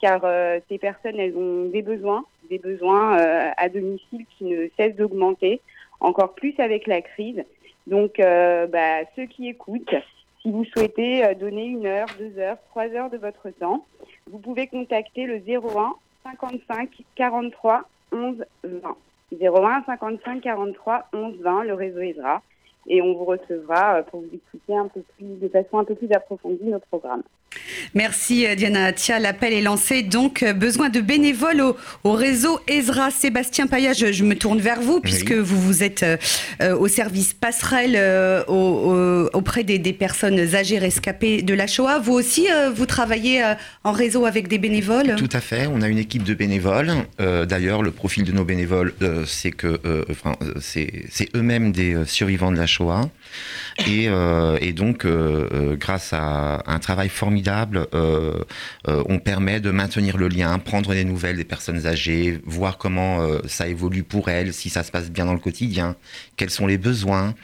car 0.00 0.20
euh, 0.24 0.60
ces 0.68 0.78
personnes, 0.78 1.18
elles 1.18 1.36
ont 1.36 1.66
des 1.66 1.82
besoins, 1.82 2.24
des 2.50 2.58
besoins 2.58 3.18
euh, 3.18 3.50
à 3.56 3.68
domicile 3.68 4.26
qui 4.36 4.44
ne 4.44 4.68
cessent 4.76 4.96
d'augmenter, 4.96 5.60
encore 6.00 6.34
plus 6.34 6.54
avec 6.58 6.86
la 6.86 7.02
crise. 7.02 7.44
Donc, 7.86 8.18
euh, 8.18 8.66
bah, 8.66 9.00
ceux 9.16 9.26
qui 9.26 9.48
écoutent, 9.48 9.94
si 10.42 10.50
vous 10.50 10.64
souhaitez 10.64 11.24
euh, 11.24 11.34
donner 11.34 11.66
une 11.66 11.86
heure, 11.86 12.06
deux 12.18 12.38
heures, 12.38 12.58
trois 12.70 12.88
heures 12.88 13.10
de 13.10 13.18
votre 13.18 13.50
temps, 13.50 13.84
vous 14.30 14.38
pouvez 14.38 14.66
contacter 14.66 15.24
le 15.24 15.36
01 15.36 15.94
55 16.24 16.90
43 17.14 17.82
11 18.12 18.44
20. 18.62 18.96
01 19.40 19.82
55 19.84 20.40
43 20.42 21.08
11 21.12 21.36
20, 21.40 21.64
le 21.64 21.74
réseau 21.74 22.00
ESRA 22.00 22.42
et 22.86 23.02
on 23.02 23.14
vous 23.14 23.24
recevra 23.24 23.96
euh, 23.96 24.02
pour 24.02 24.20
vous 24.20 24.30
expliquer 24.34 24.76
un 24.76 24.88
peu 24.88 25.00
plus, 25.16 25.26
de 25.40 25.48
façon 25.48 25.78
un 25.78 25.84
peu 25.84 25.94
plus 25.94 26.10
approfondie 26.12 26.64
nos 26.64 26.78
programmes. 26.78 27.22
Merci 27.94 28.46
euh, 28.46 28.54
Diana 28.54 28.92
Tia. 28.92 29.18
L'appel 29.18 29.52
est 29.52 29.62
lancé. 29.62 30.02
Donc, 30.02 30.42
euh, 30.42 30.52
besoin 30.52 30.88
de 30.88 31.00
bénévoles 31.00 31.60
au, 31.60 31.76
au 32.02 32.12
réseau 32.12 32.60
Ezra. 32.66 33.10
Sébastien 33.10 33.66
Paya, 33.66 33.92
je, 33.92 34.12
je, 34.12 34.24
me 34.24 34.34
tourne 34.34 34.58
vers 34.58 34.80
vous, 34.80 35.00
puisque 35.00 35.30
oui. 35.30 35.40
vous, 35.40 35.60
vous 35.60 35.82
êtes 35.82 36.02
euh, 36.02 36.76
au 36.76 36.88
service 36.88 37.34
passerelle 37.34 37.94
euh, 37.96 38.44
au, 38.48 38.54
au, 38.54 39.30
auprès 39.32 39.64
des, 39.64 39.78
des, 39.78 39.92
personnes 39.92 40.54
âgées 40.54 40.78
rescapées 40.78 41.42
de 41.42 41.54
la 41.54 41.66
Shoah. 41.66 41.98
Vous 41.98 42.12
aussi, 42.12 42.48
euh, 42.50 42.70
vous 42.70 42.86
travaillez 42.86 43.42
en 43.84 43.92
réseau 43.92 44.26
avec 44.26 44.48
des 44.48 44.58
bénévoles? 44.58 45.14
Tout 45.16 45.28
à 45.32 45.40
fait. 45.40 45.66
On 45.66 45.82
a 45.82 45.88
une 45.88 45.98
équipe 45.98 46.24
de 46.24 46.34
bénévoles. 46.34 46.92
D'ailleurs, 47.18 47.82
le 47.82 47.90
profil 47.90 48.24
de 48.24 48.32
nos 48.32 48.44
bénévoles, 48.44 48.92
c'est 49.26 49.50
que 49.50 49.80
enfin, 50.10 50.34
c'est 50.60 51.28
eux-mêmes 51.34 51.72
des 51.72 52.04
survivants 52.06 52.50
de 52.50 52.56
la 52.56 52.66
Shoah. 52.66 52.73
Et, 53.86 54.04
et 54.60 54.72
donc, 54.72 55.06
grâce 55.06 56.12
à 56.12 56.62
un 56.66 56.78
travail 56.78 57.08
formidable. 57.08 57.86
Euh, 57.94 58.44
euh, 58.88 59.02
on 59.08 59.18
permet 59.18 59.60
de 59.60 59.70
maintenir 59.70 60.16
le 60.16 60.28
lien, 60.28 60.58
prendre 60.58 60.92
des 60.94 61.04
nouvelles 61.04 61.36
des 61.36 61.44
personnes 61.44 61.86
âgées, 61.86 62.40
voir 62.44 62.78
comment 62.78 63.20
euh, 63.20 63.40
ça 63.46 63.68
évolue 63.68 64.02
pour 64.02 64.28
elles, 64.28 64.52
si 64.52 64.70
ça 64.70 64.82
se 64.82 64.90
passe 64.90 65.10
bien 65.10 65.26
dans 65.26 65.32
le 65.32 65.38
quotidien, 65.38 65.96
quels 66.36 66.50
sont 66.50 66.66
les 66.66 66.78
besoins. 66.78 67.34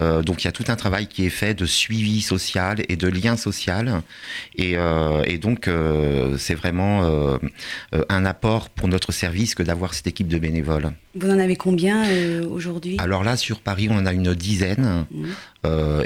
Euh, 0.00 0.22
donc 0.22 0.42
il 0.42 0.46
y 0.46 0.48
a 0.48 0.52
tout 0.52 0.64
un 0.68 0.76
travail 0.76 1.06
qui 1.06 1.24
est 1.24 1.30
fait 1.30 1.54
de 1.54 1.66
suivi 1.66 2.20
social 2.20 2.82
et 2.88 2.96
de 2.96 3.08
lien 3.08 3.36
social. 3.36 4.02
Et, 4.56 4.76
euh, 4.76 5.22
et 5.24 5.38
donc 5.38 5.68
euh, 5.68 6.36
c'est 6.38 6.54
vraiment 6.54 7.04
euh, 7.04 7.38
un 8.08 8.24
apport 8.24 8.70
pour 8.70 8.88
notre 8.88 9.12
service 9.12 9.54
que 9.54 9.62
d'avoir 9.62 9.94
cette 9.94 10.06
équipe 10.06 10.28
de 10.28 10.38
bénévoles. 10.38 10.92
Vous 11.14 11.30
en 11.30 11.38
avez 11.38 11.56
combien 11.56 12.04
aujourd'hui? 12.42 12.96
Alors 12.98 13.22
là, 13.22 13.36
sur 13.36 13.60
Paris, 13.60 13.86
on 13.90 13.96
en 13.96 14.06
a 14.06 14.12
une 14.12 14.34
dizaine. 14.34 15.06
Mmh. 15.10 15.26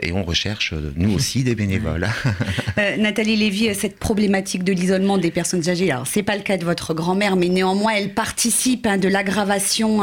Et 0.03 0.13
on 0.13 0.25
recherche, 0.25 0.75
nous 0.97 1.15
aussi, 1.15 1.45
des 1.45 1.55
bénévoles. 1.55 2.09
Nathalie 2.99 3.37
Lévy, 3.37 3.75
cette 3.75 3.99
problématique 3.99 4.65
de 4.65 4.73
l'isolement 4.73 5.19
des 5.19 5.31
personnes 5.31 5.69
âgées, 5.69 5.91
alors 5.91 6.07
c'est 6.07 6.23
pas 6.23 6.37
le 6.37 6.43
cas 6.43 6.57
de 6.57 6.65
votre 6.65 6.95
grand-mère, 6.95 7.37
mais 7.37 7.49
néanmoins, 7.49 7.93
elle 7.93 8.15
participe 8.15 8.87
hein, 8.87 8.99
de 8.99 9.09
l'aggravation 9.09 10.01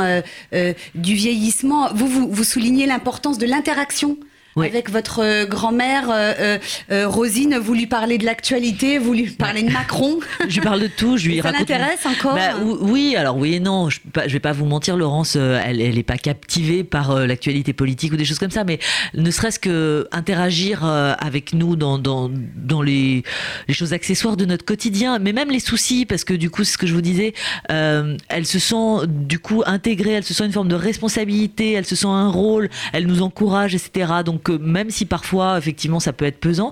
du 0.51 1.13
vieillissement. 1.13 1.93
Vous, 1.93 2.07
vous, 2.07 2.29
vous 2.29 2.43
soulignez 2.43 2.85
l'importance 2.85 3.37
de 3.37 3.45
l'interaction 3.45 3.65
interaction 3.65 4.17
oui. 4.55 4.67
avec 4.67 4.89
votre 4.89 5.19
euh, 5.19 5.45
grand-mère 5.45 6.09
euh, 6.09 6.57
euh, 6.91 7.07
Rosine. 7.07 7.57
Vous 7.57 7.73
lui 7.73 7.87
parlez 7.87 8.17
de 8.17 8.25
l'actualité, 8.25 8.97
vous 8.97 9.13
lui 9.13 9.29
parlez 9.31 9.63
de 9.63 9.71
Macron. 9.71 10.19
je 10.47 10.55
lui 10.55 10.61
parle 10.61 10.81
de 10.81 10.87
tout. 10.87 11.17
Je 11.17 11.27
lui 11.27 11.37
ça 11.37 11.49
raconte. 11.49 11.69
l'intéresse 11.69 12.05
encore 12.05 12.35
bah, 12.35 12.55
Oui, 12.63 13.15
alors 13.17 13.37
oui 13.37 13.55
et 13.55 13.59
non. 13.59 13.89
Je, 13.89 13.99
je 14.25 14.33
vais 14.33 14.39
pas 14.39 14.53
vous 14.53 14.65
mentir, 14.65 14.97
Laurence, 14.97 15.35
elle, 15.35 15.81
elle 15.81 15.97
est 15.97 16.03
pas 16.03 16.17
captivée 16.17 16.83
par 16.83 17.25
l'actualité 17.25 17.73
politique 17.73 18.13
ou 18.13 18.17
des 18.17 18.25
choses 18.25 18.39
comme 18.39 18.51
ça, 18.51 18.63
mais 18.63 18.79
ne 19.13 19.31
serait-ce 19.31 19.59
que 19.59 20.07
interagir 20.11 20.83
avec 20.83 21.53
nous 21.53 21.75
dans 21.75 21.97
dans, 21.97 22.29
dans 22.55 22.81
les, 22.81 23.23
les 23.67 23.73
choses 23.73 23.93
accessoires 23.93 24.37
de 24.37 24.45
notre 24.45 24.65
quotidien, 24.65 25.19
mais 25.19 25.33
même 25.33 25.49
les 25.49 25.59
soucis, 25.59 26.05
parce 26.05 26.23
que 26.23 26.33
du 26.33 26.49
coup, 26.49 26.63
c'est 26.63 26.73
ce 26.73 26.77
que 26.77 26.87
je 26.87 26.93
vous 26.93 27.01
disais, 27.01 27.33
euh, 27.71 28.17
elle 28.29 28.45
se 28.45 28.59
sent 28.59 29.07
du 29.07 29.39
coup 29.39 29.63
intégrée, 29.65 30.11
elle 30.11 30.23
se 30.23 30.33
sent 30.33 30.45
une 30.45 30.51
forme 30.51 30.67
de 30.67 30.75
responsabilité, 30.75 31.73
elle 31.73 31.85
se 31.85 31.95
sent 31.95 32.07
un 32.07 32.29
rôle, 32.29 32.69
elle 32.93 33.07
nous 33.07 33.21
encourage, 33.21 33.75
etc. 33.75 34.11
Donc 34.25 34.44
que 34.45 34.51
même 34.53 34.91
si 34.91 35.05
parfois, 35.05 35.57
effectivement, 35.57 35.99
ça 35.99 36.13
peut 36.13 36.23
être 36.23 36.39
pesant, 36.39 36.71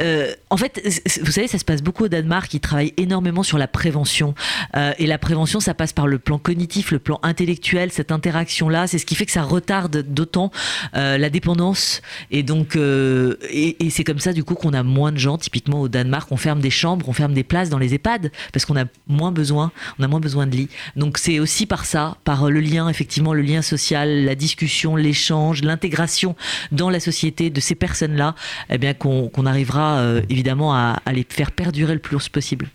euh, 0.00 0.32
en 0.48 0.56
fait, 0.56 0.80
vous 1.22 1.30
savez, 1.30 1.46
ça 1.46 1.58
se 1.58 1.64
passe 1.64 1.82
beaucoup 1.82 2.04
au 2.04 2.08
Danemark, 2.08 2.52
ils 2.54 2.60
travaillent 2.60 2.94
énormément 2.96 3.42
sur 3.42 3.58
la 3.58 3.68
prévention. 3.68 4.34
Euh, 4.74 4.92
et 4.98 5.06
la 5.06 5.18
prévention, 5.18 5.60
ça 5.60 5.74
passe 5.74 5.92
par 5.92 6.06
le 6.06 6.18
plan 6.18 6.38
cognitif, 6.38 6.90
le 6.90 6.98
plan 6.98 7.20
intellectuel, 7.22 7.92
cette 7.92 8.10
interaction-là, 8.10 8.86
c'est 8.86 8.98
ce 8.98 9.04
qui 9.04 9.14
fait 9.14 9.26
que 9.26 9.32
ça 9.32 9.42
retarde 9.42 9.98
d'autant 9.98 10.50
euh, 10.96 11.18
la 11.18 11.28
dépendance. 11.28 12.00
Et 12.30 12.42
donc, 12.42 12.76
et 12.76 13.90
c'est 13.90 14.04
comme 14.04 14.18
ça, 14.18 14.32
du 14.32 14.42
coup, 14.42 14.54
qu'on 14.54 14.72
a 14.72 14.82
moins 14.82 15.12
de 15.12 15.18
gens, 15.18 15.36
typiquement 15.36 15.82
au 15.82 15.88
Danemark, 15.88 16.32
on 16.32 16.38
ferme 16.38 16.60
des 16.60 16.70
chambres, 16.70 17.06
on 17.08 17.12
ferme 17.12 17.34
des 17.34 17.44
places 17.44 17.68
dans 17.68 17.78
les 17.78 17.92
EHPAD, 17.94 18.32
parce 18.52 18.64
qu'on 18.64 18.78
a 18.78 18.86
moins 19.06 19.30
besoin, 19.30 19.72
on 19.98 20.04
a 20.04 20.08
moins 20.08 20.20
besoin 20.20 20.46
de 20.46 20.56
lits. 20.56 20.70
Donc, 20.96 21.18
c'est 21.18 21.38
aussi 21.38 21.66
par 21.66 21.84
ça, 21.84 22.16
par 22.24 22.50
le 22.50 22.60
lien, 22.60 22.88
effectivement, 22.88 23.34
le 23.34 23.42
lien 23.42 23.60
social, 23.60 24.24
la 24.24 24.34
discussion, 24.34 24.96
l'échange, 24.96 25.62
l'intégration 25.62 26.34
dans 26.72 26.88
la 26.88 26.98
société 26.98 27.09
société 27.10 27.50
de 27.50 27.60
ces 27.60 27.74
personnes-là, 27.74 28.34
eh 28.68 28.78
bien 28.78 28.94
qu'on 28.94 29.46
arrivera 29.46 30.02
évidemment 30.28 30.74
à, 30.74 31.00
les 31.12 31.26
faire 31.28 31.50
perdurer 31.52 31.94
le 31.94 32.00
plus 32.00 32.28
possible. 32.28 32.68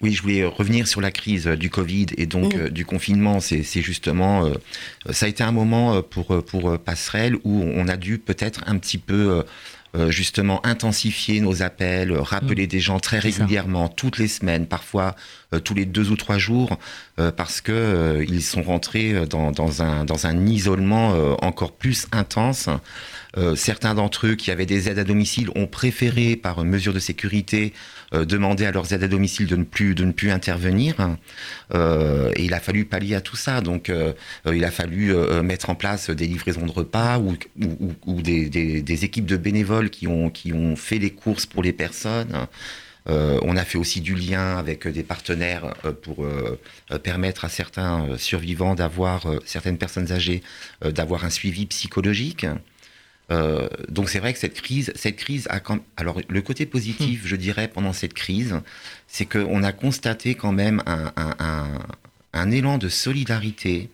Oui, 0.00 0.12
je 0.12 0.22
voulais 0.22 0.44
revenir 0.44 0.86
sur 0.86 1.00
la 1.00 1.10
crise 1.10 1.46
du 1.46 1.70
Covid 1.70 2.06
et 2.16 2.26
donc 2.26 2.54
mm. 2.54 2.68
du 2.68 2.84
confinement. 2.84 3.40
C'est 3.40 3.82
justement, 3.82 4.48
ça 5.10 5.26
a 5.26 5.28
été 5.28 5.42
un 5.42 5.52
moment 5.52 6.02
pour 6.02 6.44
pour 6.44 6.78
passerelle 6.78 7.36
où 7.44 7.62
on 7.74 7.88
a 7.88 7.96
dû 7.96 8.18
peut-être 8.18 8.62
un 8.66 8.78
petit 8.78 8.98
peu 8.98 9.44
euh, 9.94 10.10
justement 10.10 10.64
intensifier 10.64 11.42
nos 11.42 11.62
appels, 11.62 12.12
rappeler 12.12 12.64
mm. 12.64 12.68
des 12.68 12.80
gens 12.80 12.98
très 12.98 13.18
régulièrement, 13.18 13.88
toutes 13.88 14.16
les 14.16 14.26
semaines, 14.26 14.66
parfois 14.66 15.14
euh, 15.52 15.60
tous 15.60 15.74
les 15.74 15.84
deux 15.84 16.08
ou 16.08 16.16
trois 16.16 16.38
jours, 16.38 16.78
euh, 17.20 17.30
parce 17.30 17.60
que 17.60 18.24
ils 18.26 18.42
sont 18.42 18.62
rentrés 18.62 19.26
dans, 19.26 19.52
dans, 19.52 19.82
un, 19.82 20.06
dans 20.06 20.26
un 20.26 20.46
isolement 20.46 21.10
encore 21.42 21.72
plus 21.72 22.06
intense. 22.12 22.70
certains 23.54 23.94
d'entre 23.94 24.28
eux 24.28 24.34
qui 24.34 24.50
avaient 24.50 24.66
des 24.66 24.88
aides 24.88 24.98
à 24.98 25.04
domicile 25.04 25.50
ont 25.54 25.66
préféré, 25.66 26.36
par 26.36 26.64
mesure 26.64 26.94
de 26.94 26.98
sécurité, 26.98 27.74
demander 28.12 28.66
à 28.66 28.72
leurs 28.72 28.92
aides 28.92 29.02
à 29.02 29.08
domicile 29.08 29.46
de 29.46 29.56
ne 29.56 29.64
plus, 29.64 29.94
de 29.94 30.04
ne 30.04 30.12
plus 30.12 30.30
intervenir. 30.30 30.94
et 31.74 32.44
il 32.44 32.54
a 32.54 32.60
fallu 32.60 32.84
pallier 32.84 33.14
à 33.14 33.20
tout 33.20 33.36
ça. 33.36 33.60
Donc, 33.60 33.90
il 34.46 34.64
a 34.64 34.70
fallu 34.70 35.14
mettre 35.42 35.70
en 35.70 35.74
place 35.74 36.10
des 36.10 36.26
livraisons 36.26 36.66
de 36.66 36.72
repas 36.72 37.18
ou, 37.18 37.36
ou, 38.06 38.22
des, 38.22 38.48
des, 38.48 39.04
équipes 39.04 39.26
de 39.26 39.36
bénévoles 39.36 39.90
qui 39.90 40.06
ont, 40.06 40.30
qui 40.30 40.52
ont 40.52 40.76
fait 40.76 40.98
les 40.98 41.10
courses 41.10 41.46
pour 41.46 41.62
les 41.62 41.72
personnes. 41.72 42.46
Euh, 43.08 43.38
on 43.42 43.56
a 43.56 43.64
fait 43.64 43.78
aussi 43.78 44.00
du 44.00 44.14
lien 44.14 44.56
avec 44.56 44.86
des 44.86 45.02
partenaires 45.02 45.74
euh, 45.84 45.92
pour 45.92 46.24
euh, 46.24 46.58
permettre 47.02 47.44
à 47.44 47.48
certains 47.48 48.16
survivants 48.16 48.74
d'avoir, 48.74 49.26
certaines 49.44 49.78
personnes 49.78 50.12
âgées, 50.12 50.42
d'avoir 50.82 51.24
un 51.24 51.30
suivi 51.30 51.66
psychologique. 51.66 52.46
Donc 53.88 54.08
c'est 54.08 54.18
vrai 54.18 54.32
que 54.32 54.38
cette 54.38 54.60
crise, 54.60 54.92
cette 54.94 55.16
crise 55.16 55.46
a 55.50 55.60
quand 55.60 55.78
alors 55.96 56.20
le 56.28 56.42
côté 56.42 56.66
positif, 56.66 57.24
hmm. 57.24 57.26
je 57.26 57.36
dirais, 57.36 57.68
pendant 57.68 57.92
cette 57.92 58.14
crise, 58.14 58.60
c'est 59.06 59.26
qu'on 59.26 59.62
a 59.62 59.72
constaté 59.72 60.34
quand 60.34 60.52
même 60.52 60.82
un, 60.86 61.12
un 62.32 62.50
élan 62.50 62.78
de 62.78 62.88
solidarité 62.88 63.90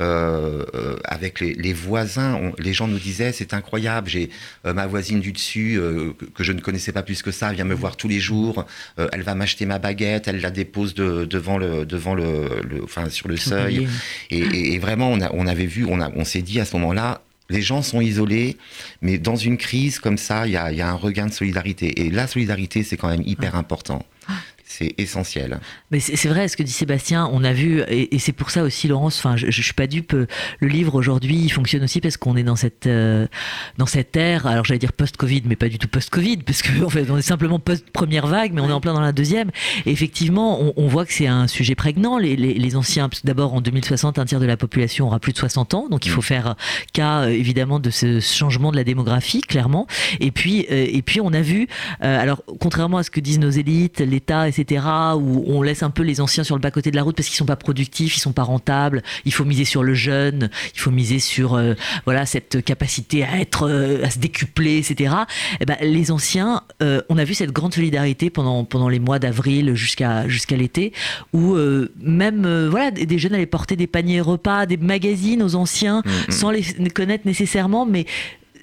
euh, 0.00 0.64
euh, 0.74 0.96
avec 1.04 1.40
les, 1.40 1.72
voisins, 1.74 2.52
les 2.58 2.72
gens 2.72 2.88
nous 2.88 2.98
disaient 2.98 3.32
c'est 3.32 3.52
incroyable, 3.52 4.08
j'ai 4.08 4.30
euh, 4.64 4.72
ma 4.72 4.86
voisine 4.86 5.20
du 5.20 5.30
dessus 5.32 5.78
que, 6.34 6.42
je 6.42 6.52
ne 6.52 6.60
connaissais 6.60 6.92
pas 6.92 7.02
plus 7.02 7.20
que 7.22 7.30
ça 7.30 7.52
vient 7.52 7.66
me 7.66 7.74
voir 7.74 7.96
tous 7.96 8.08
les 8.08 8.18
jours, 8.18 8.64
elle 8.96 9.22
va 9.22 9.34
m'acheter 9.34 9.66
ma 9.66 9.78
baguette, 9.78 10.26
elle 10.26 10.40
la 10.40 10.50
dépose 10.50 10.94
devant 10.94 11.58
le 11.58 11.84
devant 11.84 12.14
le, 12.14 12.62
enfin 12.82 13.10
sur 13.10 13.28
le 13.28 13.36
seuil. 13.36 13.88
et, 14.30 14.78
vraiment 14.78 15.10
on, 15.10 15.20
a, 15.20 15.30
on 15.34 15.46
avait 15.46 15.66
vu, 15.66 15.84
on, 15.86 16.00
a, 16.00 16.10
on 16.14 16.24
s'est 16.24 16.42
dit 16.42 16.60
à 16.60 16.64
ce 16.64 16.76
moment-là 16.76 17.20
les 17.50 17.60
gens 17.60 17.82
sont 17.82 18.00
isolés, 18.00 18.56
mais 19.02 19.18
dans 19.18 19.36
une 19.36 19.58
crise 19.58 19.98
comme 19.98 20.16
ça, 20.16 20.46
il 20.46 20.52
y 20.52 20.56
a, 20.56 20.72
y 20.72 20.80
a, 20.80 20.88
un 20.88 20.94
regain 20.94 21.26
de 21.26 21.32
solidarité. 21.32 22.06
Et 22.06 22.10
la 22.10 22.26
solidarité, 22.26 22.82
c'est 22.82 22.96
quand 22.96 23.08
même 23.08 23.22
hyper 23.26 23.56
important 23.56 24.06
c'est 24.70 24.94
essentiel. 24.98 25.58
Mais 25.90 25.98
c'est 25.98 26.28
vrai 26.28 26.46
ce 26.46 26.56
que 26.56 26.62
dit 26.62 26.70
Sébastien, 26.70 27.28
on 27.32 27.42
a 27.42 27.52
vu, 27.52 27.82
et, 27.88 28.16
c'est 28.20 28.32
pour 28.32 28.50
ça 28.50 28.62
aussi 28.62 28.86
Laurence, 28.86 29.18
enfin 29.18 29.36
je, 29.36 29.50
je, 29.50 29.62
suis 29.62 29.74
pas 29.74 29.88
dupe, 29.88 30.12
le 30.12 30.68
livre 30.68 30.94
aujourd'hui 30.94 31.34
il 31.34 31.50
fonctionne 31.50 31.82
aussi 31.82 32.00
parce 32.00 32.16
qu'on 32.16 32.36
est 32.36 32.44
dans 32.44 32.54
cette, 32.54 32.86
euh, 32.86 33.26
dans 33.78 33.86
cette 33.86 34.16
ère, 34.16 34.46
alors 34.46 34.64
j'allais 34.64 34.78
dire 34.78 34.92
post-Covid, 34.92 35.42
mais 35.46 35.56
pas 35.56 35.68
du 35.68 35.78
tout 35.78 35.88
post-Covid, 35.88 36.36
parce 36.38 36.62
qu'en 36.62 36.82
en 36.86 36.88
fait 36.88 37.10
on 37.10 37.18
est 37.18 37.22
simplement 37.22 37.58
post-première 37.58 38.28
vague, 38.28 38.52
mais 38.52 38.60
on 38.60 38.68
est 38.68 38.72
en 38.72 38.80
plein 38.80 38.94
dans 38.94 39.00
la 39.00 39.10
deuxième. 39.10 39.50
Et 39.86 39.90
effectivement, 39.90 40.60
on, 40.76 40.86
voit 40.86 41.04
que 41.04 41.12
c'est 41.12 41.26
un 41.26 41.48
sujet 41.48 41.74
prégnant, 41.74 42.16
les, 42.16 42.36
les, 42.36 42.54
les 42.54 42.76
anciens, 42.76 43.10
d'abord 43.24 43.54
en 43.54 43.60
2060, 43.60 44.20
un 44.20 44.24
tiers 44.24 44.40
de 44.40 44.46
la 44.46 44.56
population 44.56 45.08
aura 45.08 45.18
plus 45.18 45.32
de 45.32 45.38
60 45.38 45.74
ans, 45.74 45.88
donc 45.90 46.06
il 46.06 46.10
faut 46.10 46.20
mm. 46.20 46.24
faire 46.24 46.54
cas 46.92 47.22
euh, 47.22 47.30
évidemment 47.30 47.80
de 47.80 47.90
ce 47.90 48.20
changement 48.20 48.70
de 48.70 48.76
la 48.76 48.84
démographie, 48.84 49.40
clairement. 49.40 49.88
Et 50.20 50.30
puis, 50.30 50.66
euh, 50.70 50.86
et 50.88 51.02
puis 51.02 51.20
on 51.20 51.32
a 51.32 51.40
vu, 51.40 51.66
alors 51.98 52.44
contrairement 52.60 52.98
à 52.98 53.02
ce 53.02 53.10
que 53.10 53.18
disent 53.18 53.40
nos 53.40 53.50
élites, 53.50 53.98
l'État, 53.98 54.48
etc., 54.48 54.59
où 55.16 55.44
on 55.46 55.62
laisse 55.62 55.82
un 55.82 55.90
peu 55.90 56.02
les 56.02 56.20
anciens 56.20 56.44
sur 56.44 56.54
le 56.54 56.60
bas-côté 56.60 56.90
de 56.90 56.96
la 56.96 57.02
route 57.02 57.16
parce 57.16 57.28
qu'ils 57.28 57.36
sont 57.36 57.46
pas 57.46 57.56
productifs, 57.56 58.16
ils 58.16 58.20
sont 58.20 58.32
pas 58.32 58.42
rentables, 58.42 59.02
il 59.24 59.32
faut 59.32 59.44
miser 59.44 59.64
sur 59.64 59.82
le 59.82 59.94
jeune, 59.94 60.50
il 60.74 60.80
faut 60.80 60.90
miser 60.90 61.18
sur 61.18 61.54
euh, 61.54 61.74
voilà 62.04 62.26
cette 62.26 62.64
capacité 62.64 63.24
à 63.24 63.40
être, 63.40 63.68
euh, 63.68 64.04
à 64.04 64.10
se 64.10 64.18
décupler, 64.18 64.78
etc. 64.78 65.14
Et 65.52 65.56
eh 65.60 65.66
ben, 65.66 65.76
les 65.80 66.10
anciens, 66.10 66.62
euh, 66.82 67.02
on 67.08 67.18
a 67.18 67.24
vu 67.24 67.34
cette 67.34 67.52
grande 67.52 67.74
solidarité 67.74 68.30
pendant, 68.30 68.64
pendant 68.64 68.88
les 68.88 68.98
mois 68.98 69.18
d'avril 69.18 69.74
jusqu'à 69.74 70.28
jusqu'à 70.28 70.56
l'été, 70.56 70.92
où 71.32 71.56
même 72.00 72.68
voilà 72.68 72.90
des 72.90 73.18
jeunes 73.18 73.34
allaient 73.34 73.46
porter 73.46 73.76
des 73.76 73.86
paniers 73.86 74.20
repas, 74.20 74.66
des 74.66 74.76
magazines 74.76 75.42
aux 75.42 75.54
anciens, 75.54 76.02
mm, 76.04 76.10
mm. 76.10 76.32
sans 76.32 76.50
les 76.50 76.62
connaître 76.94 77.26
nécessairement, 77.26 77.86
mais 77.86 78.06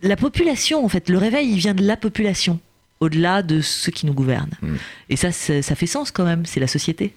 la 0.04 0.16
population, 0.16 0.84
en 0.84 0.90
fait, 0.90 1.10
le 1.10 1.18
réveil, 1.18 1.50
il 1.52 1.58
vient 1.58 1.74
de 1.74 1.84
la 1.84 1.98
population 1.98 2.60
au-delà 3.00 3.42
de 3.44 3.62
ceux 3.62 3.92
qui 3.92 4.06
nous 4.06 4.14
gouvernent. 4.14 4.56
Mm. 4.62 4.76
Et 5.10 5.16
ça, 5.16 5.32
ça 5.32 5.76
fait 5.76 5.88
sens 5.88 6.12
quand 6.12 6.26
même, 6.26 6.46
c'est 6.46 6.60
la 6.60 6.68
société. 6.68 7.14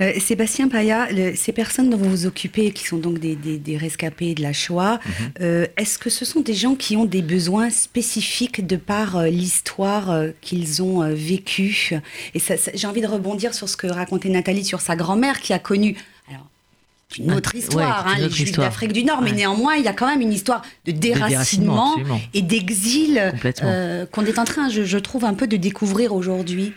Euh, 0.00 0.12
Sébastien 0.20 0.68
Paya, 0.68 1.08
ces 1.34 1.52
personnes 1.52 1.90
dont 1.90 1.96
vous 1.96 2.08
vous 2.08 2.26
occupez, 2.26 2.70
qui 2.70 2.84
sont 2.84 2.98
donc 2.98 3.18
des, 3.18 3.76
rescapés 3.76 4.34
de 4.34 4.42
la 4.42 4.52
Shoah, 4.52 4.96
mm-hmm. 4.96 5.30
euh, 5.40 5.66
est-ce 5.76 5.98
que 5.98 6.10
ce 6.10 6.24
sont 6.24 6.40
des 6.40 6.54
gens 6.54 6.74
qui 6.74 6.96
ont 6.96 7.04
des 7.04 7.22
besoins 7.22 7.70
spécifiques 7.70 8.66
de 8.66 8.76
par 8.76 9.16
euh, 9.16 9.26
l'histoire 9.26 10.24
qu'ils 10.40 10.82
ont 10.82 11.08
vécue? 11.12 11.94
Et 12.34 12.40
j'ai 12.74 12.86
envie 12.86 13.00
de 13.00 13.06
rebondir 13.06 13.54
sur 13.54 13.68
ce 13.68 13.76
que 13.76 13.86
racontait 13.86 14.28
Nathalie 14.28 14.64
sur 14.64 14.80
sa 14.80 14.96
grand-mère 14.96 15.40
qui 15.40 15.52
a 15.52 15.58
connu 15.58 15.96
une 17.18 17.32
autre 17.32 17.54
histoire, 17.54 18.06
hein, 18.06 18.16
les 18.18 18.30
Juifs 18.30 18.52
d'Afrique 18.52 18.92
du 18.92 19.04
Nord, 19.04 19.22
mais 19.22 19.32
néanmoins, 19.32 19.76
il 19.76 19.84
y 19.84 19.88
a 19.88 19.92
quand 19.92 20.06
même 20.06 20.20
une 20.20 20.32
histoire 20.32 20.62
de 20.84 20.92
déracinement, 20.92 21.96
et 22.34 22.42
d'exil 22.42 23.32
euh, 23.62 24.06
qu'on 24.06 24.24
est 24.24 24.38
en 24.38 24.44
train, 24.44 24.68
je, 24.68 24.98
trouve, 24.98 25.24
un 25.24 25.34
peu 25.34 25.46
de 25.46 25.56
découvrir 25.56 26.14
aujourd'hui. 26.14 26.72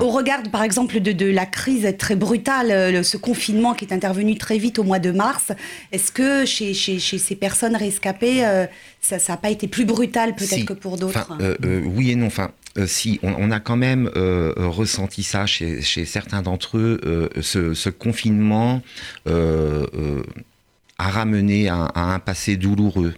Au 0.00 0.10
regard, 0.10 0.42
par 0.52 0.62
exemple, 0.62 1.00
de, 1.00 1.26
la 1.26 1.46
crise 1.46 1.94
très 1.98 2.14
brutale, 2.14 3.04
ce 3.04 3.16
confinement 3.16 3.74
qui 3.74 3.84
est 3.84 3.92
intervenu 3.92 4.36
très 4.36 4.58
vite 4.58 4.78
au 4.78 4.84
mois 4.84 4.98
de 4.98 5.10
mars, 5.10 5.52
est-ce 5.92 6.12
que 6.12 6.44
chez, 6.44 6.74
ces 6.74 7.36
personnes 7.36 7.76
rescapées, 7.76 8.44
euh, 8.44 8.66
ça 9.00 9.18
n'a 9.28 9.36
pas 9.36 9.50
été 9.50 9.68
plus 9.68 9.84
brutal 9.84 10.34
peut-être 10.34 10.66
que 10.66 10.72
pour 10.72 10.98
d'autres 10.98 11.32
euh, 11.40 11.82
Oui 11.84 12.10
et 12.10 12.16
non. 12.16 12.26
Enfin, 12.26 12.52
euh, 12.78 12.86
si, 12.86 13.20
on, 13.22 13.50
a 13.50 13.60
quand 13.60 13.76
même 13.76 14.10
euh, 14.16 14.52
ressenti 14.56 15.22
ça 15.22 15.46
chez, 15.46 15.82
certains 15.82 16.42
d'entre 16.42 16.78
eux, 16.78 17.00
euh, 17.04 17.28
ce, 17.42 17.88
confinement 17.90 18.82
a 19.26 21.08
ramené 21.08 21.68
à, 21.68 21.90
un 21.94 22.18
passé 22.18 22.56
douloureux 22.56 23.14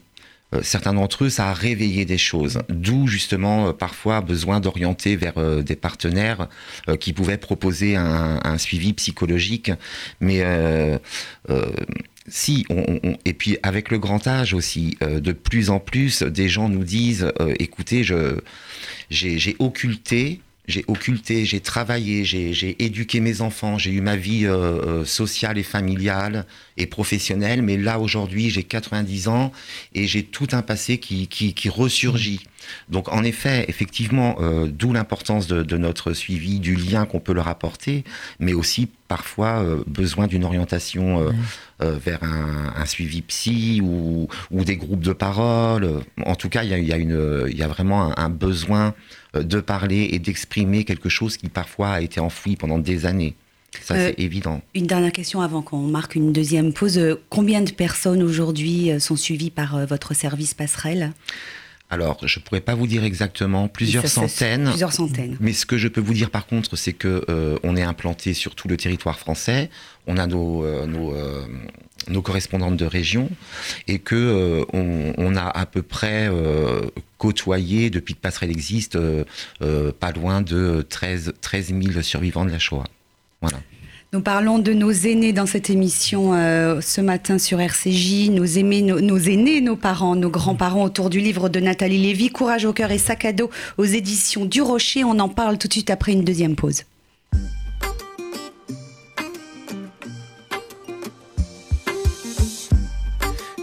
certains 0.62 0.92
d'entre 0.92 1.24
eux, 1.24 1.30
ça 1.30 1.48
a 1.48 1.52
réveillé 1.52 2.04
des 2.04 2.16
choses. 2.16 2.60
D'où 2.68 3.08
justement 3.08 3.72
parfois 3.72 4.20
besoin 4.20 4.60
d'orienter 4.60 5.16
vers 5.16 5.64
des 5.64 5.74
partenaires 5.74 6.46
qui 7.00 7.12
pouvaient 7.12 7.38
proposer 7.38 7.96
un, 7.96 8.56
suivi 8.58 8.92
psychologique. 8.92 9.72
Mais 10.20 10.44
si, 12.28 12.64
et 13.24 13.32
puis 13.32 13.58
avec 13.64 13.90
le 13.90 13.98
grand 13.98 14.28
âge 14.28 14.54
aussi, 14.54 14.96
de 15.00 15.32
plus 15.32 15.70
en 15.70 15.80
plus, 15.80 16.22
des 16.22 16.48
gens 16.48 16.68
nous 16.68 16.84
disent, 16.84 17.32
écoutez, 17.58 18.04
je 18.04 18.38
j'ai 19.10 19.56
occulté 19.58 20.40
j'ai 20.66 20.84
occulté, 20.88 21.44
j'ai 21.44 21.60
travaillé, 21.60 22.24
j'ai 22.24 22.82
éduqué 22.82 23.20
mes 23.20 23.42
enfants, 23.42 23.76
j'ai 23.76 23.90
eu 23.90 24.00
ma 24.00 24.16
vie 24.16 24.46
euh, 24.46 24.54
euh, 24.54 25.04
sociale 25.04 25.58
et 25.58 25.62
familiale 25.62 26.46
et 26.78 26.86
professionnelle, 26.86 27.60
mais 27.60 27.76
là 27.76 28.00
aujourd'hui 28.00 28.48
j'ai 28.48 28.62
90 28.62 29.28
ans 29.28 29.52
et 29.94 30.06
j'ai 30.06 30.22
tout 30.22 30.48
un 30.52 30.62
passé 30.62 30.96
qui, 30.96 31.28
qui, 31.28 31.52
qui 31.52 31.68
ressurgit. 31.68 32.40
Donc 32.88 33.12
en 33.12 33.22
effet, 33.22 33.64
effectivement, 33.68 34.36
euh, 34.40 34.68
d'où 34.68 34.92
l'importance 34.92 35.46
de, 35.46 35.76
notre 35.76 36.12
suivi, 36.12 36.60
du 36.60 36.76
lien 36.76 37.06
qu'on 37.06 37.20
peut 37.20 37.32
leur 37.32 37.48
apporter, 37.48 38.04
mais 38.38 38.52
aussi 38.52 38.88
parfois 39.08 39.62
euh, 39.62 39.82
besoin 39.86 40.26
d'une 40.26 40.44
orientation 40.44 41.32
euh, 41.82 41.98
vers 41.98 42.22
un, 42.22 42.86
suivi 42.86 43.22
psy 43.22 43.80
ou, 43.82 44.28
des 44.50 44.76
groupes 44.76 45.02
de 45.02 45.12
parole. 45.12 46.02
En 46.24 46.36
tout 46.36 46.48
cas, 46.48 46.62
il 46.62 46.70
y 46.70 46.92
a, 46.92 46.98
y 46.98 47.62
a, 47.62 47.68
vraiment 47.68 48.16
un, 48.18 48.28
besoin 48.30 48.94
de 49.34 49.60
parler 49.60 50.08
et 50.12 50.18
d'exprimer 50.18 50.84
quelque 50.84 51.08
chose 51.08 51.36
qui 51.36 51.48
parfois 51.48 51.90
a 51.90 52.00
été 52.00 52.20
enfoui 52.20 52.56
pendant 52.56 52.78
des 52.78 53.06
années. 53.06 53.34
Ça, 53.80 53.96
c'est 53.96 54.14
évident. 54.18 54.62
Une 54.74 54.86
dernière 54.86 55.10
question 55.10 55.40
avant 55.40 55.60
qu'on 55.60 55.78
marque 55.78 56.14
une 56.14 56.32
deuxième 56.32 56.72
pause. 56.72 57.18
Combien 57.28 57.60
de 57.60 57.72
personnes 57.72 58.22
aujourd'hui 58.22 58.92
sont 59.00 59.16
suivies 59.16 59.50
par 59.50 59.84
votre 59.86 60.14
service 60.14 60.54
passerelle? 60.54 61.12
Alors, 61.94 62.18
je 62.26 62.40
ne 62.40 62.44
pourrais 62.44 62.60
pas 62.60 62.74
vous 62.74 62.88
dire 62.88 63.04
exactement, 63.04 63.68
plusieurs 63.68 64.08
centaines. 64.08 64.68
Plusieurs 64.68 64.92
centaines. 64.92 65.36
Mais 65.38 65.52
ce 65.52 65.64
que 65.64 65.78
je 65.78 65.86
peux 65.86 66.00
vous 66.00 66.12
dire 66.12 66.30
par 66.30 66.46
contre, 66.46 66.74
c'est 66.74 66.92
que 66.92 67.24
euh, 67.28 67.56
on 67.62 67.76
est 67.76 67.82
implanté 67.82 68.34
sur 68.34 68.56
tout 68.56 68.66
le 68.66 68.76
territoire 68.76 69.16
français. 69.16 69.70
On 70.08 70.18
a 70.18 70.26
nos, 70.26 70.64
euh, 70.64 70.86
euh, 70.88 71.46
nos, 72.08 72.20
correspondantes 72.20 72.76
de 72.76 72.84
région 72.84 73.30
et 73.86 74.00
que 74.00 74.64
on, 74.72 75.36
a 75.36 75.46
à 75.46 75.66
peu 75.66 75.82
près 75.82 76.28
côtoyé 77.18 77.90
depuis 77.90 78.14
que 78.14 78.20
Passerelle 78.20 78.50
existe 78.50 78.98
pas 79.60 80.12
loin 80.12 80.42
de 80.42 80.84
13, 80.88 81.34
13 81.40 81.74
000 81.80 82.02
survivants 82.02 82.44
de 82.44 82.50
la 82.50 82.58
Shoah. 82.58 82.84
Voilà. 83.40 83.60
Nous 84.14 84.20
parlons 84.20 84.60
de 84.60 84.72
nos 84.72 84.92
aînés 84.92 85.32
dans 85.32 85.44
cette 85.44 85.70
émission 85.70 86.34
euh, 86.34 86.80
ce 86.80 87.00
matin 87.00 87.36
sur 87.40 87.60
RCJ, 87.60 88.30
nos, 88.30 88.44
aînés, 88.44 89.60
nos 89.60 89.74
parents, 89.74 90.14
nos 90.14 90.30
grands-parents 90.30 90.84
autour 90.84 91.10
du 91.10 91.18
livre 91.18 91.48
de 91.48 91.58
Nathalie 91.58 91.98
Lévy, 91.98 92.30
Courage 92.30 92.64
au 92.64 92.72
cœur 92.72 92.92
et 92.92 92.98
sac 92.98 93.24
à 93.24 93.32
dos 93.32 93.50
aux 93.76 93.84
éditions 93.84 94.44
du 94.44 94.62
Rocher. 94.62 95.02
On 95.02 95.18
en 95.18 95.28
parle 95.28 95.58
tout 95.58 95.66
de 95.66 95.72
suite 95.72 95.90
après 95.90 96.12
une 96.12 96.22
deuxième 96.22 96.54
pause. 96.54 96.84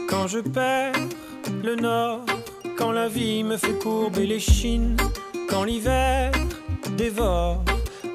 Quand 0.09 0.27
je 0.27 0.39
perds 0.39 0.91
le 1.63 1.77
nord, 1.77 2.25
quand 2.77 2.91
la 2.91 3.07
vie 3.07 3.45
me 3.45 3.55
fait 3.55 3.79
courber 3.79 4.27
les 4.27 4.41
chines, 4.41 4.97
quand 5.47 5.63
l'hiver 5.63 6.33
dévore 6.97 7.63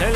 Ça 0.00 0.06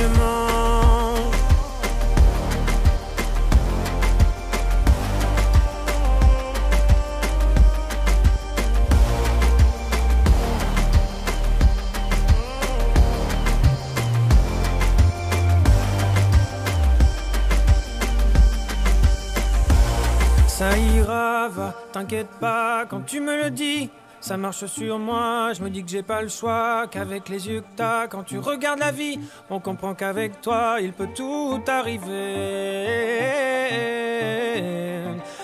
ira, 20.79 21.49
va, 21.49 21.75
t'inquiète 21.93 22.31
pas 22.41 22.87
quand 22.89 23.05
tu 23.05 23.21
me 23.21 23.37
le 23.37 23.51
dis. 23.51 23.91
Ça 24.25 24.39
marche 24.39 24.65
sur 24.65 24.99
moi, 24.99 25.53
je 25.53 25.63
me 25.63 25.69
dis 25.69 25.85
que 25.85 25.91
j'ai 25.91 26.03
pas 26.03 26.23
le 26.23 26.29
choix, 26.29 26.87
qu'avec 26.91 27.29
les 27.29 27.47
yeux 27.47 27.61
que 27.77 28.07
quand 28.07 28.23
tu 28.23 28.39
regardes 28.39 28.79
la 28.79 28.91
vie, 28.91 29.21
on 29.51 29.61
comprend 29.61 29.93
qu'avec 29.93 30.41
toi, 30.41 30.79
il 30.81 30.95
peut 30.95 31.11
tout 31.15 31.61
arriver. 31.69 32.07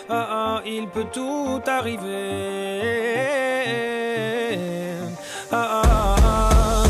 Ah 0.09 0.28
ah, 0.31 0.62
il 0.64 0.89
peut 0.89 1.05
tout 1.12 1.61
arriver. 1.66 2.01
Ah. 5.53 6.83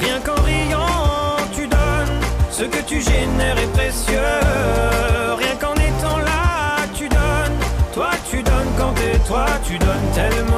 Rien 0.00 0.18
qu'en 0.20 0.42
riant, 0.44 1.36
tu 1.52 1.66
donnes, 1.66 2.20
ce 2.50 2.62
que 2.64 2.80
tu 2.86 3.02
génères 3.02 3.58
est 3.58 3.72
précieux. 3.74 4.40
Rien 5.36 5.56
qu'en 5.60 5.74
étant 5.74 6.16
là, 6.20 6.86
tu 6.94 7.06
donnes, 7.06 7.58
toi 7.92 8.12
tu 8.30 8.42
donnes 8.42 8.72
quand 8.78 8.94
t'es 8.94 9.18
toi, 9.28 9.44
tu 9.66 9.78
donnes 9.78 10.10
tellement. 10.14 10.53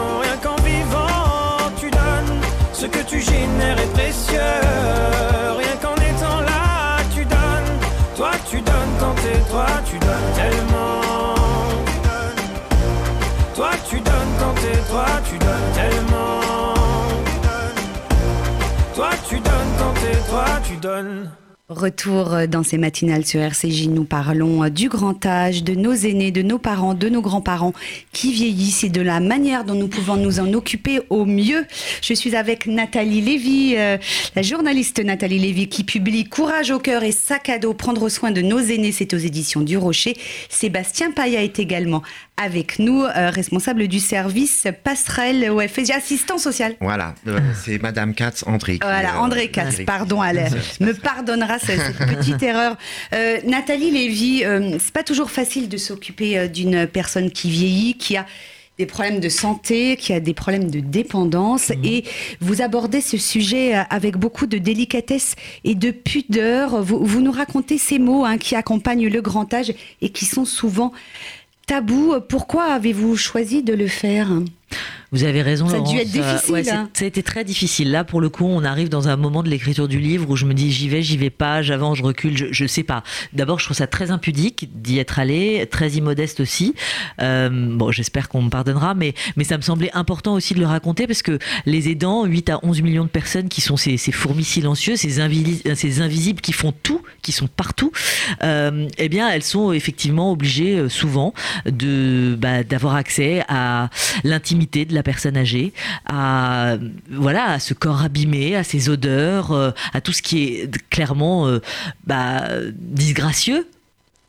Tu 3.08 3.20
génères 3.20 3.78
est 3.78 3.92
précieux. 3.92 4.40
Rien 5.58 5.76
qu'en 5.82 5.94
étant 5.94 6.40
là, 6.40 6.98
tu 7.14 7.24
donnes, 7.24 7.72
toi 8.16 8.30
tu 8.50 8.60
donnes 8.60 8.94
quand 9.00 9.14
t'es 9.14 9.38
toi, 9.50 9.66
tu 9.84 9.98
donnes 9.98 10.32
tellement. 10.34 11.34
Toi 13.54 13.70
tu 13.88 14.00
donnes 14.00 14.34
quand 14.38 14.54
t'es 14.54 14.78
toi, 14.90 15.06
tu 15.28 15.38
donnes 15.38 15.72
tellement. 15.74 16.74
Toi 18.94 19.10
tu 19.28 19.34
donnes 19.36 19.72
quand 19.78 19.94
t'es 20.00 20.30
toi, 20.30 20.44
tu 20.64 20.76
donnes. 20.76 21.30
Retour 21.68 22.46
dans 22.48 22.62
ces 22.62 22.78
matinales 22.78 23.26
sur 23.26 23.40
RCJ, 23.40 23.88
nous 23.88 24.04
parlons 24.04 24.68
du 24.68 24.88
grand 24.88 25.26
âge, 25.26 25.64
de 25.64 25.74
nos 25.74 25.94
aînés, 25.94 26.30
de 26.30 26.42
nos 26.42 26.58
parents, 26.58 26.94
de 26.94 27.08
nos 27.08 27.20
grands-parents 27.20 27.72
qui 28.12 28.32
vieillissent 28.32 28.84
et 28.84 28.88
de 28.88 29.00
la 29.00 29.18
manière 29.18 29.64
dont 29.64 29.74
nous 29.74 29.88
pouvons 29.88 30.14
nous 30.14 30.38
en 30.38 30.52
occuper 30.52 31.00
au 31.10 31.24
mieux. 31.24 31.66
Je 32.02 32.14
suis 32.14 32.36
avec 32.36 32.68
Nathalie 32.68 33.20
Lévy, 33.20 33.74
euh, 33.78 33.98
la 34.36 34.42
journaliste 34.42 35.04
Nathalie 35.04 35.40
Lévy 35.40 35.66
qui 35.68 35.82
publie 35.82 36.22
Courage 36.22 36.70
au 36.70 36.78
cœur 36.78 37.02
et 37.02 37.10
sac 37.10 37.48
à 37.48 37.58
dos, 37.58 37.74
prendre 37.74 38.08
soin 38.10 38.30
de 38.30 38.42
nos 38.42 38.60
aînés, 38.60 38.92
c'est 38.92 39.12
aux 39.12 39.18
éditions 39.18 39.62
du 39.62 39.76
Rocher. 39.76 40.16
Sébastien 40.48 41.10
Paya 41.10 41.42
est 41.42 41.58
également 41.58 42.04
avec 42.36 42.78
nous, 42.78 43.02
euh, 43.02 43.30
responsable 43.30 43.88
du 43.88 43.98
service 43.98 44.66
passerelle 44.84 45.50
au 45.50 45.60
FSG, 45.60 45.92
assistant 45.92 46.36
social. 46.36 46.74
Voilà, 46.80 47.14
euh, 47.26 47.40
c'est 47.64 47.80
Madame 47.80 48.14
Katz 48.14 48.44
André. 48.46 48.78
Voilà, 48.82 49.16
euh, 49.16 49.20
André 49.20 49.48
Katz, 49.48 49.80
pardon, 49.86 50.22
elle 50.22 50.50
me 50.80 50.92
pardonnera 50.92 51.55
cette 51.58 51.96
petite 51.96 52.42
erreur. 52.42 52.76
Euh, 53.12 53.38
Nathalie 53.44 53.90
Lévy, 53.90 54.44
euh, 54.44 54.78
c'est 54.78 54.92
pas 54.92 55.02
toujours 55.02 55.30
facile 55.30 55.68
de 55.68 55.76
s'occuper 55.76 56.38
euh, 56.38 56.48
d'une 56.48 56.86
personne 56.86 57.30
qui 57.30 57.50
vieillit, 57.50 57.94
qui 57.94 58.16
a 58.16 58.26
des 58.78 58.86
problèmes 58.86 59.20
de 59.20 59.28
santé, 59.28 59.96
qui 59.96 60.12
a 60.12 60.20
des 60.20 60.34
problèmes 60.34 60.70
de 60.70 60.80
dépendance, 60.80 61.72
et 61.82 62.04
vous 62.40 62.60
abordez 62.60 63.00
ce 63.00 63.16
sujet 63.16 63.76
euh, 63.76 63.82
avec 63.90 64.16
beaucoup 64.16 64.46
de 64.46 64.58
délicatesse 64.58 65.34
et 65.64 65.74
de 65.74 65.90
pudeur. 65.90 66.82
Vous, 66.82 67.04
vous 67.04 67.20
nous 67.20 67.32
racontez 67.32 67.78
ces 67.78 67.98
mots 67.98 68.24
hein, 68.24 68.38
qui 68.38 68.54
accompagnent 68.54 69.08
le 69.08 69.22
grand 69.22 69.52
âge 69.54 69.72
et 70.02 70.10
qui 70.10 70.24
sont 70.24 70.44
souvent 70.44 70.92
tabous. 71.66 72.14
Pourquoi 72.28 72.64
avez-vous 72.64 73.16
choisi 73.16 73.62
de 73.62 73.72
le 73.72 73.88
faire? 73.88 74.28
Vous 75.16 75.24
avez 75.24 75.42
raison, 75.42 75.68
Ça 75.68 75.76
a 75.76 75.80
dû 75.80 75.96
être 75.96 76.10
difficile, 76.10 76.52
ouais, 76.52 76.70
hein. 76.70 76.90
ça 76.92 77.04
a 77.04 77.08
été 77.08 77.22
très 77.22 77.42
difficile. 77.44 77.90
Là, 77.90 78.04
pour 78.04 78.20
le 78.20 78.28
coup, 78.28 78.44
on 78.46 78.64
arrive 78.64 78.88
dans 78.88 79.08
un 79.08 79.16
moment 79.16 79.42
de 79.42 79.48
l'écriture 79.48 79.88
du 79.88 79.98
livre 79.98 80.28
où 80.30 80.36
je 80.36 80.44
me 80.44 80.52
dis 80.54 80.70
j'y 80.72 80.88
vais, 80.88 81.02
j'y 81.02 81.16
vais 81.16 81.30
pas, 81.30 81.62
j'avance, 81.62 81.98
je 81.98 82.02
recule, 82.02 82.36
je, 82.36 82.46
je 82.50 82.66
sais 82.66 82.82
pas. 82.82 83.02
D'abord, 83.32 83.58
je 83.58 83.64
trouve 83.64 83.76
ça 83.76 83.86
très 83.86 84.10
impudique 84.10 84.68
d'y 84.74 84.98
être 84.98 85.18
allé, 85.18 85.66
très 85.70 85.90
immodeste 85.92 86.40
aussi. 86.40 86.74
Euh, 87.22 87.48
bon, 87.50 87.90
j'espère 87.92 88.28
qu'on 88.28 88.42
me 88.42 88.50
pardonnera, 88.50 88.94
mais, 88.94 89.14
mais 89.36 89.44
ça 89.44 89.56
me 89.56 89.62
semblait 89.62 89.90
important 89.94 90.34
aussi 90.34 90.54
de 90.54 90.60
le 90.60 90.66
raconter 90.66 91.06
parce 91.06 91.22
que 91.22 91.38
les 91.64 91.88
aidants, 91.88 92.24
8 92.26 92.50
à 92.50 92.60
11 92.62 92.82
millions 92.82 93.04
de 93.04 93.08
personnes 93.08 93.48
qui 93.48 93.60
sont 93.62 93.76
ces, 93.76 93.96
ces 93.96 94.12
fourmis 94.12 94.44
silencieuses, 94.44 95.00
ces, 95.00 95.18
invili- 95.20 95.74
ces 95.74 96.00
invisibles 96.02 96.40
qui 96.40 96.52
font 96.52 96.72
tout, 96.82 97.00
qui 97.22 97.32
sont 97.32 97.46
partout, 97.48 97.90
euh, 98.42 98.86
eh 98.98 99.08
bien, 99.08 99.28
elles 99.30 99.42
sont 99.42 99.72
effectivement 99.72 100.30
obligées 100.32 100.76
euh, 100.78 100.88
souvent 100.88 101.32
de 101.64 102.36
bah, 102.38 102.62
d'avoir 102.64 102.94
accès 102.96 103.42
à 103.48 103.88
l'intimité 104.24 104.84
de 104.84 104.94
la 104.94 105.02
personne 105.06 105.36
âgée, 105.36 105.72
à 106.04 106.78
voilà, 107.08 107.44
à 107.52 107.58
ce 107.60 107.74
corps 107.74 108.02
abîmé, 108.02 108.56
à 108.56 108.64
ses 108.64 108.88
odeurs, 108.88 109.52
euh, 109.52 109.70
à 109.94 110.00
tout 110.00 110.12
ce 110.12 110.20
qui 110.20 110.42
est 110.42 110.88
clairement 110.90 111.46
euh, 111.46 111.60
bah, 112.04 112.48
disgracieux. 112.74 113.68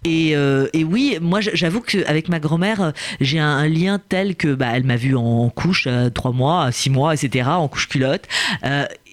Et, 0.06 0.36
euh, 0.36 0.68
et 0.74 0.84
oui, 0.84 1.18
moi 1.20 1.42
j'avoue 1.42 1.82
qu'avec 1.82 2.30
ma 2.30 2.40
grand-mère, 2.40 2.94
j'ai 3.20 3.40
un, 3.40 3.68
lien 3.68 4.00
tel 4.08 4.36
que 4.36 4.54
bah, 4.54 4.68
elle 4.74 4.84
m'a 4.84 4.96
vu 4.96 5.16
en 5.16 5.50
couche 5.50 5.88
3 6.14 6.32
mois, 6.32 6.72
6 6.72 6.92
mois, 6.92 7.16
etc., 7.16 7.50
en 7.50 7.68
couche 7.68 7.90
culotte. 7.90 8.28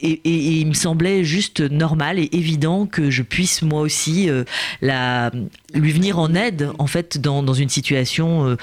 Et, 0.02 0.20
il 0.60 0.66
me 0.66 0.74
semblait 0.74 1.24
juste 1.24 1.60
normal 1.60 2.18
et 2.18 2.28
évident 2.32 2.84
que 2.84 3.10
je 3.10 3.22
puisse 3.22 3.62
moi 3.62 3.80
aussi 3.80 4.28
lui 4.82 5.92
venir 5.92 6.18
en 6.18 6.34
aide 6.34 6.70
en 6.78 6.86
fait 6.86 7.18
dans, 7.18 7.54
une 7.54 7.70
situation 7.70 8.56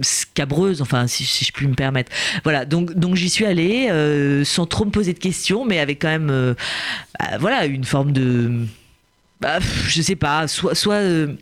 scabreuse, 0.00 0.80
enfin 0.80 1.06
si, 1.06 1.24
je 1.24 1.52
puis 1.52 1.66
me 1.66 1.74
permettre. 1.74 2.10
Voilà, 2.44 2.64
donc 2.64 2.94
donc 2.94 3.14
j'y 3.14 3.28
suis 3.28 3.44
allée 3.44 3.88
euh, 3.90 4.44
sans 4.44 4.66
trop 4.66 4.84
me 4.84 4.90
poser 4.90 5.12
de 5.12 5.18
questions, 5.18 5.64
mais 5.64 5.78
avec 5.78 6.00
quand 6.00 6.08
même 6.08 6.30
euh, 6.30 6.54
bah, 7.18 7.38
voilà 7.38 7.66
une 7.66 7.84
forme 7.84 8.12
de 8.12 8.66
bah, 9.40 9.58
je 9.86 10.00
sais 10.00 10.16
pas, 10.16 10.48
soit 10.48 10.74
soit 10.74 10.94
euh, 10.94 11.34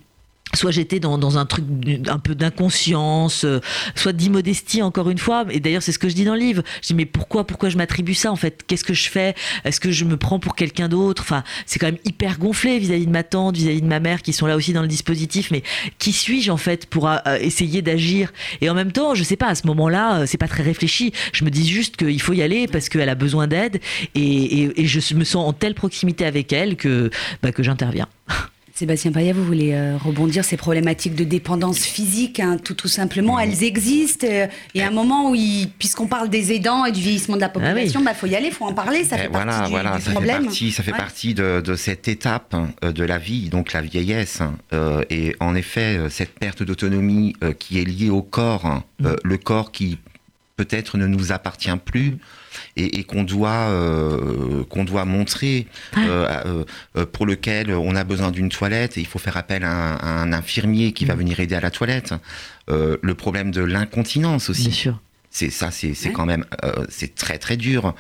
soit 0.55 0.71
j'étais 0.71 1.01
dans, 1.01 1.19
dans 1.19 1.39
un 1.39 1.47
truc 1.47 1.65
un 2.09 2.19
peu 2.19 2.35
d'inconscience, 2.35 3.45
euh, 3.45 3.61
soit 3.95 4.13
d'immodestie 4.13 4.83
encore 4.83 5.11
une 5.11 5.19
fois. 5.19 5.45
Et 5.51 5.61
d'ailleurs 5.61 5.83
c'est 5.83 5.93
ce 5.93 5.99
que 5.99 6.09
je 6.09 6.15
dis 6.15 6.25
dans 6.25 6.35
le 6.35 6.41
livre. 6.41 6.63
Je 6.83 6.89
dis 6.89 6.95
mais 6.95 7.07
pourquoi 7.07 7.47
pourquoi 7.47 7.69
je 7.69 7.77
m'attribue 7.77 8.15
ça 8.15 8.33
en 8.33 8.37
fait? 8.37 8.65
Qu'est-ce 8.67 8.85
que 8.85 8.95
je 8.95 9.09
fais? 9.09 9.35
Est-ce 9.65 9.81
que 9.81 9.91
je 9.91 10.05
me 10.05 10.17
prends 10.17 10.39
pour 10.39 10.55
quelqu'un 10.55 10.89
d'autre? 10.89 11.23
Enfin 11.23 11.45
c'est 11.67 11.79
quand 11.79 11.87
même 11.87 11.99
hyper 12.05 12.39
gonflé 12.39 12.79
vis-à-vis 12.79 13.07
de 13.07 13.13
ma 13.13 13.23
tante, 13.23 13.57
vis-à-vis 13.57 13.83
de 13.83 13.87
ma 13.87 14.01
mère 14.01 14.23
qui 14.23 14.33
sont 14.33 14.47
là 14.47 14.57
aussi 14.57 14.73
dans 14.73 14.83
le 14.83 14.89
dispositif. 14.89 15.51
Mais 15.51 15.63
qui 15.99 16.13
suis-je 16.13 16.51
en 16.51 16.57
fait 16.57 16.87
pour 16.87 17.09
euh, 17.09 17.19
essayer 17.41 17.83
d'agir? 17.83 18.33
Et 18.61 18.71
en 18.71 18.75
même 18.75 18.93
temps 18.93 19.15
je 19.15 19.23
sais 19.23 19.37
pas 19.37 19.49
à 19.49 19.55
ce 19.55 19.67
moment-là 19.67 20.21
euh, 20.21 20.27
c'est 20.27 20.39
pas 20.39 20.49
très 20.49 20.63
réfléchi. 20.63 21.13
Je 21.33 21.45
me 21.45 21.51
dis 21.51 21.69
juste 21.69 21.97
qu'il 21.97 22.21
faut 22.21 22.33
y 22.33 22.43
aller 22.43 22.67
parce 22.67 22.89
qu'elle 22.89 23.09
a 23.09 23.15
besoin 23.15 23.47
d'aide 23.47 23.81
et, 24.15 24.63
et, 24.63 24.81
et 24.81 24.87
je 24.87 25.15
me 25.15 25.25
sens 25.25 25.49
en 25.49 25.53
telle 25.53 25.75
proximité 25.75 26.25
avec 26.25 26.53
elle 26.53 26.77
que 26.77 27.11
bah, 27.43 27.53
que 27.53 27.63
j'interviens. 27.63 28.09
Sébastien 28.81 29.13
Paya, 29.13 29.35
vous 29.35 29.45
voulez 29.45 29.75
euh, 29.75 29.99
rebondir 29.99 30.43
ces 30.43 30.57
problématiques 30.57 31.15
de 31.15 31.25
dépendance 31.25 31.81
physique, 31.81 32.41
hein, 32.41 32.57
tout, 32.57 32.73
tout 32.73 32.89
simplement, 32.89 33.39
elles 33.39 33.63
existent. 33.63 34.27
euh, 34.27 34.47
et 34.75 34.83
à 34.83 34.87
un 34.89 34.91
moment 34.91 35.31
où, 35.31 35.35
il- 35.35 35.69
puisqu'on 35.79 36.07
parle 36.07 36.31
des 36.31 36.51
aidants 36.53 36.87
et 36.87 36.91
du 36.93 37.03
vieillissement 37.03 37.37
de 37.37 37.43
la 37.43 37.51
population, 37.51 38.01
il 38.01 38.15
faut 38.15 38.27
y 38.27 38.35
aller, 38.35 38.47
il 38.47 38.55
faut 38.55 38.65
en 38.65 38.73
parler, 38.73 39.05
ça 39.05 39.17
Eh, 39.19 39.23
fait 39.25 39.29
voilà, 39.29 39.53
partie 39.53 39.65
du, 39.67 39.71
voilà, 39.71 39.97
du 39.99 40.03
ça 40.03 40.11
problème. 40.13 40.37
fait 40.39 40.45
partie, 40.47 40.73
ça 40.73 40.83
fait 40.83 40.93
Ouais. 40.93 40.97
partie 40.99 41.35
de, 41.35 41.61
de 41.63 41.75
cette 41.77 42.09
étape 42.09 42.57
euh, 42.83 42.91
de 42.91 43.05
la 43.05 43.19
vie, 43.19 43.51
donc 43.51 43.75
la 43.75 43.83
vieillesse. 43.83 44.39
Euh, 44.73 45.03
et 45.11 45.37
en 45.41 45.55
effet, 45.55 45.99
cette 46.09 46.33
perte 46.39 46.63
d'autonomie 46.63 47.37
qui 47.59 47.81
est 47.81 47.85
liée 47.85 48.09
au 48.09 48.23
corps, 48.23 48.83
le 48.99 49.37
corps 49.37 49.73
qui 49.73 49.99
peut-être 50.57 50.97
ne 50.97 51.07
nous 51.07 51.33
appartient 51.33 51.69
plus 51.85 52.17
et, 52.81 52.99
et 52.99 53.05
qu'on 53.05 53.23
doit 53.25 53.51
euh, 53.71 54.65
qu'on 54.71 54.85
doit 54.85 55.05
montrer, 55.05 55.67
euh, 55.99 56.65
euh, 56.97 57.07
pour 57.07 57.27
lequel 57.27 57.73
on 57.73 57.95
a 57.95 58.05
besoin 58.05 58.31
d'une 58.31 58.49
toilette 58.49 58.97
et 58.97 59.01
il 59.01 59.07
faut 59.07 59.19
faire 59.19 59.37
appel 59.37 59.65
à 59.65 59.71
un, 59.73 59.97
à 59.97 60.09
un 60.23 60.33
infirmier 60.33 60.93
qui 60.93 61.05
va 61.05 61.15
venir 61.15 61.39
aider 61.41 61.55
à 61.55 61.61
la 61.61 61.71
toilette. 61.71 62.15
Le 62.69 63.13
problème 63.15 63.51
de 63.51 63.63
l'incontinence 63.63 64.49
aussi. 64.51 64.69
Bien 64.69 64.73
sûr. 64.73 65.01
C'est 65.33 65.51
ça, 65.51 65.71
c'est 65.71 65.91
Ouais. 66.07 66.13
quand 66.13 66.27
même, 66.27 66.45
euh, 66.65 66.85
c'est 66.89 67.15
très 67.15 67.39
très 67.39 67.57
dur. 67.57 67.95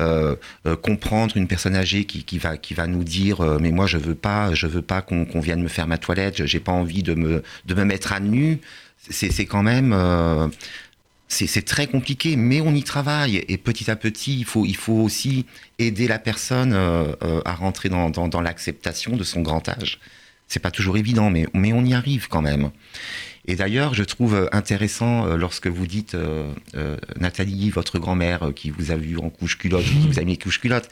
Euh, 0.00 0.34
euh, 0.66 0.74
comprendre 0.76 1.36
une 1.36 1.46
personne 1.46 1.76
âgée 1.76 2.04
qui, 2.04 2.24
qui 2.24 2.38
va 2.38 2.56
qui 2.56 2.74
va 2.74 2.88
nous 2.88 3.04
dire, 3.04 3.40
mais 3.60 3.70
moi 3.70 3.86
je 3.86 3.96
veux 3.96 4.16
pas, 4.16 4.52
je 4.54 4.66
veux 4.66 4.82
pas 4.82 5.00
qu'on 5.00 5.40
vienne 5.40 5.62
me 5.62 5.68
faire 5.68 5.86
ma 5.86 5.98
toilette, 5.98 6.46
j'ai 6.46 6.58
pas 6.58 6.72
envie 6.72 7.04
de 7.04 7.14
me 7.14 7.42
de 7.66 7.74
me 7.74 7.84
mettre 7.84 8.12
à 8.12 8.18
nu. 8.18 8.58
C'est 9.08 9.44
quand 9.46 9.62
même, 9.62 9.92
c'est 11.34 11.62
très 11.62 11.86
compliqué, 11.86 12.36
mais 12.36 12.60
on 12.60 12.74
y 12.74 12.82
travaille 12.82 13.44
et 13.48 13.58
petit 13.58 13.90
à 13.90 13.96
petit, 13.96 14.40
il 14.40 14.76
faut 14.76 14.92
aussi 14.92 15.46
aider 15.78 16.06
la 16.06 16.18
personne 16.18 16.72
euh, 16.72 17.12
euh, 17.22 17.40
à 17.44 17.54
rentrer 17.54 17.88
dans 17.88 18.40
l'acceptation 18.40 19.16
de 19.16 19.24
son 19.24 19.42
grand 19.42 19.68
âge. 19.68 19.98
C'est 20.46 20.60
pas 20.60 20.70
toujours 20.70 20.96
évident, 20.96 21.30
mais 21.30 21.48
on 21.54 21.84
y 21.84 21.94
arrive 21.94 22.28
quand 22.28 22.42
même. 22.42 22.70
Et 23.46 23.56
d'ailleurs, 23.56 23.94
je 23.94 24.04
trouve 24.04 24.34
euh, 24.34 24.46
intéressant 24.52 25.26
euh, 25.26 25.36
lorsque 25.36 25.66
vous 25.66 25.86
dites, 25.86 26.14
euh, 26.14 26.50
euh, 26.76 26.96
Nathalie, 27.20 27.70
votre 27.70 27.98
grand-mère 27.98 28.44
euh, 28.44 28.52
qui 28.52 28.70
vous 28.70 28.90
a 28.90 28.96
vu 28.96 29.18
en 29.18 29.28
couche 29.30 29.58
culotte, 29.58 29.84
qui 29.84 30.08
vous 30.08 30.18
a 30.18 30.24
mis 30.24 30.38
couche 30.38 30.60
culotte, 30.60 30.88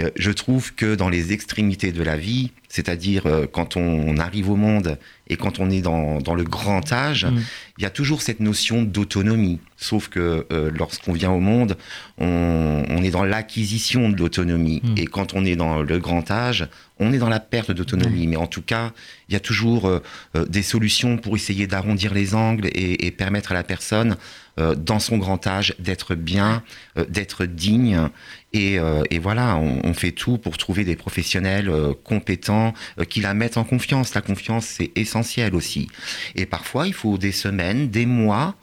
euh, 0.00 0.10
je 0.16 0.30
trouve 0.30 0.74
que 0.74 0.94
dans 0.94 1.08
les 1.08 1.32
extrémités 1.32 1.92
de 1.92 2.02
la 2.02 2.16
vie, 2.16 2.52
c'est-à-dire 2.68 3.26
euh, 3.26 3.46
quand 3.50 3.76
on 3.76 4.16
arrive 4.16 4.48
au 4.50 4.56
monde 4.56 4.98
et 5.28 5.36
quand 5.36 5.58
on 5.58 5.70
est 5.70 5.82
dans, 5.82 6.20
dans 6.20 6.34
le 6.34 6.44
grand 6.44 6.90
âge, 6.92 7.26
Mm. 7.30 7.40
il 7.78 7.82
y 7.82 7.86
a 7.86 7.90
toujours 7.90 8.22
cette 8.22 8.40
notion 8.40 8.82
d'autonomie. 8.82 9.58
Sauf 9.76 10.08
que 10.08 10.46
euh, 10.52 10.70
lorsqu'on 10.74 11.12
vient 11.12 11.30
au 11.30 11.40
monde, 11.40 11.76
on, 12.18 12.84
on 12.88 13.02
est 13.02 13.10
dans 13.10 13.24
l'acquisition 13.24 14.08
de 14.08 14.16
l'autonomie. 14.16 14.80
Mm. 14.82 14.94
Et 14.96 15.06
quand 15.06 15.34
on 15.34 15.44
est 15.44 15.56
dans 15.56 15.82
le 15.82 15.98
grand 15.98 16.30
âge, 16.30 16.68
on 16.98 17.12
est 17.12 17.18
dans 17.18 17.28
la 17.28 17.40
perte 17.40 17.70
d'autonomie. 17.70 18.26
Mais 18.26 18.36
en 18.36 18.46
tout 18.46 18.62
cas, 18.62 18.92
il 19.30 19.34
y 19.34 19.36
a 19.36 19.40
toujours 19.40 19.86
euh, 19.86 20.02
euh, 20.36 20.44
des 20.44 20.62
solutions 20.62 21.16
pour 21.16 21.36
essayer 21.36 21.68
d'arrondir 21.68 22.12
les 22.12 22.34
angles 22.34 22.66
et, 22.66 23.06
et 23.06 23.10
permettre 23.12 23.52
à 23.52 23.54
la 23.54 23.62
personne, 23.62 24.16
euh, 24.58 24.74
dans 24.74 24.98
son 24.98 25.18
grand 25.18 25.46
âge, 25.46 25.74
d'être 25.78 26.16
bien, 26.16 26.64
d'être 27.08 27.46
digne. 27.46 28.08
Et, 28.52 28.78
voilà, 29.20 29.56
on, 29.56 29.94
fait 29.94 30.10
tout 30.10 30.36
pour 30.36 30.58
trouver 30.58 30.84
des 30.84 30.96
professionnels 30.96 31.70
compétents 32.02 32.74
qui 33.08 33.20
la 33.20 33.32
mettent 33.32 33.58
en 33.58 33.64
confiance. 33.64 34.14
La 34.14 34.22
confiance, 34.22 34.66
c'est 34.66 34.90
essentiel 34.96 35.54
aussi. 35.54 35.88
Et 36.34 36.46
parfois, 36.46 36.88
il 36.88 36.94
faut 36.94 37.16
des 37.16 37.30
semaines, 37.30 37.90
des 37.90 38.06
mois 38.06 38.56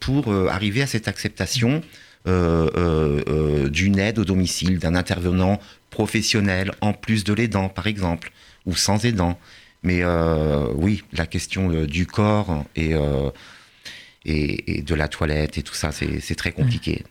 pour 0.00 0.32
arriver 0.32 0.82
à 0.82 0.86
cette 0.86 1.08
acceptation 1.08 1.82
d'une 2.24 3.98
aide 3.98 4.20
au 4.20 4.24
domicile, 4.24 4.78
d'un 4.78 4.94
intervenant 4.94 5.58
professionnel, 5.90 6.70
en 6.80 6.92
plus 6.92 7.24
de 7.24 7.32
l'aidant, 7.32 7.68
par 7.68 7.88
exemple, 7.88 8.30
ou 8.64 8.76
sans 8.76 9.04
aidant. 9.04 9.38
Mais 9.82 10.02
euh, 10.02 10.66
oui, 10.74 11.02
la 11.12 11.26
question 11.26 11.70
euh, 11.70 11.86
du 11.86 12.06
corps 12.06 12.64
et, 12.76 12.94
euh, 12.94 13.30
et, 14.24 14.78
et 14.78 14.82
de 14.82 14.94
la 14.94 15.08
toilette 15.08 15.58
et 15.58 15.62
tout 15.62 15.74
ça, 15.74 15.90
c'est 15.92 16.34
très 16.36 16.52
compliqué. 16.52 17.04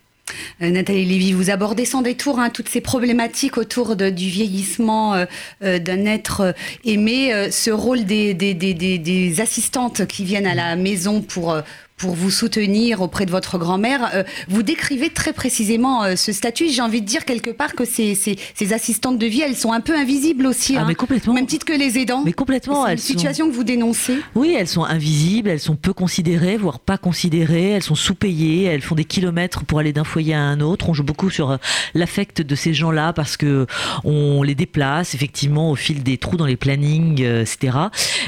Nathalie 0.62 1.04
Lévy, 1.04 1.34
vous 1.34 1.50
abordez 1.50 1.84
sans 1.84 2.02
détour 2.02 2.40
hein, 2.40 2.50
toutes 2.50 2.70
ces 2.70 2.80
problématiques 2.80 3.58
autour 3.58 3.98
du 3.98 4.30
vieillissement 4.30 5.26
d'un 5.62 6.06
être 6.06 6.56
aimé, 6.86 7.50
ce 7.52 7.70
rôle 7.70 8.06
des, 8.06 9.42
assistantes 9.42 10.06
qui 10.06 10.24
viennent 10.24 10.48
à 10.48 10.56
la 10.56 10.78
maison 10.78 11.22
pour, 11.22 11.62
pour 12.02 12.16
vous 12.16 12.32
soutenir 12.32 13.02
auprès 13.02 13.28
de 13.28 13.32
votre 13.32 13.60
grand-mère. 13.60 14.10
Euh, 14.16 14.24
vous 14.50 14.64
décrivez 14.64 15.12
très 15.12 15.34
précisément 15.34 16.04
euh, 16.04 16.16
ce 16.16 16.32
statut. 16.32 16.68
J'ai 16.70 16.82
envie 16.82 17.02
de 17.02 17.06
dire 17.06 17.26
quelque 17.26 17.52
part 17.52 17.74
que 17.76 17.86
ces, 17.86 18.16
ces, 18.16 18.38
ces 18.56 18.74
assistantes 18.74 19.20
de 19.20 19.28
vie, 19.28 19.42
elles 19.42 19.56
sont 19.56 19.72
un 19.72 19.82
peu 19.82 19.96
invisibles 19.96 20.48
aussi. 20.48 20.76
Ah, 20.76 20.82
hein, 20.82 20.86
mais 20.88 20.96
complètement. 20.96 21.36
Même 21.36 21.46
titre 21.46 21.64
que 21.66 21.74
les 21.74 22.00
aidants. 22.00 22.24
Mais 22.26 22.34
complètement. 22.34 22.86
C'est 22.88 22.92
une 22.94 22.98
sont- 22.98 23.08
situation 23.14 23.48
que 23.50 23.54
vous 23.54 23.64
dénoncez. 23.64 24.18
Oui, 24.34 24.56
elles 24.58 24.68
sont 24.68 24.84
invisibles, 24.84 25.50
elles 25.50 25.60
sont 25.60 25.76
peu 25.76 25.94
considérées, 25.94 26.58
voire 26.58 26.80
pas 26.80 26.98
considérées, 26.98 27.70
elles 27.70 27.84
sont 27.84 27.94
sous-payées, 27.94 28.64
elles 28.64 28.82
font 28.82 28.96
des 28.96 29.06
kilomètres 29.06 29.64
pour 29.64 29.78
aller 29.78 29.94
d'un 29.94 30.04
foyer 30.04 30.34
à 30.34 30.42
un 30.42 30.60
autre. 30.60 30.90
On 30.90 30.96
joue 30.96 31.04
beaucoup 31.04 31.30
sur 31.30 31.52
euh, 31.52 31.58
l'affect 31.94 32.42
de 32.42 32.56
ces 32.56 32.74
gens-là 32.74 33.14
parce 33.14 33.38
que 33.38 33.68
on 34.04 34.42
les 34.42 34.56
déplace 34.56 35.14
effectivement 35.14 35.70
au 35.70 35.76
fil 35.76 36.02
des 36.02 36.18
trous 36.18 36.38
dans 36.38 36.48
les 36.48 36.58
plannings, 36.58 37.22
etc. 37.22 37.78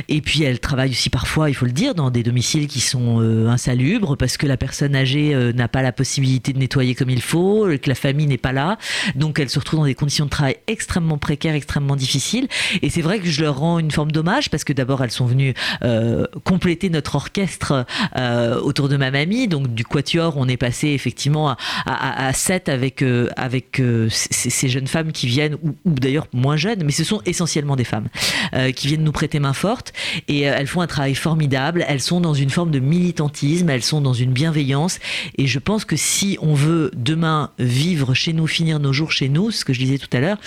Et 0.09 0.21
puis 0.21 0.43
elles 0.43 0.59
travaillent 0.59 0.91
aussi 0.91 1.09
parfois, 1.09 1.49
il 1.49 1.55
faut 1.55 1.65
le 1.65 1.71
dire, 1.71 1.95
dans 1.95 2.11
des 2.11 2.21
domiciles 2.21 2.67
qui 2.67 2.81
sont 2.81 3.19
euh, 3.19 3.49
insalubres 3.63 4.17
parce 4.17 4.37
que 4.37 4.47
la 4.47 4.57
personne 4.57 4.95
âgée 4.95 5.33
euh, 5.33 5.53
n'a 5.53 5.67
pas 5.67 5.81
la 5.81 5.91
possibilité 5.91 6.53
de 6.53 6.59
nettoyer 6.59 6.95
comme 6.95 7.09
il 7.09 7.21
faut, 7.21 7.67
que 7.81 7.89
la 7.89 7.95
famille 7.95 8.27
n'est 8.27 8.37
pas 8.37 8.51
là. 8.51 8.77
Donc 9.15 9.39
elles 9.39 9.49
se 9.49 9.59
retrouvent 9.59 9.81
dans 9.81 9.85
des 9.85 9.95
conditions 9.95 10.25
de 10.25 10.29
travail 10.29 10.57
extrêmement 10.67 11.17
précaires, 11.17 11.55
extrêmement 11.55 11.95
difficiles. 11.95 12.47
Et 12.81 12.89
c'est 12.89 13.01
vrai 13.01 13.19
que 13.19 13.27
je 13.27 13.41
leur 13.41 13.57
rends 13.57 13.79
une 13.79 13.91
forme 13.91 14.11
d'hommage 14.11 14.49
parce 14.49 14.63
que 14.63 14.73
d'abord 14.73 15.03
elles 15.03 15.11
sont 15.11 15.25
venues 15.25 15.53
euh, 15.83 16.25
compléter 16.43 16.89
notre 16.89 17.15
orchestre 17.15 17.85
euh, 18.17 18.59
autour 18.59 18.89
de 18.89 18.97
ma 18.97 19.11
mamie. 19.11 19.47
Donc 19.47 19.73
du 19.73 19.85
quatuor, 19.85 20.35
on 20.37 20.47
est 20.47 20.57
passé 20.57 20.89
effectivement 20.89 21.49
à, 21.49 21.57
à, 21.85 22.27
à 22.27 22.33
7 22.33 22.69
avec, 22.69 23.01
euh, 23.01 23.29
avec 23.37 23.79
euh, 23.79 24.07
ces, 24.09 24.69
jeunes 24.69 24.87
femmes 24.87 25.11
qui 25.11 25.27
viennent, 25.27 25.55
ou, 25.63 25.75
ou 25.85 25.93
d'ailleurs 25.93 26.27
moins 26.33 26.57
jeunes, 26.57 26.83
mais 26.83 26.91
ce 26.91 27.03
sont 27.03 27.21
essentiellement 27.25 27.75
des 27.75 27.83
femmes, 27.83 28.07
euh, 28.53 28.71
qui 28.71 28.87
viennent 28.87 29.03
nous 29.03 29.11
prêter 29.11 29.39
main 29.39 29.53
forte. 29.53 29.93
Et 30.27 30.49
euh, 30.49 30.55
elles 30.57 30.67
font 30.67 30.81
un 30.81 30.87
travail 30.87 31.15
formidable. 31.15 31.85
Elles 31.87 32.01
sont 32.01 32.21
dans 32.21 32.33
une 32.33 32.49
forme 32.49 32.71
de 32.71 32.79
militantisme, 32.79 33.52
elles 33.61 33.83
sont 33.83 34.01
dans 34.01 34.13
une 34.13 34.31
bienveillance. 34.31 34.99
Et 35.37 35.47
je 35.47 35.59
pense 35.59 35.85
que 35.85 35.95
si 35.95 36.37
on 36.41 36.53
veut 36.53 36.91
demain 36.95 37.51
vivre 37.59 38.13
chez 38.13 38.33
nous, 38.33 38.47
finir 38.47 38.79
nos 38.79 38.93
jours 38.93 39.11
chez 39.11 39.29
nous, 39.29 39.51
ce 39.51 39.65
que 39.65 39.73
je 39.73 39.79
disais 39.79 39.97
tout 39.97 40.15
à 40.15 40.19
l'heure, 40.19 40.37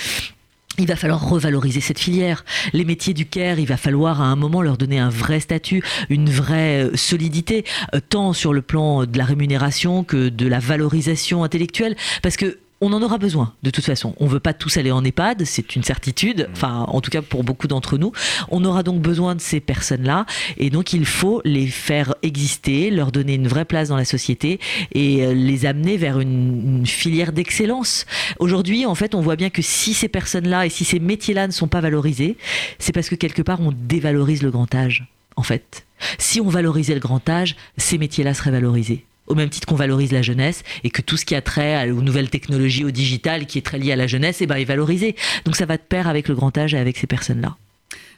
il 0.79 0.87
va 0.87 0.97
falloir 0.97 1.27
revaloriser 1.27 1.81
cette 1.81 1.99
filière. 1.99 2.45
Les 2.73 2.85
métiers 2.85 3.15
du 3.15 3.27
care, 3.27 3.59
il 3.59 3.67
va 3.67 3.77
falloir 3.77 4.21
à 4.21 4.27
un 4.27 4.37
moment 4.37 4.61
leur 4.61 4.77
donner 4.77 4.99
un 4.99 5.09
vrai 5.09 5.41
statut, 5.41 5.83
une 6.11 6.29
vraie 6.29 6.85
euh, 6.85 6.97
solidité, 6.97 7.65
euh, 7.95 8.01
tant 8.07 8.33
sur 8.33 8.53
le 8.53 8.61
plan 8.63 9.07
de 9.07 9.19
la 9.19 9.25
rémunération 9.25 10.05
que 10.05 10.29
de 10.29 10.47
la 10.47 10.59
valorisation 10.59 11.45
intellectuelle, 11.45 11.97
parce 12.23 12.37
que 12.37 12.59
on 12.81 12.93
en 12.93 13.03
aura 13.03 13.19
besoin 13.19 13.55
de 13.63 13.71
toute 13.71 13.85
façon. 13.85 14.15
On 14.19 14.27
veut 14.27 14.41
pas 14.41 14.53
tous 14.53 14.77
aller 14.77 14.91
en 14.91 15.05
EHPAD, 15.05 15.45
c'est 15.45 15.77
une 15.77 15.83
certitude. 15.83 16.49
Enfin, 16.53 16.85
en 16.89 17.01
tout 17.01 17.11
cas 17.11 17.23
pour 17.23 17.45
beaucoup 17.45 17.69
d'entre 17.69 17.99
nous, 17.99 18.13
on 18.51 18.65
aura 18.65 18.83
donc 18.83 19.01
besoin 19.01 19.35
de 19.35 19.41
ces 19.41 19.61
personnes-là, 19.61 20.27
et 20.59 20.71
donc 20.71 20.93
il 20.93 21.07
faut 21.07 21.41
les 21.45 21.67
faire 21.67 22.15
exister, 22.23 22.91
leur 22.91 23.13
donner 23.13 23.35
une 23.35 23.49
vraie 23.49 23.65
place 23.65 23.89
dans 23.89 23.97
la 23.97 24.05
société 24.05 24.61
et 24.93 25.25
euh, 25.25 25.35
les 25.35 25.67
amener 25.67 25.97
vers 25.97 26.21
une, 26.21 26.79
une 26.79 26.87
filière 26.87 27.33
d'excellence. 27.33 28.07
Aujourd'hui, 28.39 28.87
en 28.87 28.95
fait, 28.95 29.15
on 29.15 29.21
voit 29.21 29.37
bien 29.37 29.51
que 29.51 29.63
si 29.63 29.95
ces 29.95 30.09
personnes-là 30.09 30.67
et 30.67 30.71
si 30.71 30.85
ces 30.85 31.01
métiers-là 31.01 31.47
ne 31.47 31.53
sont 31.53 31.69
pas 31.69 31.81
valorisés, 31.81 32.37
c'est 32.79 32.93
parce 32.93 33.09
que 33.09 33.15
quelque 33.15 33.43
part 33.43 33.61
on 33.61 33.73
dévalorise 33.73 34.43
le 34.43 34.51
grand 34.51 34.75
âge. 34.75 35.07
En 35.37 35.43
fait, 35.43 35.87
si 36.19 36.41
on 36.41 36.49
valorisait 36.49 36.95
le 36.95 37.01
grand 37.01 37.27
âge, 37.29 37.57
ces 37.77 37.99
métiers-là 37.99 38.35
seraient 38.35 38.51
valorisés 38.51 39.05
au 39.27 39.35
même 39.35 39.49
titre 39.51 39.67
qu'on 39.67 39.75
valorise 39.77 40.13
la 40.13 40.23
jeunesse 40.23 40.63
et 40.85 40.91
que 40.91 41.03
tout 41.03 41.17
ce 41.17 41.25
qui 41.25 41.35
a 41.35 41.41
trait 41.41 41.91
aux 41.91 42.03
nouvelles 42.03 42.31
technologies, 42.31 42.85
au 42.85 42.91
digital, 42.91 43.47
qui 43.47 43.59
est 43.59 43.63
très 43.63 43.79
lié 43.79 43.93
à 43.93 43.97
la 43.97 44.07
jeunesse, 44.07 44.39
eh 44.41 44.47
ben, 44.47 44.57
est 44.57 44.65
valorisé. 44.65 45.17
Donc 45.45 45.57
ça 45.57 45.67
va 45.67 45.77
de 45.77 45.83
pair 45.83 46.09
avec 46.09 46.29
le 46.29 46.35
grand 46.35 46.57
âge 46.59 46.75
et 46.75 46.79
avec 46.79 46.97
ces 46.97 47.07
personnes-là. 47.07 47.57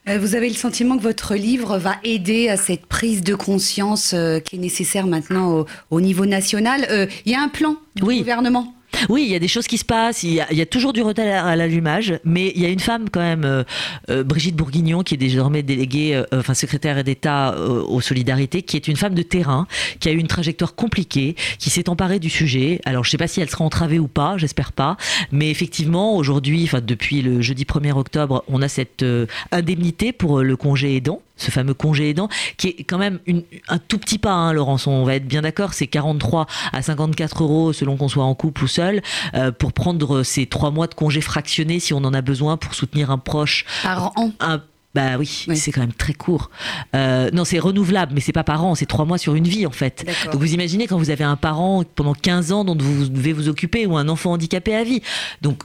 Euh, 0.08 0.18
Vous 0.18 0.34
avez 0.34 0.48
le 0.48 0.54
sentiment 0.54 0.96
que 0.96 1.02
votre 1.02 1.34
livre 1.34 1.76
va 1.78 1.96
aider 2.04 2.48
à 2.48 2.56
cette 2.56 2.86
prise 2.86 3.22
de 3.22 3.34
conscience 3.34 4.12
euh, 4.14 4.40
qui 4.40 4.56
est 4.56 4.58
nécessaire 4.58 5.06
maintenant 5.06 5.50
au, 5.52 5.66
au 5.90 6.00
niveau 6.00 6.24
national. 6.26 6.86
Euh, 6.90 7.06
Il 7.26 7.32
y 7.32 7.34
a 7.34 7.42
un 7.42 7.48
plan 7.48 7.76
du 7.96 8.02
Oui. 8.04 8.18
gouvernement? 8.18 8.74
Oui, 9.08 9.24
il 9.24 9.30
y 9.30 9.34
a 9.34 9.38
des 9.38 9.48
choses 9.48 9.66
qui 9.66 9.78
se 9.78 9.84
passent, 9.84 10.22
il 10.22 10.34
y 10.34 10.40
a, 10.40 10.66
toujours 10.66 10.92
du 10.92 11.02
retard 11.02 11.46
à 11.46 11.56
l'allumage, 11.56 12.18
mais 12.24 12.52
il 12.54 12.62
y 12.62 12.66
a 12.66 12.68
une 12.68 12.80
femme 12.80 13.08
quand 13.10 13.20
même, 13.20 13.44
euh, 13.44 13.62
euh, 14.10 14.24
Brigitte 14.24 14.56
Bourguignon, 14.56 15.02
qui 15.02 15.14
est 15.14 15.18
désormais 15.18 15.62
déléguée, 15.62 16.14
euh, 16.14 16.24
enfin 16.32 16.54
secrétaire 16.54 17.02
d'État 17.04 17.56
aux 17.58 18.00
solidarités, 18.00 18.62
qui 18.62 18.76
est 18.76 18.88
une 18.88 18.96
femme 18.96 19.14
de 19.14 19.22
terrain, 19.22 19.66
qui 20.00 20.08
a 20.08 20.12
eu 20.12 20.18
une 20.18 20.26
trajectoire 20.26 20.74
compliquée, 20.74 21.36
qui 21.58 21.70
s'est 21.70 21.88
emparée 21.88 22.18
du 22.18 22.30
sujet. 22.30 22.80
Alors 22.84 23.04
je 23.04 23.10
sais 23.10 23.18
pas 23.18 23.28
si 23.28 23.40
elle 23.40 23.50
sera 23.50 23.64
entravée 23.64 23.98
ou 23.98 24.08
pas, 24.08 24.36
j'espère 24.36 24.72
pas, 24.72 24.96
mais 25.32 25.50
effectivement 25.50 26.16
aujourd'hui, 26.16 26.64
enfin 26.64 26.80
depuis 26.84 27.22
le 27.22 27.40
jeudi 27.40 27.64
1er 27.64 27.92
octobre, 27.92 28.44
on 28.48 28.62
a 28.62 28.68
cette 28.68 29.04
indemnité 29.52 30.12
pour 30.12 30.42
le 30.42 30.56
congé 30.56 30.96
aidant 30.96 31.22
ce 31.38 31.50
fameux 31.50 31.74
congé 31.74 32.10
aidant, 32.10 32.28
qui 32.56 32.68
est 32.68 32.84
quand 32.84 32.98
même 32.98 33.18
une- 33.26 33.42
un 33.68 33.78
tout 33.78 33.98
petit 33.98 34.18
pas, 34.18 34.32
hein, 34.32 34.52
Laurence, 34.52 34.86
on 34.86 35.04
va 35.04 35.14
être 35.14 35.26
bien 35.26 35.42
d'accord, 35.42 35.72
c'est 35.72 35.86
43 35.86 36.46
à 36.72 36.82
54 36.82 37.42
euros 37.42 37.72
selon 37.72 37.96
qu'on 37.96 38.08
soit 38.08 38.24
en 38.24 38.34
couple 38.34 38.64
ou 38.64 38.68
seul, 38.68 39.00
euh, 39.34 39.50
pour 39.52 39.72
prendre 39.72 40.22
ces 40.22 40.46
trois 40.46 40.70
mois 40.70 40.86
de 40.86 40.94
congé 40.94 41.20
fractionné 41.20 41.80
si 41.80 41.94
on 41.94 41.98
en 41.98 42.12
a 42.12 42.20
besoin 42.20 42.56
pour 42.56 42.74
soutenir 42.74 43.10
un 43.10 43.18
proche 43.18 43.64
par 43.82 44.12
an. 44.18 44.32
un 44.40 44.60
Bah 44.94 45.16
oui, 45.18 45.44
Oui. 45.48 45.56
c'est 45.56 45.70
quand 45.70 45.82
même 45.82 45.92
très 45.92 46.14
court. 46.14 46.50
Euh, 46.96 47.30
non, 47.32 47.44
c'est 47.44 47.58
renouvelable, 47.58 48.12
mais 48.14 48.20
c'est 48.20 48.32
pas 48.32 48.42
par 48.42 48.64
an, 48.64 48.74
c'est 48.74 48.86
trois 48.86 49.04
mois 49.04 49.18
sur 49.18 49.34
une 49.34 49.46
vie 49.46 49.66
en 49.66 49.70
fait. 49.70 50.04
Donc 50.32 50.36
vous 50.40 50.54
imaginez 50.54 50.86
quand 50.86 50.96
vous 50.96 51.10
avez 51.10 51.24
un 51.24 51.36
parent 51.36 51.84
pendant 51.94 52.14
15 52.14 52.52
ans 52.52 52.64
dont 52.64 52.74
vous 52.76 53.06
devez 53.08 53.34
vous 53.34 53.48
occuper 53.50 53.84
ou 53.86 53.96
un 53.98 54.08
enfant 54.08 54.32
handicapé 54.32 54.74
à 54.74 54.82
vie. 54.84 55.02
Donc, 55.42 55.62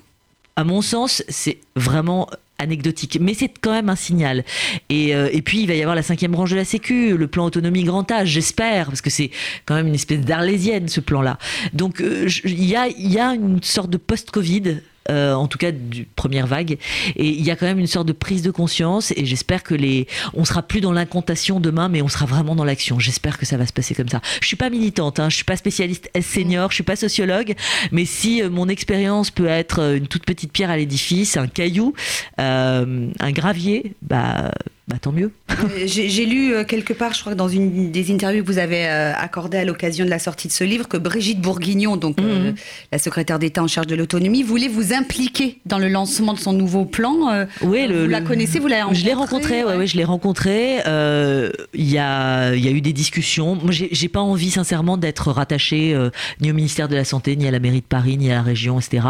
à 0.58 0.66
mon 0.66 0.82
sens, 0.82 1.24
c'est 1.30 1.58
vraiment 1.78 2.30
anecdotique, 2.64 3.18
mais 3.22 3.34
c'est 3.34 3.52
quand 3.62 3.72
même 3.72 3.90
un 3.90 3.96
signal. 3.96 4.44
Et, 4.90 5.16
euh, 5.16 5.30
et 5.32 5.42
puis 5.42 5.62
il 5.62 5.68
va 5.68 5.76
y 5.76 5.82
avoir 5.82 5.96
la 5.96 6.02
cinquième 6.02 6.32
branche 6.32 6.52
de 6.52 6.56
la 6.56 6.66
Sécu, 6.66 7.16
le 7.16 7.28
plan 7.28 7.46
autonomie 7.46 7.84
grand 7.84 8.10
âge, 8.12 8.30
j'espère, 8.30 8.88
parce 8.88 9.02
que 9.02 9.10
c'est 9.10 9.32
quand 9.66 9.76
même 9.76 9.88
une 9.88 9.96
espèce 9.96 10.22
d'arlésienne 10.22 10.88
ce 10.88 11.00
plan-là. 11.00 11.38
Donc 11.74 12.02
euh, 12.02 12.28
il 12.44 12.66
y, 12.66 12.76
a, 12.76 12.88
il 12.88 13.12
y 13.12 13.20
a 13.20 13.34
une 13.34 13.62
sorte 13.62 13.90
de 13.90 13.98
post-Covid. 13.98 14.82
Euh, 15.10 15.34
en 15.34 15.48
tout 15.48 15.58
cas 15.58 15.72
du 15.72 16.06
première 16.06 16.48
vague. 16.48 16.78
Et 17.16 17.28
il 17.28 17.44
y 17.44 17.52
a 17.52 17.56
quand 17.56 17.66
même 17.66 17.80
une 17.80 17.88
sorte 17.88 18.08
de 18.08 18.14
prise 18.14 18.42
de 18.42 18.52
conscience 18.52 19.12
et 19.12 19.26
j'espère 19.26 19.64
que 19.64 19.76
les 19.76 20.08
on 20.34 20.46
sera 20.46 20.62
plus 20.62 20.82
dans 20.82 20.92
l'incantation 20.92 21.60
demain 21.60 21.90
mais 21.90 22.02
on 22.02 22.08
sera 22.08 22.26
vraiment 22.26 22.56
dans 22.56 22.64
l'action. 22.64 23.00
J'espère 23.00 23.38
que 23.38 23.46
ça 23.46 23.58
va 23.58 23.66
se 23.66 23.74
passer 23.74 23.96
comme 23.96 24.10
ça. 24.10 24.22
Je 24.42 24.48
suis 24.48 24.56
pas 24.56 24.70
militante 24.70 25.20
hein, 25.20 25.30
je 25.30 25.36
suis 25.36 25.46
pas 25.46 25.58
spécialiste 25.58 26.10
senior 26.22 26.70
je 26.70 26.76
suis 26.76 26.84
pas 26.84 26.96
sociologue 26.96 27.54
mais 27.92 28.06
si 28.06 28.42
euh, 28.42 28.50
mon 28.50 28.70
expérience 28.70 29.32
peut 29.32 29.48
être 29.48 29.80
euh, 29.80 29.98
une 29.98 30.08
toute 30.08 30.26
petite 30.26 30.52
pierre 30.52 30.70
à 30.70 30.78
l'édifice 30.78 31.38
un 31.38 31.48
caillou 31.48 31.94
un 32.38 33.32
gravier 33.32 33.96
bah 34.02 34.52
bah 34.88 34.98
tant 35.02 35.12
mieux 35.14 35.32
Euh, 35.50 35.84
J'ai 35.86 36.26
lu 36.26 36.54
euh, 36.54 36.64
quelque 36.66 36.92
part, 36.94 37.14
je 37.14 37.22
crois 37.22 37.34
que 37.34 37.38
dans 37.38 37.48
une 37.48 37.92
des 37.92 38.12
interviews 38.12 38.44
que 38.44 38.52
vous 38.52 38.58
avez 38.58 38.86
euh, 38.88 39.14
accordées 39.16 39.58
à 39.60 39.64
l'occasion 39.66 40.04
de 40.04 40.10
la 40.10 40.20
sortie 40.20 40.48
de 40.50 40.54
ce 40.54 40.64
livre, 40.66 40.88
que 40.90 40.98
Brigitte 40.98 41.40
Bourguignon, 41.40 41.96
donc 41.96 42.20
euh, 42.20 42.50
Mhm. 42.50 42.56
la 42.92 42.98
secrétaire 42.98 43.40
d'État 43.40 43.64
en 43.64 43.68
charge 43.68 43.88
de 43.88 43.96
l'autonomie, 43.96 44.44
voulait 44.44 44.68
vous 44.68 44.92
impliquer 44.94 45.60
dans 45.66 45.78
le 45.78 45.88
lancement 45.88 46.34
de 46.34 46.40
son 46.40 46.52
nouveau 46.54 46.84
plan. 46.86 47.30
euh, 47.32 47.46
Oui, 47.62 47.88
vous 47.88 48.08
la 48.08 48.20
connaissez, 48.22 48.60
vous 48.60 48.68
l'avez 48.68 48.94
Je 48.94 49.06
l'ai 49.06 49.14
rencontrée, 49.14 49.62
rencontré, 49.62 49.64
ouais, 49.74 49.78
ouais. 49.80 49.88
je 49.88 49.96
l'ai 49.96 50.04
rencontré. 50.04 50.80
euh, 50.86 51.52
Il 51.74 51.90
y, 51.90 51.98
a, 51.98 52.54
il 52.56 52.64
y 52.64 52.68
a 52.68 52.72
eu 52.72 52.82
des 52.82 52.94
discussions. 52.94 53.56
Moi, 53.56 53.72
j'ai 53.72 54.10
pas 54.10 54.20
envie, 54.22 54.52
sincèrement, 54.52 54.98
d'être 54.98 55.32
rattaché 55.32 55.94
euh, 55.94 56.10
ni 56.42 56.52
au 56.52 56.54
ministère 56.54 56.90
de 56.90 56.96
la 56.96 57.06
Santé, 57.06 57.36
ni 57.38 57.48
à 57.48 57.52
la 57.52 57.60
mairie 57.60 57.82
de 57.82 57.86
Paris, 57.86 58.18
ni 58.18 58.32
à 58.32 58.36
la 58.36 58.42
région, 58.42 58.80
etc. 58.80 59.06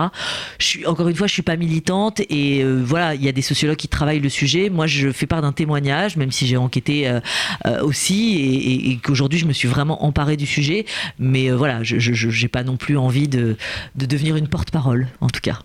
Je 0.60 0.66
suis, 0.66 0.86
encore 0.86 1.08
une 1.08 1.16
fois, 1.16 1.26
je 1.28 1.34
suis 1.34 1.42
pas 1.42 1.56
militante 1.56 2.22
et 2.30 2.64
voilà, 2.64 3.16
il 3.16 3.24
y 3.24 3.28
a 3.30 3.32
des 3.32 3.42
sociologues 3.42 3.78
qui 3.78 3.88
travaillent 3.88 4.20
le 4.20 4.30
sujet. 4.30 4.70
Moi, 4.70 4.86
je 4.88 5.12
fais 5.12 5.26
part 5.26 5.42
d'un 5.42 5.52
même 5.66 6.32
si 6.32 6.48
j'ai 6.48 6.58
enquêté 6.58 7.08
euh, 7.08 7.20
euh, 7.66 7.82
aussi 7.84 8.36
et, 8.36 8.54
et- 8.74 8.92
et 8.92 8.98
qu'aujourd'hui, 8.98 9.40
je 9.40 9.46
me 9.46 9.54
suis 9.54 9.68
vraiment 9.68 10.04
emparée 10.06 10.38
du 10.38 10.46
sujet. 10.46 10.86
Mais 11.20 11.50
euh, 11.52 11.56
voilà, 11.56 11.84
je 11.84 11.98
j'ai 12.14 12.48
pas 12.48 12.64
non 12.64 12.78
plus 12.78 12.98
envie 12.98 13.28
de, 13.28 13.56
de 13.96 14.06
devenir 14.06 14.36
une 14.36 14.48
porte-parole, 14.48 15.08
en 15.22 15.28
tout 15.28 15.42
cas. 15.42 15.60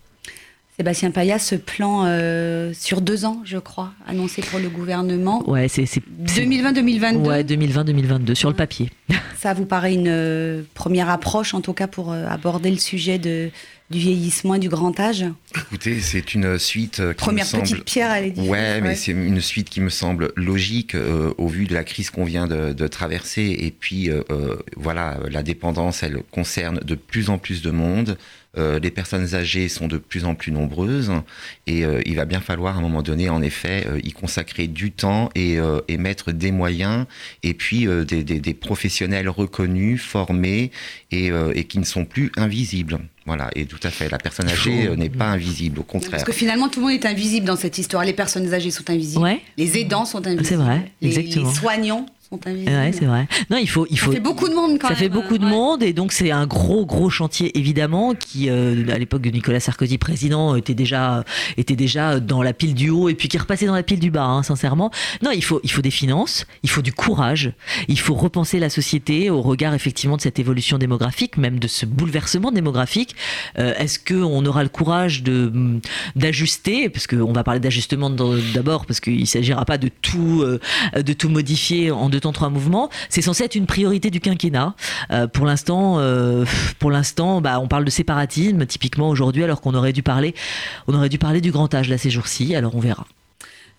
Sébastien 0.77 1.11
Paya, 1.11 1.41
ce 1.41 1.57
plan 1.57 2.05
euh, 2.07 2.73
sur 2.73 3.01
deux 3.01 3.25
ans, 3.25 3.43
je 3.45 3.59
crois, 3.59 3.91
annoncé 4.07 4.43
pour 4.43 4.61
le 4.61 4.69
gouvernement. 4.69 5.43
Ouais, 5.51 5.67
c'est 5.67 5.87
c'est- 5.87 6.03
c'est- 6.27 6.41
2020-2022, 6.47 7.29
Ouais, 7.29 7.43
2020-2022 7.43 8.35
sur 8.37 8.49
le 8.49 8.55
papier. 8.55 8.91
ça 9.37 9.55
vous 9.55 9.65
paraît 9.65 9.95
une 9.95 10.07
euh, 10.07 10.63
première 10.75 11.09
approche, 11.11 11.53
en 11.55 11.61
tout 11.61 11.73
cas, 11.73 11.89
pour 11.89 12.13
euh, 12.13 12.27
aborder 12.29 12.71
le 12.71 12.77
sujet 12.77 13.19
de, 13.19 13.51
du 13.91 13.99
vieillissement 13.99 14.55
et 14.57 14.59
du 14.59 14.69
grand 14.69 14.99
âge 15.01 15.25
Écoutez, 15.57 16.01
c'est 16.01 16.35
une 16.35 16.59
suite 16.59 17.01
euh, 17.01 17.13
qui 17.13 17.25
Première 17.25 17.45
me 17.47 17.51
semble... 17.51 17.63
petite 17.63 17.85
pierre 17.85 18.11
à 18.11 18.21
l'édifice. 18.21 18.49
Ouais, 18.49 18.81
mais 18.81 18.89
ouais. 18.89 18.95
c'est 18.95 19.13
une 19.13 19.41
suite 19.41 19.71
qui 19.71 19.81
me 19.81 19.89
semble 19.89 20.33
logique 20.37 20.95
euh, 20.95 21.33
au 21.39 21.49
vu 21.49 21.67
de 21.67 21.73
la 21.75 21.85
crise 21.85 22.11
qu'on 22.11 22.25
vient 22.25 22.47
de, 22.47 22.73
de 22.73 22.87
traverser. 22.87 23.57
Et 23.59 23.71
puis, 23.71 24.11
euh, 24.11 24.23
euh, 24.31 24.57
voilà, 24.77 25.19
la 25.31 25.43
dépendance, 25.43 26.03
elle 26.03 26.23
concerne 26.31 26.81
de 26.81 26.95
plus 26.95 27.31
en 27.31 27.39
plus 27.39 27.63
de 27.63 27.71
monde. 27.71 28.19
Euh, 28.57 28.79
les 28.81 28.91
personnes 28.91 29.35
âgées 29.35 29.69
sont 29.69 29.89
de 29.89 29.99
plus 29.99 30.25
en 30.25 30.35
plus 30.35 30.51
nombreuses. 30.53 31.13
Et 31.67 31.85
euh, 31.85 32.01
il 32.07 32.17
va 32.17 32.25
bien 32.25 32.41
falloir, 32.41 32.77
à 32.77 32.79
un 32.79 32.83
moment 32.83 33.03
donné, 33.03 33.29
en 33.29 33.43
effet, 33.43 33.87
euh, 33.87 34.01
y 34.03 34.13
consacrer 34.13 34.67
du 34.69 34.91
temps 34.91 35.29
et, 35.35 35.59
euh, 35.59 35.81
et 35.87 35.99
mettre 35.99 36.33
des 36.33 36.51
moyens. 36.51 37.05
Et 37.43 37.53
puis, 37.55 37.87
euh, 37.87 38.05
des, 38.05 38.25
des- 38.25 38.41
des 38.41 38.55
professionnels 38.55 39.29
reconnus, 39.29 40.03
formés 40.03 40.71
et, 41.13 41.31
euh, 41.31 41.53
et 41.55 41.65
qui 41.65 41.79
ne 41.79 41.85
sont 41.85 42.05
plus 42.07 42.33
invisibles. 42.37 42.99
Voilà, 43.27 43.51
et 43.55 43.67
tout 43.67 43.79
à 43.83 43.91
fait. 43.91 44.09
La 44.09 44.17
personne 44.17 44.49
âgée 44.49 44.87
euh, 44.89 44.97
n'est 44.97 45.11
pas 45.11 45.27
invisible, 45.27 45.81
au 45.81 45.83
Parce 45.83 46.05
contraire. 46.05 46.25
que 46.25 46.33
finalement, 46.33 46.71
tout 46.71 46.81
le 46.81 46.87
monde 46.87 46.95
est 46.95 47.07
invisible 47.07 47.45
dans 47.47 47.57
cette 47.57 47.77
histoire. 47.77 48.03
Les 48.07 48.15
personnes 48.15 48.53
âgées 48.55 48.71
sont 48.71 48.89
invisibles. 48.89 49.23
Ouais. 49.23 49.41
Les 49.59 49.77
aidants 49.77 50.07
sont 50.07 50.27
invisibles. 50.27 50.47
C'est 50.47 50.55
vrai, 50.57 50.91
Les- 51.03 51.09
exactement. 51.19 51.49
Les, 51.51 51.55
soignants 51.55 52.07
sont 52.31 52.41
invisibles. 52.47 52.71
Ouais, 52.73 52.93
c'est 52.93 53.05
vrai. 53.07 53.27
Non, 53.51 53.57
il 53.59 53.69
faut, 53.69 53.87
il 53.91 53.99
Ça 53.99 54.05
faut. 54.07 54.13
fait 54.13 54.21
beaucoup 54.21 54.49
de 54.49 54.55
monde 54.55 54.79
quand 54.79 54.89
ça 54.89 54.95
même. 54.95 55.03
fait 55.03 55.09
beaucoup 55.09 55.39
de 55.39 55.45
ouais. 55.45 55.51
monde 55.51 55.83
et 55.83 55.93
donc 55.93 56.13
c'est 56.13 56.31
un 56.31 56.47
gros 56.47 56.85
gros 56.87 57.11
chantier 57.11 57.57
évidemment 57.59 58.15
qui 58.15 58.49
euh, 58.51 58.85
à 58.93 58.99
l'époque 58.99 59.23
de 59.23 59.31
Nicolas 59.31 59.61
Sarkozy 59.61 59.99
président 59.99 60.55
était 60.57 60.75
déjà 60.75 61.25
était 61.57 61.77
déjà 61.77 62.21
dans 62.21 62.43
la 62.43 62.53
pile 62.53 62.75
du 62.75 62.91
haut 62.91 63.09
et 63.09 63.15
puis 63.15 63.29
qui 63.29 63.39
repassait 63.39 63.67
dans 63.67 63.75
la 63.75 63.83
pile 63.83 64.01
du 64.01 64.11
bas 64.11 64.25
hein, 64.25 64.43
sincèrement 64.43 64.91
non 65.23 65.31
il 65.31 65.43
faut 65.43 65.61
il 65.65 65.71
faut 65.71 65.83
des 65.83 65.91
finances 65.91 66.47
il 66.63 66.71
faut 66.71 66.83
du 66.83 66.93
courage 66.93 67.53
il 67.89 67.99
faut 67.99 68.15
repenser 68.15 68.59
la 68.59 68.71
société 68.71 69.31
au 69.31 69.41
regard 69.43 69.75
effectivement 69.75 70.17
de 70.17 70.23
cette 70.23 70.39
évolution 70.39 70.79
démographique 70.79 71.37
même 71.37 71.59
de 71.59 71.69
ce 71.69 71.87
bouleversement 71.87 72.51
démographique 72.53 73.15
Euh, 73.59 73.75
est-ce 73.79 73.99
que 73.99 74.15
on 74.15 74.45
aura 74.45 74.63
le 74.63 74.69
courage 74.69 75.23
de 75.23 75.47
hum, 75.47 75.81
d'ajuster? 76.17 76.89
Parce 76.91 77.07
qu'on 77.07 77.33
va 77.33 77.43
parler 77.45 77.61
d'ajustement 77.61 78.11
d'abord 78.11 78.85
parce 78.87 79.01
qu'il 79.01 79.27
s'agira 79.27 79.65
pas 79.65 79.79
de 79.79 79.89
tout 80.03 80.43
euh, 80.43 80.59
de 81.01 81.13
tout 81.13 81.29
modifier 81.29 81.91
en 81.91 82.09
deux 82.09 82.18
temps 82.19 82.33
trois 82.33 82.51
mouvements 82.51 82.89
c'est 83.09 83.23
censé 83.23 83.45
être 83.45 83.55
une 83.55 83.67
priorité 83.67 84.11
du 84.11 84.21
quinquennat 84.21 84.75
euh, 85.11 85.27
pour 85.27 85.47
l'instant, 85.47 85.99
euh, 85.99 86.45
bah, 87.41 87.61
on 87.61 87.69
parle 87.69 87.85
de 87.85 87.91
séparatisme 87.91 88.67
typiquement 88.67 89.09
aujourd'hui, 89.09 89.45
alors 89.45 89.61
qu'on 89.61 89.75
aurait 89.75 89.93
dû 89.93 90.03
parler, 90.03 90.35
on 90.87 90.95
aurait 90.95 91.09
dû 91.09 91.19
parler 91.19 91.41
du 91.41 91.51
grand 91.51 91.73
âge 91.75 91.89
là 91.89 91.99
ces 91.99 92.11
jours-ci. 92.11 92.55
Alors 92.55 92.75
on 92.75 92.81
verra. 92.81 93.07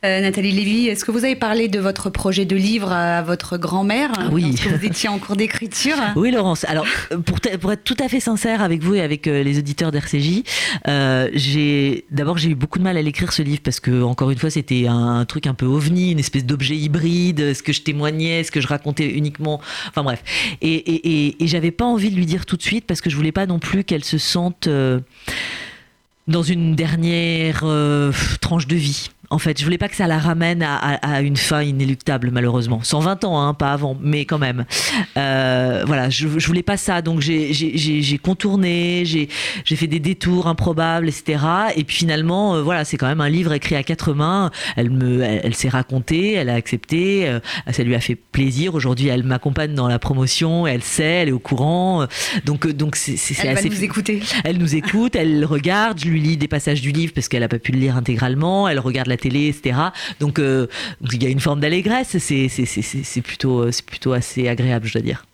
Euh, 0.05 0.21
Nathalie 0.21 0.53
Lévy, 0.53 0.87
est-ce 0.87 1.03
que 1.03 1.11
vous 1.11 1.25
avez 1.25 1.35
parlé 1.35 1.67
de 1.67 1.77
votre 1.77 2.09
projet 2.09 2.45
de 2.45 2.55
livre 2.55 2.93
à 2.93 3.21
votre 3.21 3.57
grand-mère 3.57 4.11
Ah 4.17 4.29
oui. 4.31 4.55
vous 4.65 4.85
étiez 4.85 5.09
en 5.09 5.19
cours 5.19 5.35
d'écriture? 5.35 5.97
Oui, 6.15 6.31
Laurence. 6.31 6.63
Alors, 6.69 6.85
euh, 7.11 7.17
pour, 7.17 7.37
être 7.73 7.83
tout 7.83 7.97
à 7.99 8.07
fait 8.07 8.21
sincère 8.21 8.61
avec 8.61 8.81
vous 8.81 8.95
et 8.95 9.01
avec 9.01 9.27
euh, 9.27 9.43
les 9.43 9.59
auditeurs 9.59 9.91
d'RCJ, 9.91 10.43
euh, 10.87 11.29
j'ai 11.33 12.05
d'abord 12.11 12.37
j'ai 12.37 12.51
eu 12.51 12.55
beaucoup 12.55 12.79
de 12.79 12.83
mal 12.85 12.95
à 12.95 13.01
l'écrire 13.01 13.33
ce 13.33 13.41
livre 13.41 13.59
parce 13.61 13.81
que 13.81 14.01
encore 14.01 14.31
une 14.31 14.37
fois 14.37 14.49
c'était 14.49 14.87
un, 14.87 15.25
truc 15.25 15.47
un 15.47 15.53
peu 15.53 15.65
ovni, 15.65 16.13
une 16.13 16.19
espèce 16.19 16.45
d'objet 16.45 16.77
hybride. 16.77 17.53
Ce 17.53 17.61
que 17.61 17.73
je 17.73 17.81
témoignais, 17.81 18.45
ce 18.45 18.51
que 18.51 18.61
je 18.61 18.67
racontais 18.67 19.09
uniquement. 19.09 19.59
Enfin 19.89 20.03
bref. 20.03 20.23
Et, 20.61 20.75
et, 20.75 21.27
et, 21.27 21.43
et 21.43 21.47
j'avais 21.47 21.71
pas 21.71 21.85
envie 21.85 22.09
de 22.09 22.15
lui 22.15 22.25
dire 22.25 22.45
tout 22.45 22.55
de 22.55 22.63
suite 22.63 22.85
parce 22.85 23.01
que 23.01 23.09
je 23.09 23.17
voulais 23.17 23.33
pas 23.33 23.45
non 23.45 23.59
plus 23.59 23.83
qu'elle 23.83 24.05
se 24.05 24.17
sente 24.17 24.67
euh, 24.67 25.01
dans 26.29 26.43
une 26.43 26.75
dernière 26.75 27.61
euh, 27.63 28.13
tranche 28.39 28.67
de 28.67 28.75
vie. 28.75 29.09
En 29.32 29.38
fait, 29.38 29.59
je 29.59 29.63
voulais 29.63 29.77
pas 29.77 29.89
que 29.89 29.95
ça 29.95 30.07
la 30.07 30.17
ramène 30.17 30.63
à, 30.63 30.75
à- 30.77 31.13
à 31.15 31.21
une 31.21 31.38
fin 31.38 31.61
inéluctable, 31.61 32.32
malheureusement. 32.32 32.82
120 32.82 33.23
ans, 33.25 33.39
hein, 33.41 33.53
pas 33.53 33.71
avant, 33.73 33.95
mais 34.01 34.25
quand 34.25 34.39
même. 34.39 34.65
Euh, 35.17 35.84
voilà, 35.86 36.09
je, 36.09 36.27
je 36.39 36.47
voulais 36.47 36.63
pas 36.63 36.77
ça, 36.77 37.01
donc 37.03 37.21
j'ai- 37.21 38.17
contourné, 38.23 39.03
j'ai 39.05 39.75
fait 39.75 39.88
des 39.88 39.99
détours 39.99 40.47
improbables, 40.47 41.07
etc. 41.07 41.39
Et 41.75 41.84
puis 41.84 41.97
finalement, 41.97 42.55
euh, 42.55 42.61
voilà, 42.63 42.86
c'est 42.86 42.97
quand 42.97 43.07
même 43.07 43.21
un 43.21 43.30
livre 43.30 43.53
écrit 43.53 43.75
à 43.75 43.84
quatre 43.84 44.13
mains. 44.13 44.49
Elle 44.75 44.89
me, 44.89 45.21
elle, 45.21 45.41
elle 45.43 45.53
s'est 45.55 45.69
racontée, 45.69 46.34
elle 46.34 46.49
a 46.49 46.55
accepté, 46.55 47.27
euh, 47.27 47.39
ça 47.71 47.84
lui 47.84 47.93
a 47.95 47.99
fait 47.99 48.15
plaisir. 48.15 48.73
Aujourd'hui, 48.73 49.07
elle 49.09 49.23
m'accompagne 49.23 49.73
dans 49.75 49.88
la 49.88 49.99
promotion, 49.99 50.65
elle 50.65 50.82
sait, 50.84 51.03
elle 51.03 51.30
est 51.30 51.34
au 51.34 51.39
courant. 51.39 52.07
Donc, 52.45 52.67
donc 52.67 52.95
c'est 52.95 53.15
c'est 53.17 53.36
Elle 53.45 53.53
va 53.53 53.59
assez. 53.59 53.69
nous 53.69 53.84
écouter. 53.84 54.21
Elle 54.43 54.57
nous 54.57 54.75
écoute, 54.75 55.15
elle 55.15 55.45
regarde, 55.45 55.99
je 55.99 56.07
lui 56.07 56.19
lis 56.19 56.38
des 56.38 56.47
passages 56.47 56.82
du 56.82 56.91
livre 56.91 57.13
parce 57.13 57.27
qu'elle 57.27 57.41
n'a 57.41 57.47
pas 57.47 57.59
pu 57.59 57.71
le 57.71 57.80
lire 57.80 57.95
intégralement, 57.95 58.67
elle 58.67 58.80
regarde 58.80 59.07
la 59.07 59.17
télé, 59.20 59.47
etc. 59.47 59.80
Donc 60.20 60.39
euh, 60.39 60.67
donc 61.01 61.13
il 61.13 61.24
y 61.24 61.26
a 61.26 61.30
une 61.30 61.39
forme 61.39 61.59
d'allégresse, 61.59 62.17
c'est 62.17 63.22
plutôt, 63.22 63.59
euh, 63.61 63.72
c'est 63.72 63.86
plutôt 63.86 64.13
assez 64.13 64.47
agréable, 64.47 64.88
je 64.88 64.93
dois 64.93 65.01
dire. 65.01 65.26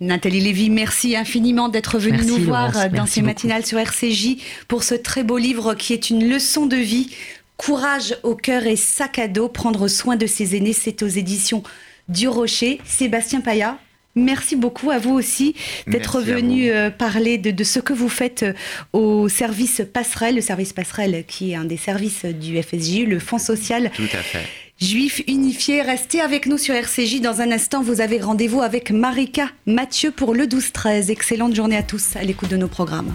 Nathalie 0.00 0.40
Lévy, 0.40 0.70
merci 0.70 1.16
infiniment 1.16 1.68
d'être 1.68 1.98
venue 1.98 2.16
Merci, 2.16 2.30
nous 2.30 2.44
voir 2.44 2.72
Laurence, 2.72 2.86
euh, 2.86 2.88
dans 2.88 3.06
ces 3.06 3.20
beaucoup. 3.20 3.32
matinales 3.32 3.66
sur 3.66 3.78
RCJ 3.78 4.36
pour 4.68 4.82
ce 4.82 4.94
très 4.94 5.22
beau 5.22 5.38
livre 5.38 5.74
qui 5.74 5.92
est 5.92 6.10
une 6.10 6.28
leçon 6.28 6.66
de 6.66 6.76
vie. 6.76 7.14
Courage 7.56 8.16
au 8.22 8.34
cœur 8.34 8.66
et 8.66 8.76
sac 8.76 9.18
à 9.18 9.28
dos, 9.28 9.48
prendre 9.48 9.86
soin 9.88 10.16
de 10.16 10.26
ses 10.26 10.56
aînés, 10.56 10.72
c'est 10.72 11.02
aux 11.02 11.08
éditions 11.08 11.62
du 12.08 12.26
Rocher. 12.26 12.80
Sébastien 12.86 13.42
Paya, 13.42 13.78
merci 14.14 14.56
beaucoup 14.56 14.90
à 14.90 14.98
vous 14.98 15.12
aussi 15.12 15.54
d'être 15.86 16.20
venu 16.20 16.70
euh, 16.70 16.90
parler 16.90 17.38
de, 17.38 17.50
de 17.50 17.64
ce 17.64 17.80
que 17.80 17.92
vous 17.92 18.08
faites 18.08 18.42
euh, 18.42 18.52
au 18.92 19.28
service 19.28 19.82
Passerelle, 19.92 20.36
le 20.36 20.40
service 20.40 20.72
Passerelle 20.72 21.24
qui 21.26 21.52
est 21.52 21.54
un 21.54 21.64
des 21.64 21.76
services 21.76 22.24
du 22.24 22.60
FSJ, 22.62 23.06
le 23.06 23.18
Fonds 23.18 23.38
social 23.38 23.90
Tout 23.94 24.02
à 24.12 24.22
fait. 24.22 24.46
Juif 24.80 25.22
unifié, 25.28 25.82
restez 25.82 26.22
avec 26.22 26.46
nous 26.46 26.56
sur 26.56 26.74
RCJ. 26.74 27.20
Dans 27.20 27.42
un 27.42 27.52
instant, 27.52 27.82
vous 27.82 28.00
avez 28.00 28.18
rendez-vous 28.18 28.62
avec 28.62 28.90
Marika 28.90 29.50
Mathieu 29.66 30.10
pour 30.10 30.34
le 30.34 30.46
12-13. 30.46 31.10
Excellente 31.10 31.54
journée 31.54 31.76
à 31.76 31.82
tous 31.82 32.16
à 32.16 32.22
l'écoute 32.22 32.48
de 32.48 32.56
nos 32.56 32.68
programmes. 32.68 33.14